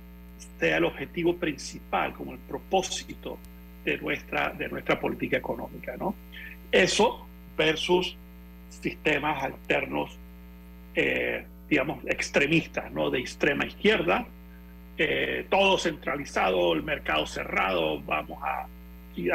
sea 0.59 0.77
el 0.77 0.85
objetivo 0.85 1.35
principal, 1.37 2.13
como 2.13 2.33
el 2.33 2.39
propósito 2.39 3.37
de 3.85 3.97
nuestra, 3.97 4.49
de 4.51 4.67
nuestra 4.69 4.99
política 4.99 5.37
económica. 5.37 5.95
¿no? 5.97 6.15
Eso 6.71 7.27
versus 7.57 8.15
sistemas 8.69 9.43
alternos 9.43 10.17
digamos, 11.71 12.03
extremistas, 12.05 12.91
¿no? 12.91 13.09
De 13.09 13.19
extrema 13.19 13.65
izquierda, 13.65 14.27
eh, 14.97 15.47
todo 15.49 15.77
centralizado, 15.77 16.73
el 16.73 16.83
mercado 16.83 17.25
cerrado, 17.25 18.01
vamos 18.01 18.43
a, 18.43 18.67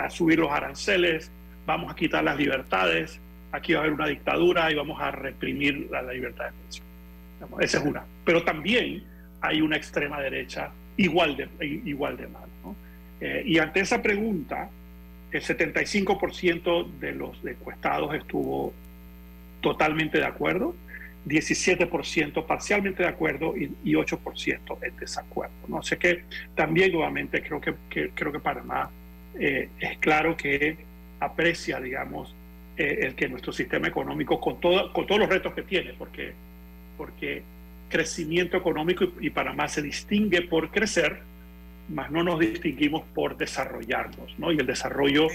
a, 0.04 0.10
subir 0.10 0.38
los 0.38 0.50
aranceles, 0.50 1.30
vamos 1.64 1.90
a 1.90 1.96
quitar 1.96 2.22
las 2.22 2.36
libertades, 2.36 3.18
aquí 3.52 3.72
va 3.72 3.78
a 3.78 3.82
haber 3.84 3.94
una 3.94 4.06
dictadura 4.06 4.70
y 4.70 4.74
vamos 4.74 5.00
a 5.00 5.12
reprimir 5.12 5.88
la, 5.90 6.02
libertad 6.02 6.44
de 6.44 6.50
expresión. 6.50 6.86
Esa 7.58 7.78
es 7.78 7.84
una. 7.86 8.04
Pero 8.22 8.42
también 8.42 9.02
hay 9.40 9.62
una 9.62 9.78
extrema 9.78 10.20
derecha 10.20 10.70
igual 10.98 11.38
de, 11.38 11.48
igual 11.86 12.18
de 12.18 12.26
mal. 12.28 12.48
¿no? 12.62 12.76
Eh, 13.18 13.44
y 13.46 13.56
ante 13.56 13.80
esa 13.80 14.02
pregunta, 14.02 14.68
el 15.32 15.42
75% 15.42 16.98
de 17.00 17.12
los 17.12 17.42
encuestados 17.46 18.14
estuvo 18.14 18.74
totalmente 19.62 20.18
de 20.18 20.26
acuerdo 20.26 20.74
17% 21.26 22.46
parcialmente 22.46 23.02
de 23.02 23.08
acuerdo 23.08 23.54
y, 23.56 23.92
8% 23.92 24.78
en 24.82 24.96
desacuerdo. 24.96 25.54
¿no? 25.68 25.82
sé 25.82 25.98
que 25.98 26.24
también 26.54 26.92
nuevamente 26.92 27.42
creo 27.42 27.60
que, 27.60 27.74
creo 28.14 28.32
que 28.32 28.38
Panamá 28.38 28.90
eh, 29.38 29.68
es 29.80 29.98
claro 29.98 30.36
que 30.36 30.76
aprecia, 31.20 31.80
digamos, 31.80 32.34
eh, 32.76 33.00
el 33.02 33.14
que 33.14 33.28
nuestro 33.28 33.52
sistema 33.52 33.88
económico, 33.88 34.40
con, 34.40 34.60
todo, 34.60 34.92
con 34.92 35.06
todos 35.06 35.20
los 35.20 35.28
retos 35.28 35.52
que 35.54 35.62
tiene, 35.62 35.94
porque, 35.94 36.32
porque 36.96 37.42
crecimiento 37.88 38.56
económico 38.56 39.04
y, 39.20 39.30
Panamá 39.30 39.68
se 39.68 39.82
distingue 39.82 40.42
por 40.42 40.70
crecer, 40.70 41.20
más 41.88 42.10
no 42.10 42.22
nos 42.22 42.38
distinguimos 42.38 43.02
por 43.14 43.36
desarrollarnos, 43.36 44.38
¿no? 44.38 44.52
Y 44.52 44.58
el 44.58 44.66
desarrollo 44.66 45.28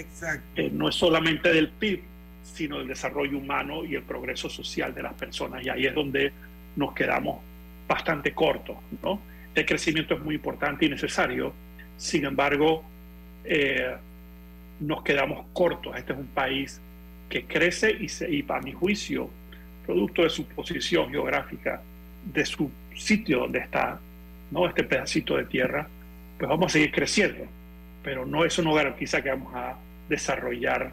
eh, 0.54 0.70
no 0.72 0.88
es 0.88 0.94
solamente 0.94 1.52
del 1.52 1.70
PIB, 1.70 2.02
sino 2.42 2.80
el 2.80 2.88
desarrollo 2.88 3.38
humano 3.38 3.84
y 3.84 3.94
el 3.94 4.02
progreso 4.02 4.48
social 4.48 4.94
de 4.94 5.02
las 5.02 5.14
personas. 5.14 5.64
Y 5.64 5.68
ahí 5.68 5.86
es 5.86 5.94
donde 5.94 6.32
nos 6.76 6.92
quedamos 6.94 7.40
bastante 7.86 8.32
cortos. 8.32 8.76
¿no? 9.02 9.20
El 9.54 9.66
crecimiento 9.66 10.14
es 10.14 10.20
muy 10.20 10.36
importante 10.36 10.86
y 10.86 10.88
necesario, 10.88 11.52
sin 11.96 12.24
embargo, 12.24 12.84
eh, 13.44 13.94
nos 14.80 15.02
quedamos 15.02 15.46
cortos. 15.52 15.96
Este 15.96 16.12
es 16.12 16.18
un 16.18 16.26
país 16.26 16.80
que 17.28 17.44
crece 17.44 17.90
y, 17.98 18.08
se, 18.08 18.30
y, 18.30 18.42
para 18.42 18.60
mi 18.60 18.72
juicio, 18.72 19.28
producto 19.86 20.22
de 20.22 20.30
su 20.30 20.46
posición 20.46 21.10
geográfica, 21.10 21.82
de 22.24 22.44
su 22.44 22.70
sitio 22.94 23.40
donde 23.40 23.60
está, 23.60 23.98
¿no? 24.50 24.68
este 24.68 24.84
pedacito 24.84 25.36
de 25.36 25.44
tierra, 25.44 25.86
pues 26.38 26.48
vamos 26.48 26.66
a 26.66 26.68
seguir 26.70 26.92
creciendo. 26.92 27.44
Pero 28.02 28.26
no, 28.26 28.44
eso 28.44 28.62
no 28.62 28.74
garantiza 28.74 29.22
que 29.22 29.30
vamos 29.30 29.54
a 29.54 29.76
desarrollar 30.08 30.92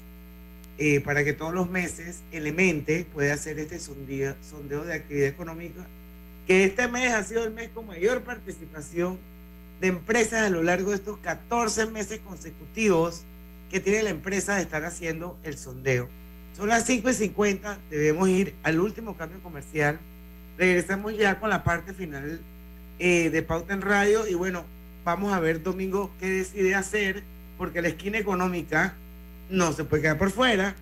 eh, 0.78 1.00
para 1.02 1.24
que 1.24 1.34
todos 1.34 1.54
los 1.54 1.70
meses 1.70 2.22
Elemente 2.32 3.06
pueda 3.14 3.34
hacer 3.34 3.60
este 3.60 3.80
sondeo, 3.80 4.36
sondeo 4.42 4.84
de 4.84 4.94
actividad 4.94 5.28
económica, 5.28 5.86
que 6.48 6.64
este 6.64 6.88
mes 6.88 7.12
ha 7.14 7.24
sido 7.24 7.44
el 7.44 7.52
mes 7.52 7.70
con 7.70 7.88
mayor 7.88 8.22
participación 8.22 9.20
de 9.80 9.88
empresas 9.88 10.44
a 10.44 10.50
lo 10.50 10.64
largo 10.64 10.92
de 10.92 10.98
estos 10.98 11.18
14 11.20 11.88
meses 11.88 12.20
consecutivos 12.20 13.24
que 13.72 13.80
tiene 13.80 14.04
la 14.04 14.10
empresa 14.10 14.60
estar 14.60 14.84
haciendo 14.84 15.40
el 15.44 15.58
sondeo. 15.58 16.10
Son 16.56 16.68
las 16.68 16.86
5 16.86 17.10
y 17.10 17.14
50, 17.14 17.80
debemos 17.90 18.28
ir 18.28 18.54
al 18.64 18.80
último 18.80 19.16
cambio 19.16 19.42
comercial. 19.42 19.98
Regresamos 20.58 21.18
ya 21.18 21.40
con 21.40 21.50
la 21.50 21.64
parte 21.64 21.94
final 21.94 22.42
eh, 23.00 23.30
de 23.30 23.42
Pauta 23.42 23.74
en 23.74 23.82
Radio 23.82 24.28
y 24.28 24.34
bueno, 24.34 24.66
vamos 25.06 25.34
a 25.34 25.40
ver 25.40 25.64
Domingo 25.64 26.12
qué 26.20 26.30
decide 26.30 26.76
hacer 26.76 27.24
porque 27.58 27.82
la 27.82 27.88
esquina 27.88 28.18
económica 28.18 28.94
no 29.50 29.72
se 29.72 29.86
puede 29.86 30.04
quedar 30.04 30.18
por 30.18 30.32
fuera. 30.32 30.76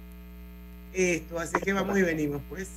Esto, 0.92 1.40
así 1.40 1.60
que 1.60 1.72
vamos 1.72 1.98
y 2.00 2.02
venimos, 2.02 2.42
pues. 2.50 2.70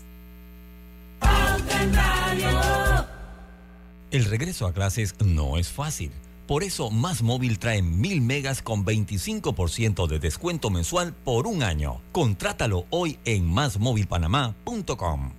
El 4.10 4.26
regreso 4.26 4.66
a 4.66 4.74
clases 4.74 5.14
no 5.24 5.56
es 5.56 5.70
fácil. 5.70 6.12
Por 6.46 6.64
eso, 6.64 6.90
Más 6.90 7.22
Móvil 7.22 7.58
trae 7.58 7.82
mil 7.82 8.20
megas 8.20 8.62
con 8.62 8.84
25% 8.84 10.06
de 10.06 10.18
descuento 10.18 10.70
mensual 10.70 11.14
por 11.24 11.46
un 11.46 11.62
año. 11.62 12.00
Contrátalo 12.12 12.86
hoy 12.90 13.18
en 13.24 13.46
másmóvilpanamá.com. 13.46 15.32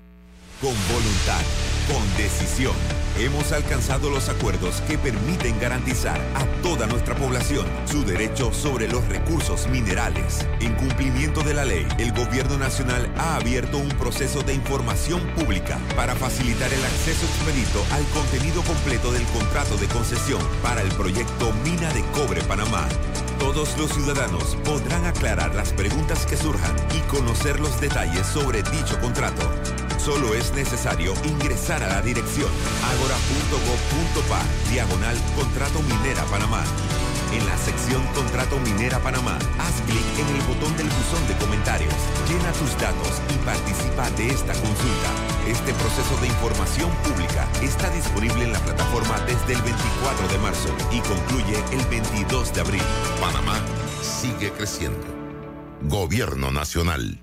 Con 0.62 0.76
voluntad, 0.88 1.42
con 1.92 2.18
decisión, 2.18 2.76
hemos 3.18 3.52
alcanzado 3.52 4.10
los 4.10 4.30
acuerdos 4.30 4.82
que 4.88 4.98
permiten 4.98 5.60
garantizar 5.60 6.20
a 6.36 6.46
toda 6.62 6.88
nuestra 6.88 7.16
población 7.16 7.66
su 7.86 8.04
derecho 8.04 8.54
sobre 8.54 8.88
los 8.88 9.08
recursos 9.08 9.68
minerales. 9.68 10.48
En 10.60 10.74
cumplimiento 10.76 11.42
de 11.44 11.54
la 11.54 11.66
ley, 11.66 11.88
el 11.98 12.12
Gobierno 12.14 12.58
Nacional 12.58 13.12
ha 13.18 13.36
abierto 13.36 13.78
un 13.78 13.90
proceso 13.90 14.42
de 14.42 14.54
información 14.54 15.22
pública 15.36 15.80
para 15.96 16.16
facilitar 16.16 16.72
el 16.74 16.84
acceso 16.84 17.26
expedito 17.26 17.84
al 17.92 18.04
contenido 18.08 18.62
completo 18.64 19.12
del 19.12 19.24
contrato 19.28 19.78
de 19.78 19.88
concesión 19.88 20.42
para 20.62 20.82
el 20.82 20.90
proyecto 20.90 21.54
Mina 21.64 21.94
de 21.94 22.02
Cobre 22.12 22.42
Panamá. 22.44 22.88
Todos 23.40 23.78
los 23.78 23.92
ciudadanos 23.92 24.56
podrán 24.64 25.06
aclarar 25.06 25.54
las 25.54 25.74
preguntas 25.74 26.26
que 26.26 26.38
surjan 26.38 26.76
y 26.96 27.00
conocer 27.02 27.60
los 27.60 27.80
detalles 27.82 28.26
sobre 28.26 28.64
dicho 28.64 29.00
contrato. 29.02 29.52
Solo 30.04 30.34
es 30.34 30.52
necesario 30.52 31.14
ingresar 31.24 31.82
a 31.82 31.88
la 31.88 32.02
dirección 32.02 32.50
agora.gov.pa 32.92 34.42
diagonal 34.70 35.16
Contrato 35.34 35.82
Minera 35.82 36.26
Panamá. 36.26 36.62
En 37.32 37.46
la 37.46 37.58
sección 37.58 38.04
Contrato 38.08 38.60
Minera 38.60 39.00
Panamá, 39.00 39.40
haz 39.60 39.82
clic 39.88 40.04
en 40.20 40.36
el 40.36 40.42
botón 40.42 40.76
del 40.76 40.88
buzón 40.88 41.26
de 41.30 41.38
comentarios, 41.38 41.94
llena 42.28 42.52
tus 42.52 42.78
datos 42.82 43.22
y 43.34 43.38
participa 43.46 44.10
de 44.18 44.28
esta 44.28 44.52
consulta. 44.52 45.10
Este 45.48 45.72
proceso 45.72 46.18
de 46.20 46.28
información 46.28 46.92
pública 47.08 47.48
está 47.62 47.90
disponible 47.92 48.44
en 48.44 48.52
la 48.52 48.60
plataforma 48.60 49.18
desde 49.22 49.54
el 49.54 49.62
24 49.62 50.28
de 50.28 50.38
marzo 50.40 50.70
y 50.92 51.00
concluye 51.00 51.64
el 51.72 51.86
22 51.88 52.54
de 52.54 52.60
abril. 52.60 52.84
Panamá 53.22 53.56
sigue 54.02 54.52
creciendo. 54.52 55.08
Gobierno 55.84 56.52
Nacional. 56.52 57.23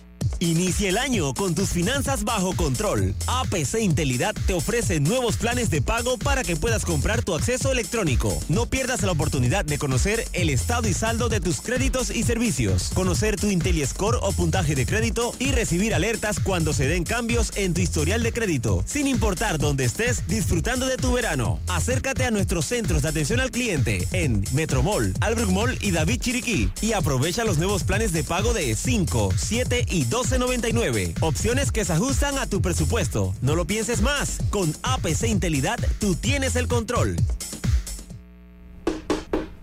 Inicia 0.41 0.89
el 0.89 0.97
año 0.97 1.35
con 1.35 1.53
tus 1.53 1.69
finanzas 1.69 2.23
bajo 2.23 2.55
control. 2.55 3.13
APC 3.27 3.75
Intelidad 3.79 4.33
te 4.47 4.53
ofrece 4.53 4.99
nuevos 4.99 5.37
planes 5.37 5.69
de 5.69 5.83
pago 5.83 6.17
para 6.17 6.43
que 6.43 6.55
puedas 6.55 6.83
comprar 6.83 7.23
tu 7.23 7.35
acceso 7.35 7.71
electrónico. 7.71 8.35
No 8.49 8.65
pierdas 8.65 9.03
la 9.03 9.11
oportunidad 9.11 9.65
de 9.65 9.77
conocer 9.77 10.27
el 10.33 10.49
estado 10.49 10.87
y 10.87 10.95
saldo 10.95 11.29
de 11.29 11.41
tus 11.41 11.61
créditos 11.61 12.09
y 12.09 12.23
servicios, 12.23 12.89
conocer 12.95 13.35
tu 13.35 13.51
IntelliScore 13.51 14.17
o 14.19 14.31
puntaje 14.31 14.73
de 14.73 14.87
crédito 14.87 15.31
y 15.37 15.51
recibir 15.51 15.93
alertas 15.93 16.39
cuando 16.39 16.73
se 16.73 16.87
den 16.87 17.03
cambios 17.03 17.51
en 17.55 17.75
tu 17.75 17.81
historial 17.81 18.23
de 18.23 18.33
crédito, 18.33 18.83
sin 18.87 19.05
importar 19.05 19.59
dónde 19.59 19.85
estés 19.85 20.25
disfrutando 20.27 20.87
de 20.87 20.97
tu 20.97 21.11
verano. 21.13 21.59
Acércate 21.67 22.25
a 22.25 22.31
nuestros 22.31 22.65
centros 22.65 23.03
de 23.03 23.09
atención 23.09 23.41
al 23.41 23.51
cliente 23.51 24.07
en 24.11 24.43
Metromall, 24.53 25.13
Albrook 25.19 25.51
Mall 25.51 25.77
y 25.81 25.91
David 25.91 26.19
Chiriquí 26.19 26.71
y 26.81 26.93
aprovecha 26.93 27.43
los 27.43 27.59
nuevos 27.59 27.83
planes 27.83 28.11
de 28.11 28.23
pago 28.23 28.55
de 28.55 28.75
5, 28.75 29.35
7 29.37 29.85
y 29.87 30.05
12 30.05 30.30
12.99. 30.31 31.15
Opciones 31.21 31.71
que 31.71 31.83
se 31.83 31.93
ajustan 31.93 32.37
a 32.37 32.47
tu 32.47 32.61
presupuesto. 32.61 33.33
No 33.41 33.55
lo 33.55 33.65
pienses 33.65 34.01
más. 34.01 34.39
Con 34.49 34.73
APC 34.83 35.27
Intelidad, 35.27 35.77
tú 35.99 36.15
tienes 36.15 36.55
el 36.55 36.67
control. 36.67 37.17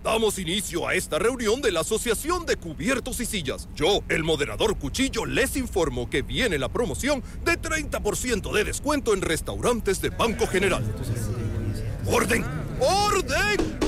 Damos 0.05 0.39
inicio 0.39 0.87
a 0.87 0.95
esta 0.95 1.19
reunión 1.19 1.61
de 1.61 1.73
la 1.73 1.81
Asociación 1.81 2.47
de 2.47 2.57
Cubiertos 2.57 3.21
y 3.21 3.27
Sillas. 3.27 3.69
Yo, 3.75 4.03
el 4.09 4.25
moderador 4.25 4.79
Cuchillo, 4.79 5.27
les 5.27 5.57
informo 5.57 6.09
que 6.09 6.23
viene 6.23 6.59
la 6.59 6.69
promoción 6.69 7.23
de 7.45 7.61
30% 7.61 8.53
de 8.53 8.65
descuento 8.65 9.13
en 9.13 9.21
restaurantes 9.21 10.01
de 10.01 10.11
Banco 10.11 10.47
General. 10.47 10.83
¡Orden! 12.07 12.45
¡Orden! 12.81 13.88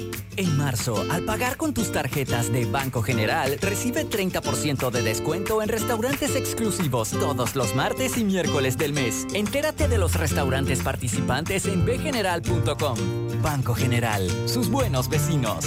En 0.37 0.57
marzo, 0.57 1.05
al 1.09 1.23
pagar 1.23 1.57
con 1.57 1.73
tus 1.73 1.91
tarjetas 1.91 2.51
de 2.51 2.65
Banco 2.65 3.01
General, 3.01 3.57
recibe 3.61 4.07
30% 4.07 4.89
de 4.89 5.01
descuento 5.01 5.61
en 5.61 5.67
restaurantes 5.67 6.35
exclusivos 6.35 7.11
todos 7.11 7.55
los 7.55 7.75
martes 7.75 8.17
y 8.17 8.23
miércoles 8.23 8.77
del 8.77 8.93
mes. 8.93 9.27
Entérate 9.33 9.87
de 9.87 9.97
los 9.97 10.15
restaurantes 10.15 10.81
participantes 10.81 11.65
en 11.65 11.85
bgeneral.com. 11.85 12.97
Banco 13.41 13.75
General, 13.75 14.29
sus 14.47 14.69
buenos 14.69 15.09
vecinos. 15.09 15.65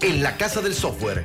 En 0.00 0.22
la 0.22 0.36
Casa 0.36 0.60
del 0.60 0.74
Software 0.74 1.24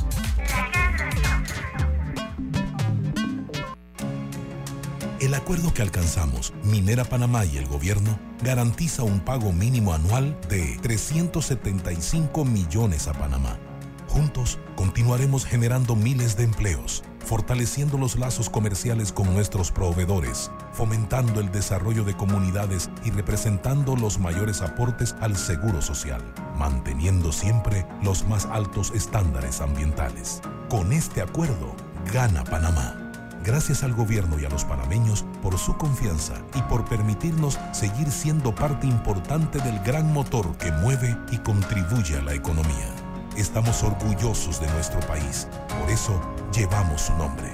El 5.21 5.35
acuerdo 5.35 5.71
que 5.71 5.83
alcanzamos, 5.83 6.51
Minera 6.63 7.05
Panamá 7.05 7.45
y 7.45 7.57
el 7.57 7.67
gobierno, 7.67 8.17
garantiza 8.41 9.03
un 9.03 9.19
pago 9.19 9.51
mínimo 9.51 9.93
anual 9.93 10.35
de 10.49 10.79
375 10.81 12.43
millones 12.43 13.07
a 13.07 13.13
Panamá. 13.13 13.59
Juntos 14.07 14.57
continuaremos 14.75 15.45
generando 15.45 15.95
miles 15.95 16.37
de 16.37 16.45
empleos, 16.45 17.03
fortaleciendo 17.19 17.99
los 17.99 18.15
lazos 18.15 18.49
comerciales 18.49 19.13
con 19.13 19.31
nuestros 19.31 19.71
proveedores, 19.71 20.49
fomentando 20.73 21.39
el 21.39 21.51
desarrollo 21.51 22.03
de 22.03 22.17
comunidades 22.17 22.89
y 23.05 23.11
representando 23.11 23.95
los 23.95 24.17
mayores 24.17 24.63
aportes 24.63 25.15
al 25.21 25.37
seguro 25.37 25.83
social, 25.83 26.23
manteniendo 26.57 27.31
siempre 27.31 27.85
los 28.01 28.27
más 28.27 28.47
altos 28.47 28.91
estándares 28.95 29.61
ambientales. 29.61 30.41
Con 30.67 30.91
este 30.91 31.21
acuerdo, 31.21 31.75
gana 32.11 32.43
Panamá. 32.43 33.00
Gracias 33.43 33.83
al 33.83 33.93
gobierno 33.93 34.39
y 34.39 34.45
a 34.45 34.49
los 34.49 34.65
panameños 34.65 35.25
por 35.41 35.57
su 35.57 35.75
confianza 35.75 36.35
y 36.53 36.61
por 36.63 36.85
permitirnos 36.85 37.57
seguir 37.71 38.11
siendo 38.11 38.53
parte 38.53 38.85
importante 38.85 39.59
del 39.59 39.79
gran 39.79 40.13
motor 40.13 40.55
que 40.57 40.71
mueve 40.71 41.17
y 41.31 41.37
contribuye 41.39 42.17
a 42.17 42.21
la 42.21 42.35
economía. 42.35 42.93
Estamos 43.35 43.81
orgullosos 43.83 44.61
de 44.61 44.67
nuestro 44.73 44.99
país, 45.01 45.47
por 45.79 45.89
eso 45.89 46.21
llevamos 46.53 47.01
su 47.01 47.13
nombre. 47.15 47.51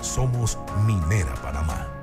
Somos 0.00 0.58
Minera 0.86 1.34
Panamá. 1.42 1.93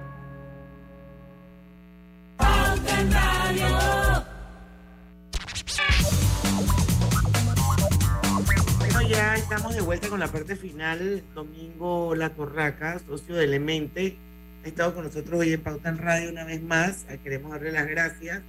Vuelta 9.91 10.07
con 10.07 10.21
la 10.21 10.31
parte 10.31 10.55
final. 10.55 11.21
Domingo 11.35 12.15
La 12.15 12.29
Torraca, 12.29 12.97
socio 13.05 13.35
de 13.35 13.43
Elemente, 13.43 14.15
ha 14.63 14.67
estado 14.69 14.95
con 14.95 15.03
nosotros 15.03 15.41
hoy 15.41 15.51
en 15.51 15.59
Pauta 15.59 15.89
en 15.89 15.97
Radio 15.97 16.29
una 16.29 16.45
vez 16.45 16.63
más. 16.63 17.05
Queremos 17.25 17.51
darle 17.51 17.73
las 17.73 17.89
gracias. 17.89 18.41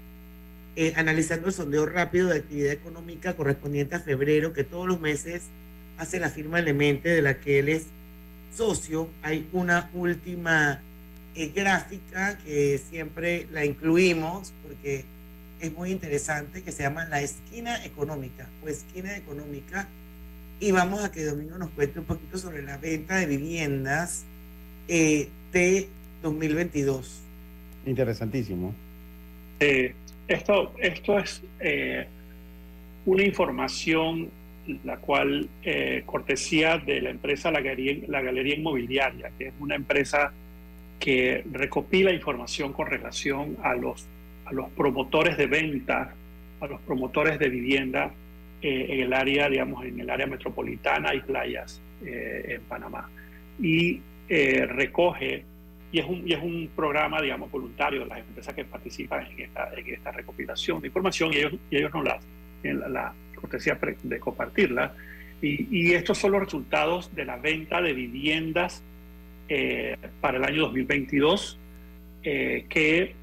Eh, 0.76 0.92
analizando 0.94 1.48
el 1.48 1.52
sondeo 1.52 1.84
rápido 1.84 2.28
de 2.28 2.36
actividad 2.36 2.70
económica 2.70 3.34
correspondiente 3.34 3.96
a 3.96 3.98
febrero, 3.98 4.52
que 4.52 4.62
todos 4.62 4.86
los 4.86 5.00
meses 5.00 5.42
hace 5.98 6.20
la 6.20 6.30
firma 6.30 6.60
Elemente, 6.60 7.08
de 7.08 7.22
la 7.22 7.40
que 7.40 7.58
él 7.58 7.70
es 7.70 7.86
socio, 8.56 9.08
hay 9.24 9.48
una 9.52 9.90
última 9.94 10.80
eh, 11.34 11.48
gráfica 11.48 12.38
que 12.38 12.80
siempre 12.88 13.48
la 13.50 13.64
incluimos 13.64 14.52
porque 14.62 15.04
es 15.58 15.72
muy 15.72 15.90
interesante, 15.90 16.62
que 16.62 16.70
se 16.70 16.84
llama 16.84 17.04
la 17.06 17.20
esquina 17.20 17.84
económica 17.84 18.48
o 18.64 18.68
esquina 18.68 19.16
económica. 19.16 19.88
Y 20.62 20.70
vamos 20.70 21.02
a 21.02 21.10
que 21.10 21.24
Domingo 21.24 21.58
nos 21.58 21.70
cuente 21.70 21.98
un 21.98 22.04
poquito 22.04 22.38
sobre 22.38 22.62
la 22.62 22.78
venta 22.78 23.16
de 23.16 23.26
viviendas 23.26 24.24
eh, 24.86 25.28
de 25.50 25.88
2022. 26.22 27.20
Interesantísimo. 27.84 28.72
Eh, 29.58 29.92
esto, 30.28 30.72
esto 30.78 31.18
es 31.18 31.42
eh, 31.58 32.06
una 33.06 33.24
información 33.24 34.30
la 34.84 34.98
cual 34.98 35.48
eh, 35.64 36.04
cortesía 36.06 36.78
de 36.78 37.00
la 37.00 37.10
empresa 37.10 37.50
la 37.50 37.60
Galería, 37.60 38.04
la 38.06 38.20
Galería 38.20 38.54
Inmobiliaria, 38.54 39.32
que 39.36 39.48
es 39.48 39.54
una 39.58 39.74
empresa 39.74 40.32
que 41.00 41.44
recopila 41.50 42.12
información 42.12 42.72
con 42.72 42.86
relación 42.86 43.56
a 43.64 43.74
los, 43.74 44.06
a 44.44 44.52
los 44.52 44.70
promotores 44.70 45.36
de 45.36 45.48
venta, 45.48 46.14
a 46.60 46.66
los 46.68 46.80
promotores 46.82 47.40
de 47.40 47.48
vivienda 47.48 48.12
en 48.62 49.00
el 49.00 49.12
área, 49.12 49.48
digamos, 49.48 49.84
en 49.84 50.00
el 50.00 50.08
área 50.08 50.26
metropolitana 50.26 51.14
y 51.14 51.20
playas 51.20 51.82
en 52.02 52.62
Panamá. 52.62 53.08
Y 53.60 54.00
recoge 54.28 55.44
y 55.92 55.98
es 55.98 56.06
un, 56.06 56.26
y 56.26 56.32
es 56.32 56.42
un 56.42 56.70
programa, 56.74 57.20
digamos, 57.20 57.50
voluntario 57.50 58.00
de 58.00 58.06
las 58.06 58.18
empresas 58.20 58.54
que 58.54 58.64
participan 58.64 59.26
en 59.26 59.40
esta, 59.40 59.70
en 59.76 59.86
esta 59.86 60.10
recopilación 60.10 60.80
de 60.80 60.86
información 60.86 61.32
y 61.34 61.36
ellos, 61.36 61.52
y 61.70 61.76
ellos 61.76 61.92
nos 61.92 62.04
la, 62.04 62.18
la, 62.62 62.88
la 62.88 63.14
cortesía 63.34 63.78
de 64.02 64.18
compartirla. 64.18 64.94
Y, 65.42 65.68
y, 65.70 65.92
estos 65.92 66.16
son 66.16 66.32
los 66.32 66.44
resultados 66.44 67.14
de 67.14 67.26
la 67.26 67.36
venta 67.36 67.82
de 67.82 67.92
viviendas 67.92 68.82
eh, 69.48 69.98
para 70.20 70.38
el 70.38 70.44
año 70.44 70.62
2022, 70.62 71.58
eh, 72.22 72.64
que 72.70 73.14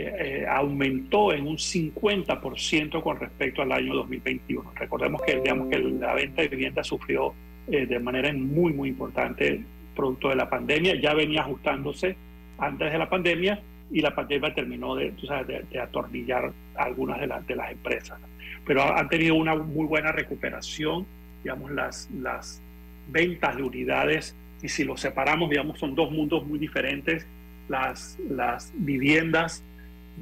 eh, 0.00 0.46
aumentó 0.48 1.32
en 1.32 1.46
un 1.46 1.56
50% 1.56 3.02
con 3.02 3.18
respecto 3.18 3.62
al 3.62 3.72
año 3.72 3.94
2021. 3.94 4.72
Recordemos 4.74 5.22
que, 5.22 5.36
digamos, 5.36 5.68
que 5.68 5.78
la 5.78 6.14
venta 6.14 6.42
de 6.42 6.48
viviendas 6.48 6.86
sufrió 6.86 7.34
de 7.66 8.00
manera 8.00 8.32
muy, 8.32 8.72
muy 8.72 8.88
importante 8.88 9.62
producto 9.94 10.28
de 10.30 10.36
la 10.36 10.48
pandemia, 10.48 11.00
ya 11.00 11.14
venía 11.14 11.42
ajustándose 11.42 12.16
antes 12.58 12.90
de 12.90 12.98
la 12.98 13.08
pandemia 13.08 13.60
y 13.90 14.00
la 14.00 14.14
pandemia 14.14 14.54
terminó 14.54 14.94
de, 14.94 15.12
sabes, 15.26 15.46
de, 15.46 15.62
de 15.70 15.80
atornillar 15.80 16.52
algunas 16.74 17.20
de, 17.20 17.26
las 17.26 17.46
de 17.46 17.56
las 17.56 17.72
empresas. 17.72 18.18
Pero 18.64 18.82
han 18.82 19.08
tenido 19.08 19.34
una 19.34 19.54
muy 19.54 19.86
buena 19.86 20.12
recuperación, 20.12 21.06
digamos, 21.42 21.70
las, 21.72 22.08
las 22.10 22.62
ventas 23.08 23.56
de 23.56 23.62
unidades, 23.62 24.36
y 24.62 24.68
si 24.68 24.84
los 24.84 25.00
separamos, 25.00 25.50
digamos, 25.50 25.78
son 25.78 25.94
dos 25.94 26.10
mundos 26.10 26.46
muy 26.46 26.58
diferentes, 26.58 27.26
las, 27.68 28.18
las 28.28 28.72
viviendas 28.74 29.62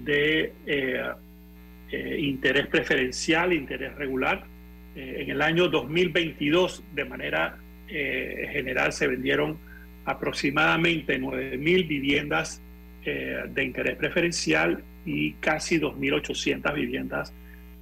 de 0.05 0.53
eh, 0.67 1.03
eh, 1.91 2.17
interés 2.21 2.67
preferencial, 2.67 3.53
interés 3.53 3.95
regular. 3.95 4.45
Eh, 4.95 5.19
en 5.21 5.31
el 5.31 5.43
año 5.43 5.69
2022, 5.69 6.85
de 6.95 7.05
manera 7.05 7.59
general 7.91 8.93
se 8.93 9.07
vendieron 9.07 9.57
aproximadamente 10.05 11.19
9.000 11.19 11.89
viviendas 11.89 12.61
de 13.03 13.65
interés 13.65 13.97
preferencial 13.97 14.85
y 15.07 15.33
casi 15.41 15.81
2.800 15.81 16.75
viviendas 16.75 17.33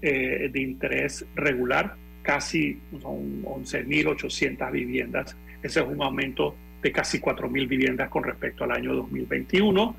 de 0.01 0.53
interés 0.55 1.27
regular, 1.35 1.97
casi 2.23 2.79
son 3.03 3.43
11.800 3.43 4.71
viviendas. 4.71 5.37
Ese 5.61 5.81
es 5.81 5.87
un 5.87 6.01
aumento 6.01 6.55
de 6.83 6.93
casi 6.93 7.19
4.000 7.19 7.67
viviendas 7.67 8.09
con 8.09 8.23
respecto 8.23 8.63
al 8.63 8.71
año 8.71 8.95
2021. 8.95 9.97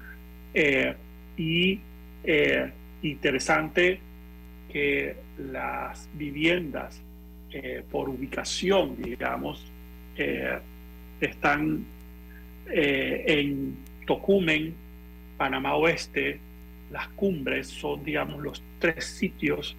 Eh, 0.53 0.95
y 1.37 1.79
eh, 2.27 2.69
interesante 3.01 3.99
que 4.71 5.15
las 5.37 6.09
viviendas 6.13 7.01
eh, 7.51 7.81
por 7.89 8.09
ubicación, 8.09 9.01
digamos, 9.01 9.65
eh, 10.17 10.59
están 11.21 11.85
eh, 12.69 13.23
en 13.25 13.77
Tocumen, 14.05 14.73
Panamá 15.37 15.75
Oeste, 15.75 16.39
las 16.91 17.07
cumbres 17.09 17.67
son, 17.67 18.03
digamos, 18.03 18.41
los 18.41 18.61
tres 18.79 19.05
sitios 19.05 19.75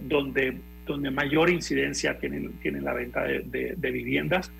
donde, 0.00 0.56
donde 0.86 1.10
mayor 1.10 1.50
incidencia 1.50 2.18
tienen, 2.18 2.52
tienen 2.62 2.84
la 2.84 2.94
venta 2.94 3.22
de 3.24 3.90
viviendas. 3.90 4.50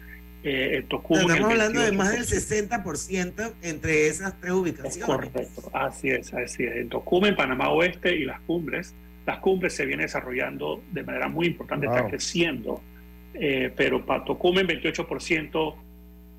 Eh, 0.45 0.85
Tocumen, 0.89 1.31
Estamos 1.31 1.53
hablando 1.53 1.81
de 1.81 1.93
más 1.93 2.13
del 2.13 2.25
60% 2.25 3.53
entre 3.63 4.09
esas 4.09 4.41
tres 4.41 4.53
ubicaciones. 4.53 5.05
Correcto, 5.05 5.71
así 5.73 6.09
es, 6.09 6.35
así 6.35 6.65
es. 6.65 6.77
En 6.77 6.89
Tocumen, 6.89 7.37
Panamá 7.37 7.69
Oeste 7.71 8.17
y 8.17 8.25
las 8.25 8.41
cumbres. 8.41 8.95
Las 9.25 9.39
cumbres 9.39 9.75
se 9.75 9.87
vienen 9.87 10.07
desarrollando 10.07 10.83
de 10.91 11.05
manera 11.05 11.29
muy 11.29 11.47
importante, 11.47 11.87
wow. 11.87 11.97
está 11.97 12.09
creciendo 12.09 12.83
eh, 13.35 13.73
pero 13.75 14.05
para 14.05 14.25
Tocumen 14.25 14.67
28%, 14.67 15.75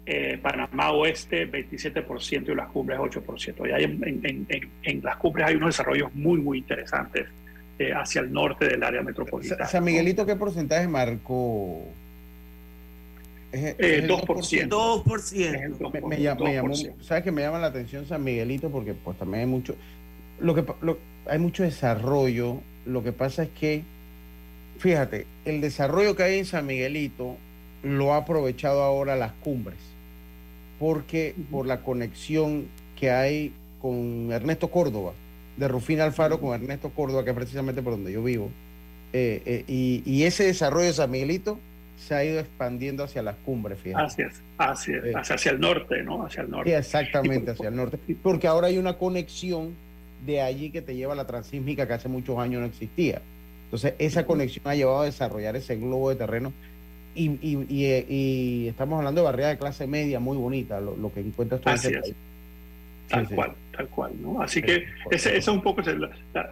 eh, 0.06 0.40
Panamá 0.42 0.92
Oeste 0.92 1.50
27% 1.50 2.52
y 2.52 2.56
las 2.56 2.68
cumbres 2.70 3.00
8%. 3.00 3.70
Y 3.70 3.72
hay 3.72 3.84
en, 3.86 4.04
en, 4.04 4.46
en, 4.50 4.70
en, 4.84 5.04
las 5.04 5.18
cumbres 5.18 5.48
hay 5.48 5.56
unos 5.56 5.70
desarrollos 5.70 6.14
muy, 6.14 6.40
muy 6.40 6.60
interesantes 6.60 7.28
eh, 7.80 7.92
hacia 7.94 8.22
el 8.22 8.32
norte 8.32 8.68
del 8.68 8.84
área 8.84 9.02
metropolitana. 9.02 9.66
San 9.66 9.84
Miguelito, 9.84 10.26
¿qué 10.26 10.36
porcentaje 10.36 10.88
marcó? 10.88 11.88
Es, 13.54 13.76
es 13.78 14.10
2%. 14.10 14.68
2%. 14.68 15.92
Me, 15.92 16.02
me, 16.02 16.22
llama, 16.22 16.44
me 16.44 16.54
llamó, 16.56 16.76
¿Sabes 17.02 17.24
que 17.24 17.32
me 17.32 17.44
llama 17.44 17.60
la 17.60 17.68
atención 17.68 18.06
San 18.06 18.24
Miguelito? 18.24 18.70
Porque 18.70 18.94
pues 18.94 19.18
también 19.18 19.42
hay 19.42 19.48
mucho, 19.48 19.76
lo 20.40 20.54
que, 20.56 20.66
lo, 20.82 20.98
hay 21.28 21.40
mucho 21.40 21.64
desarrollo. 21.64 22.60
Lo 22.86 23.04
que 23.04 23.14
pasa 23.14 23.44
es 23.44 23.50
que 23.50 23.84
fíjate, 24.84 25.26
el 25.46 25.62
desarrollo 25.62 26.16
que 26.16 26.24
hay 26.24 26.40
en 26.40 26.46
San 26.46 26.66
Miguelito 26.66 27.38
lo 27.84 28.14
ha 28.14 28.18
aprovechado 28.18 28.84
ahora 28.84 29.16
las 29.16 29.32
cumbres, 29.32 29.78
porque 30.78 31.36
por 31.52 31.66
la 31.66 31.82
conexión 31.82 32.68
que 33.00 33.10
hay 33.10 33.54
con 33.82 34.30
Ernesto 34.32 34.70
Córdoba, 34.70 35.14
de 35.56 35.70
Rufina 35.70 36.04
Alfaro 36.04 36.42
con 36.42 36.54
Ernesto 36.54 36.90
Córdoba, 36.90 37.24
que 37.24 37.30
es 37.30 37.36
precisamente 37.36 37.82
por 37.82 37.94
donde 37.94 38.12
yo 38.12 38.24
vivo, 38.24 38.50
eh, 39.14 39.42
eh, 39.46 39.64
y, 39.68 40.04
y, 40.06 40.24
ese 40.24 40.46
desarrollo 40.46 40.88
de 40.88 40.94
San 40.94 41.12
Miguelito 41.12 41.60
se 42.04 42.16
ha 42.16 42.24
ido 42.24 42.40
expandiendo 42.40 43.04
hacia 43.04 43.22
las 43.22 43.36
cumbres, 43.38 43.80
fíjate. 43.80 44.04
Así 44.04 44.22
es, 44.22 44.42
así 44.58 44.92
es, 44.94 45.04
eh, 45.06 45.14
hacia, 45.16 45.36
hacia, 45.36 45.52
el 45.52 45.60
norte, 45.60 46.04
¿no? 46.04 46.26
Hacia 46.26 46.44
el 46.44 46.52
norte. 46.52 46.70
Sí, 46.70 46.76
exactamente, 46.76 47.52
hacia 47.52 47.70
el 47.70 47.76
norte, 47.76 47.98
porque 48.22 48.48
ahora 48.48 48.68
hay 48.68 48.78
una 48.78 48.98
conexión 48.98 49.74
de 50.26 50.42
allí 50.42 50.70
que 50.70 50.82
te 50.82 50.96
lleva 50.96 51.14
a 51.14 51.16
la 51.16 51.26
transísmica 51.26 51.88
que 51.88 51.94
hace 51.94 52.10
muchos 52.10 52.38
años 52.38 52.62
no 52.62 52.68
existía. 52.68 53.22
Entonces, 53.66 53.96
esa 53.98 54.26
conexión 54.26 54.68
ha 54.68 54.76
llevado 54.76 55.02
a 55.02 55.06
desarrollar 55.06 55.56
ese 55.56 55.78
globo 55.78 56.10
de 56.10 56.16
terreno. 56.16 56.54
Y, 57.16 57.30
y, 57.42 57.66
y, 57.70 58.06
y 58.08 58.68
estamos 58.68 58.98
hablando 58.98 59.22
de 59.22 59.26
barriada 59.26 59.52
de 59.52 59.58
clase 59.58 59.88
media 59.88 60.20
muy 60.20 60.38
bonita, 60.38 60.80
lo, 60.80 60.96
lo 60.96 61.14
que 61.14 61.20
encuentras 61.22 61.62
tú 61.62 61.70
Así 61.70 61.88
en 61.88 61.94
ese 61.94 62.02
país. 62.02 62.16
Tal 63.10 63.28
sí, 63.28 63.36
cual, 63.36 63.52
sí. 63.52 63.56
Tal 63.76 63.88
cual, 63.90 64.14
¿no? 64.22 64.42
Así 64.42 64.60
sí, 64.60 64.66
que 64.66 64.86
ese, 65.12 65.36
ese, 65.36 65.52
un 65.52 65.62
poco 65.62 65.82
es 65.82 65.88
el, 65.88 66.10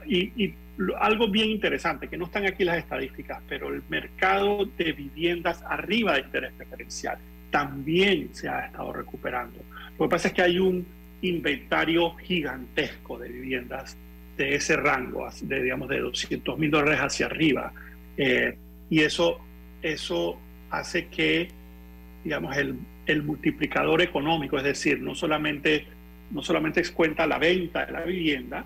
y, 0.07 0.53
algo 0.99 1.27
bien 1.27 1.49
interesante, 1.49 2.07
que 2.07 2.17
no 2.17 2.25
están 2.25 2.45
aquí 2.45 2.63
las 2.63 2.77
estadísticas, 2.77 3.41
pero 3.47 3.69
el 3.69 3.83
mercado 3.89 4.65
de 4.77 4.91
viviendas 4.93 5.63
arriba 5.67 6.13
de 6.13 6.21
interés 6.21 6.51
preferencial 6.53 7.17
también 7.51 8.29
se 8.33 8.49
ha 8.49 8.65
estado 8.65 8.93
recuperando. 8.93 9.59
Lo 9.99 10.05
que 10.05 10.09
pasa 10.09 10.29
es 10.29 10.33
que 10.33 10.41
hay 10.41 10.59
un 10.59 10.85
inventario 11.21 12.15
gigantesco 12.15 13.19
de 13.19 13.29
viviendas 13.29 13.97
de 14.37 14.55
ese 14.55 14.75
rango, 14.77 15.29
de, 15.41 15.61
digamos, 15.61 15.89
de 15.89 15.99
200 15.99 16.57
mil 16.57 16.71
dólares 16.71 16.99
hacia 16.99 17.27
arriba. 17.27 17.71
Eh, 18.17 18.57
y 18.89 19.01
eso, 19.01 19.39
eso 19.81 20.39
hace 20.69 21.07
que, 21.07 21.49
digamos, 22.23 22.55
el, 22.57 22.75
el, 23.05 23.23
multiplicador 23.23 24.01
económico, 24.01 24.57
es 24.57 24.63
decir, 24.63 25.01
no 25.01 25.13
solamente, 25.13 25.85
no 26.31 26.41
solamente 26.41 26.81
cuenta 26.91 27.27
la 27.27 27.37
venta 27.37 27.85
de 27.85 27.91
la 27.91 28.01
vivienda, 28.01 28.65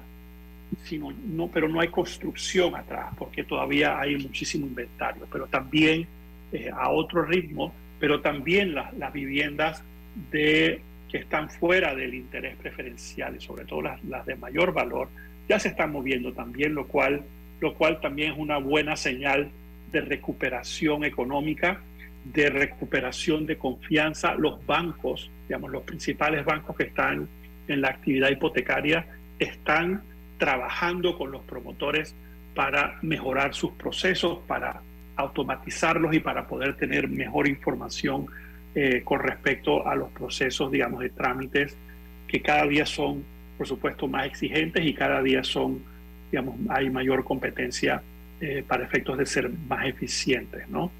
sino, 0.83 1.11
no, 1.11 1.47
pero 1.47 1.67
no 1.67 1.79
hay 1.79 1.89
construcción 1.89 2.75
atrás, 2.75 3.13
porque 3.17 3.43
todavía 3.43 3.99
hay 3.99 4.17
muchísimo 4.17 4.65
inventario, 4.65 5.27
pero 5.31 5.47
también 5.47 6.07
eh, 6.51 6.69
a 6.73 6.89
otro 6.89 7.23
ritmo, 7.23 7.73
pero 7.99 8.21
también 8.21 8.75
la, 8.75 8.91
las 8.97 9.13
viviendas 9.13 9.83
de, 10.31 10.81
que 11.09 11.17
están 11.17 11.49
fuera 11.49 11.95
del 11.95 12.13
interés 12.13 12.55
preferencial 12.57 13.35
y 13.35 13.41
sobre 13.41 13.65
todo 13.65 13.81
las, 13.83 14.03
las 14.05 14.25
de 14.25 14.35
mayor 14.35 14.73
valor, 14.73 15.09
ya 15.47 15.59
se 15.59 15.69
están 15.69 15.91
moviendo 15.91 16.33
también, 16.33 16.73
lo 16.73 16.87
cual, 16.87 17.23
lo 17.61 17.73
cual 17.75 17.99
también 18.01 18.33
es 18.33 18.37
una 18.37 18.57
buena 18.57 18.95
señal 18.95 19.49
de 19.91 20.01
recuperación 20.01 21.03
económica, 21.05 21.81
de 22.25 22.49
recuperación 22.49 23.45
de 23.45 23.57
confianza. 23.57 24.33
Los 24.35 24.65
bancos, 24.65 25.29
digamos, 25.47 25.71
los 25.71 25.83
principales 25.83 26.43
bancos 26.43 26.75
que 26.75 26.83
están 26.85 27.27
en 27.67 27.81
la 27.81 27.89
actividad 27.89 28.29
hipotecaria, 28.29 29.05
están 29.39 30.03
trabajando 30.37 31.17
con 31.17 31.31
los 31.31 31.43
promotores 31.43 32.15
para 32.53 32.97
mejorar 33.01 33.53
sus 33.53 33.71
procesos, 33.73 34.39
para 34.47 34.81
automatizarlos 35.15 36.13
y 36.13 36.19
para 36.19 36.47
poder 36.47 36.75
tener 36.75 37.07
mejor 37.07 37.47
información 37.47 38.27
eh, 38.73 39.01
con 39.03 39.19
respecto 39.19 39.87
a 39.87 39.95
los 39.95 40.09
procesos, 40.11 40.71
digamos, 40.71 40.99
de 40.99 41.09
trámites 41.09 41.77
que 42.27 42.41
cada 42.41 42.65
día 42.67 42.85
son, 42.85 43.23
por 43.57 43.67
supuesto, 43.67 44.07
más 44.07 44.25
exigentes 44.25 44.85
y 44.85 44.93
cada 44.93 45.21
día 45.21 45.43
son, 45.43 45.81
digamos, 46.31 46.55
hay 46.69 46.89
mayor 46.89 47.23
competencia 47.23 48.01
eh, 48.41 48.63
para 48.67 48.83
efectos 48.83 49.17
de 49.17 49.25
ser 49.25 49.49
más 49.49 49.85
eficientes, 49.85 50.67
¿no? 50.67 50.91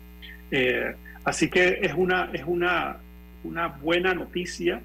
Eh, 0.51 0.93
así 1.25 1.49
que 1.49 1.79
es 1.81 1.93
una, 1.93 2.29
es 2.31 2.43
una, 2.45 2.97
una 3.43 3.67
buena 3.67 4.13
noticia. 4.13 4.81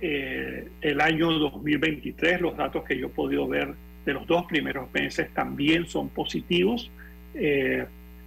El 0.00 1.00
año 1.00 1.32
2023, 1.32 2.40
los 2.40 2.56
datos 2.56 2.84
que 2.84 2.96
yo 2.96 3.06
he 3.06 3.10
podido 3.10 3.48
ver 3.48 3.74
de 4.04 4.12
los 4.12 4.26
dos 4.26 4.46
primeros 4.46 4.92
meses 4.92 5.28
también 5.34 5.86
son 5.86 6.08
positivos, 6.08 6.90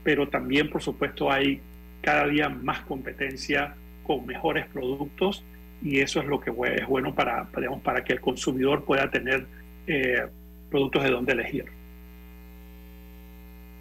pero 0.03 0.27
también, 0.27 0.69
por 0.69 0.81
supuesto, 0.81 1.31
hay 1.31 1.61
cada 2.01 2.27
día 2.27 2.49
más 2.49 2.81
competencia 2.81 3.75
con 4.03 4.25
mejores 4.25 4.65
productos 4.67 5.43
y 5.83 5.99
eso 5.99 6.19
es 6.19 6.27
lo 6.27 6.39
que 6.39 6.51
es 6.51 6.87
bueno 6.87 7.15
para, 7.15 7.47
digamos, 7.55 7.81
para 7.81 8.03
que 8.03 8.13
el 8.13 8.21
consumidor 8.21 8.83
pueda 8.85 9.09
tener 9.09 9.45
eh, 9.87 10.27
productos 10.69 11.03
de 11.03 11.09
donde 11.09 11.33
elegir. 11.33 11.65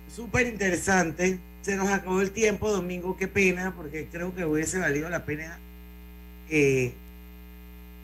Súper 0.08 0.46
interesante. 0.46 1.38
Se 1.60 1.76
nos 1.76 1.90
acabó 1.90 2.20
el 2.22 2.30
tiempo, 2.30 2.70
Domingo, 2.70 3.16
qué 3.16 3.28
pena, 3.28 3.74
porque 3.76 4.08
creo 4.10 4.34
que 4.34 4.44
hubiese 4.44 4.78
valido 4.78 5.10
la 5.10 5.24
pena 5.24 5.58
eh, 6.48 6.92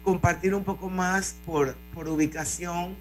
compartir 0.06 0.54
un 0.54 0.62
poco 0.62 0.88
más 0.88 1.34
por, 1.44 1.74
por 1.92 2.08
ubicación 2.08 2.94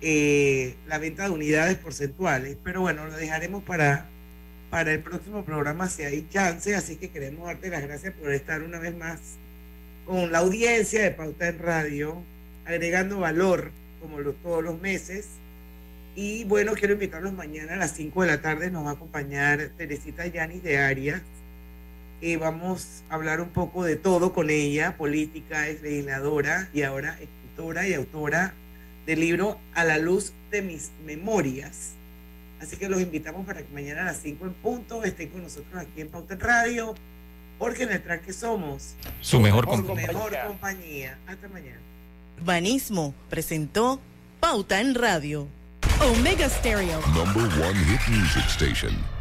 eh, 0.00 0.74
la 0.88 0.98
venta 0.98 1.24
de 1.24 1.30
unidades 1.30 1.76
porcentuales. 1.76 2.56
Pero 2.64 2.80
bueno, 2.80 3.06
lo 3.06 3.16
dejaremos 3.16 3.62
para 3.62 4.10
para 4.70 4.92
el 4.92 5.00
próximo 5.00 5.44
programa 5.44 5.88
si 5.88 6.04
hay 6.04 6.26
chance, 6.30 6.74
así 6.74 6.96
que 6.96 7.10
queremos 7.10 7.46
darte 7.46 7.68
las 7.68 7.82
gracias 7.82 8.14
por 8.14 8.32
estar 8.32 8.62
una 8.62 8.78
vez 8.78 8.96
más 8.96 9.18
con 10.06 10.30
la 10.32 10.38
audiencia 10.38 11.02
de 11.02 11.10
Pauta 11.10 11.48
en 11.48 11.58
Radio, 11.58 12.22
agregando 12.64 13.18
valor 13.18 13.72
como 14.00 14.20
todos 14.42 14.62
los 14.62 14.80
meses. 14.80 15.26
Y 16.14 16.44
bueno, 16.44 16.72
quiero 16.74 16.94
invitarlos 16.94 17.32
mañana 17.32 17.74
a 17.74 17.76
las 17.76 17.92
5 17.92 18.22
de 18.22 18.28
la 18.28 18.40
tarde, 18.40 18.70
nos 18.70 18.84
va 18.84 18.90
a 18.90 18.94
acompañar 18.94 19.70
Teresita 19.76 20.26
Yanis 20.26 20.62
de 20.62 20.78
Arias. 20.78 21.22
Y 22.20 22.36
vamos 22.36 23.02
a 23.08 23.14
hablar 23.14 23.40
un 23.40 23.50
poco 23.50 23.84
de 23.84 23.96
todo 23.96 24.32
con 24.32 24.50
ella, 24.50 24.96
política, 24.96 25.68
es 25.68 25.82
legisladora 25.82 26.68
y 26.72 26.82
ahora 26.82 27.18
escritora 27.20 27.88
y 27.88 27.94
autora 27.94 28.54
del 29.06 29.20
libro 29.20 29.58
A 29.74 29.84
la 29.84 29.98
luz 29.98 30.32
de 30.50 30.62
mis 30.62 30.90
memorias 31.04 31.94
Así 32.60 32.76
que 32.76 32.88
los 32.88 33.00
invitamos 33.00 33.46
para 33.46 33.62
que 33.62 33.72
mañana 33.72 34.02
a 34.02 34.04
las 34.04 34.18
5 34.18 34.44
en 34.44 34.54
punto 34.54 35.02
estén 35.02 35.30
con 35.30 35.42
nosotros 35.42 35.74
aquí 35.80 36.02
en 36.02 36.08
Pauta 36.08 36.36
Radio, 36.36 36.94
porque 37.58 37.84
en 37.84 37.92
el 37.92 38.02
tranque 38.02 38.32
somos 38.32 38.94
su 39.20 39.40
mejor, 39.40 39.66
compañía. 39.66 41.18
Hasta 41.26 41.48
mañana. 41.48 41.80
Banismo 42.44 43.14
presentó 43.30 44.00
Pauta 44.40 44.80
en 44.80 44.94
Radio. 44.94 45.48
Omega 46.00 46.48
Stereo. 46.48 47.00
Number 47.14 47.44
one 47.62 47.78
hit 47.84 48.00
music 48.08 48.44
station. 48.48 49.19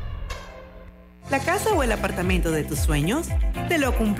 La 1.29 1.39
casa 1.39 1.73
o 1.73 1.83
el 1.83 1.91
apartamento 1.91 2.49
de 2.49 2.63
tus 2.63 2.79
sueños 2.79 3.27
te 3.67 3.77
lo 3.77 3.95
cumplí. 3.95 4.17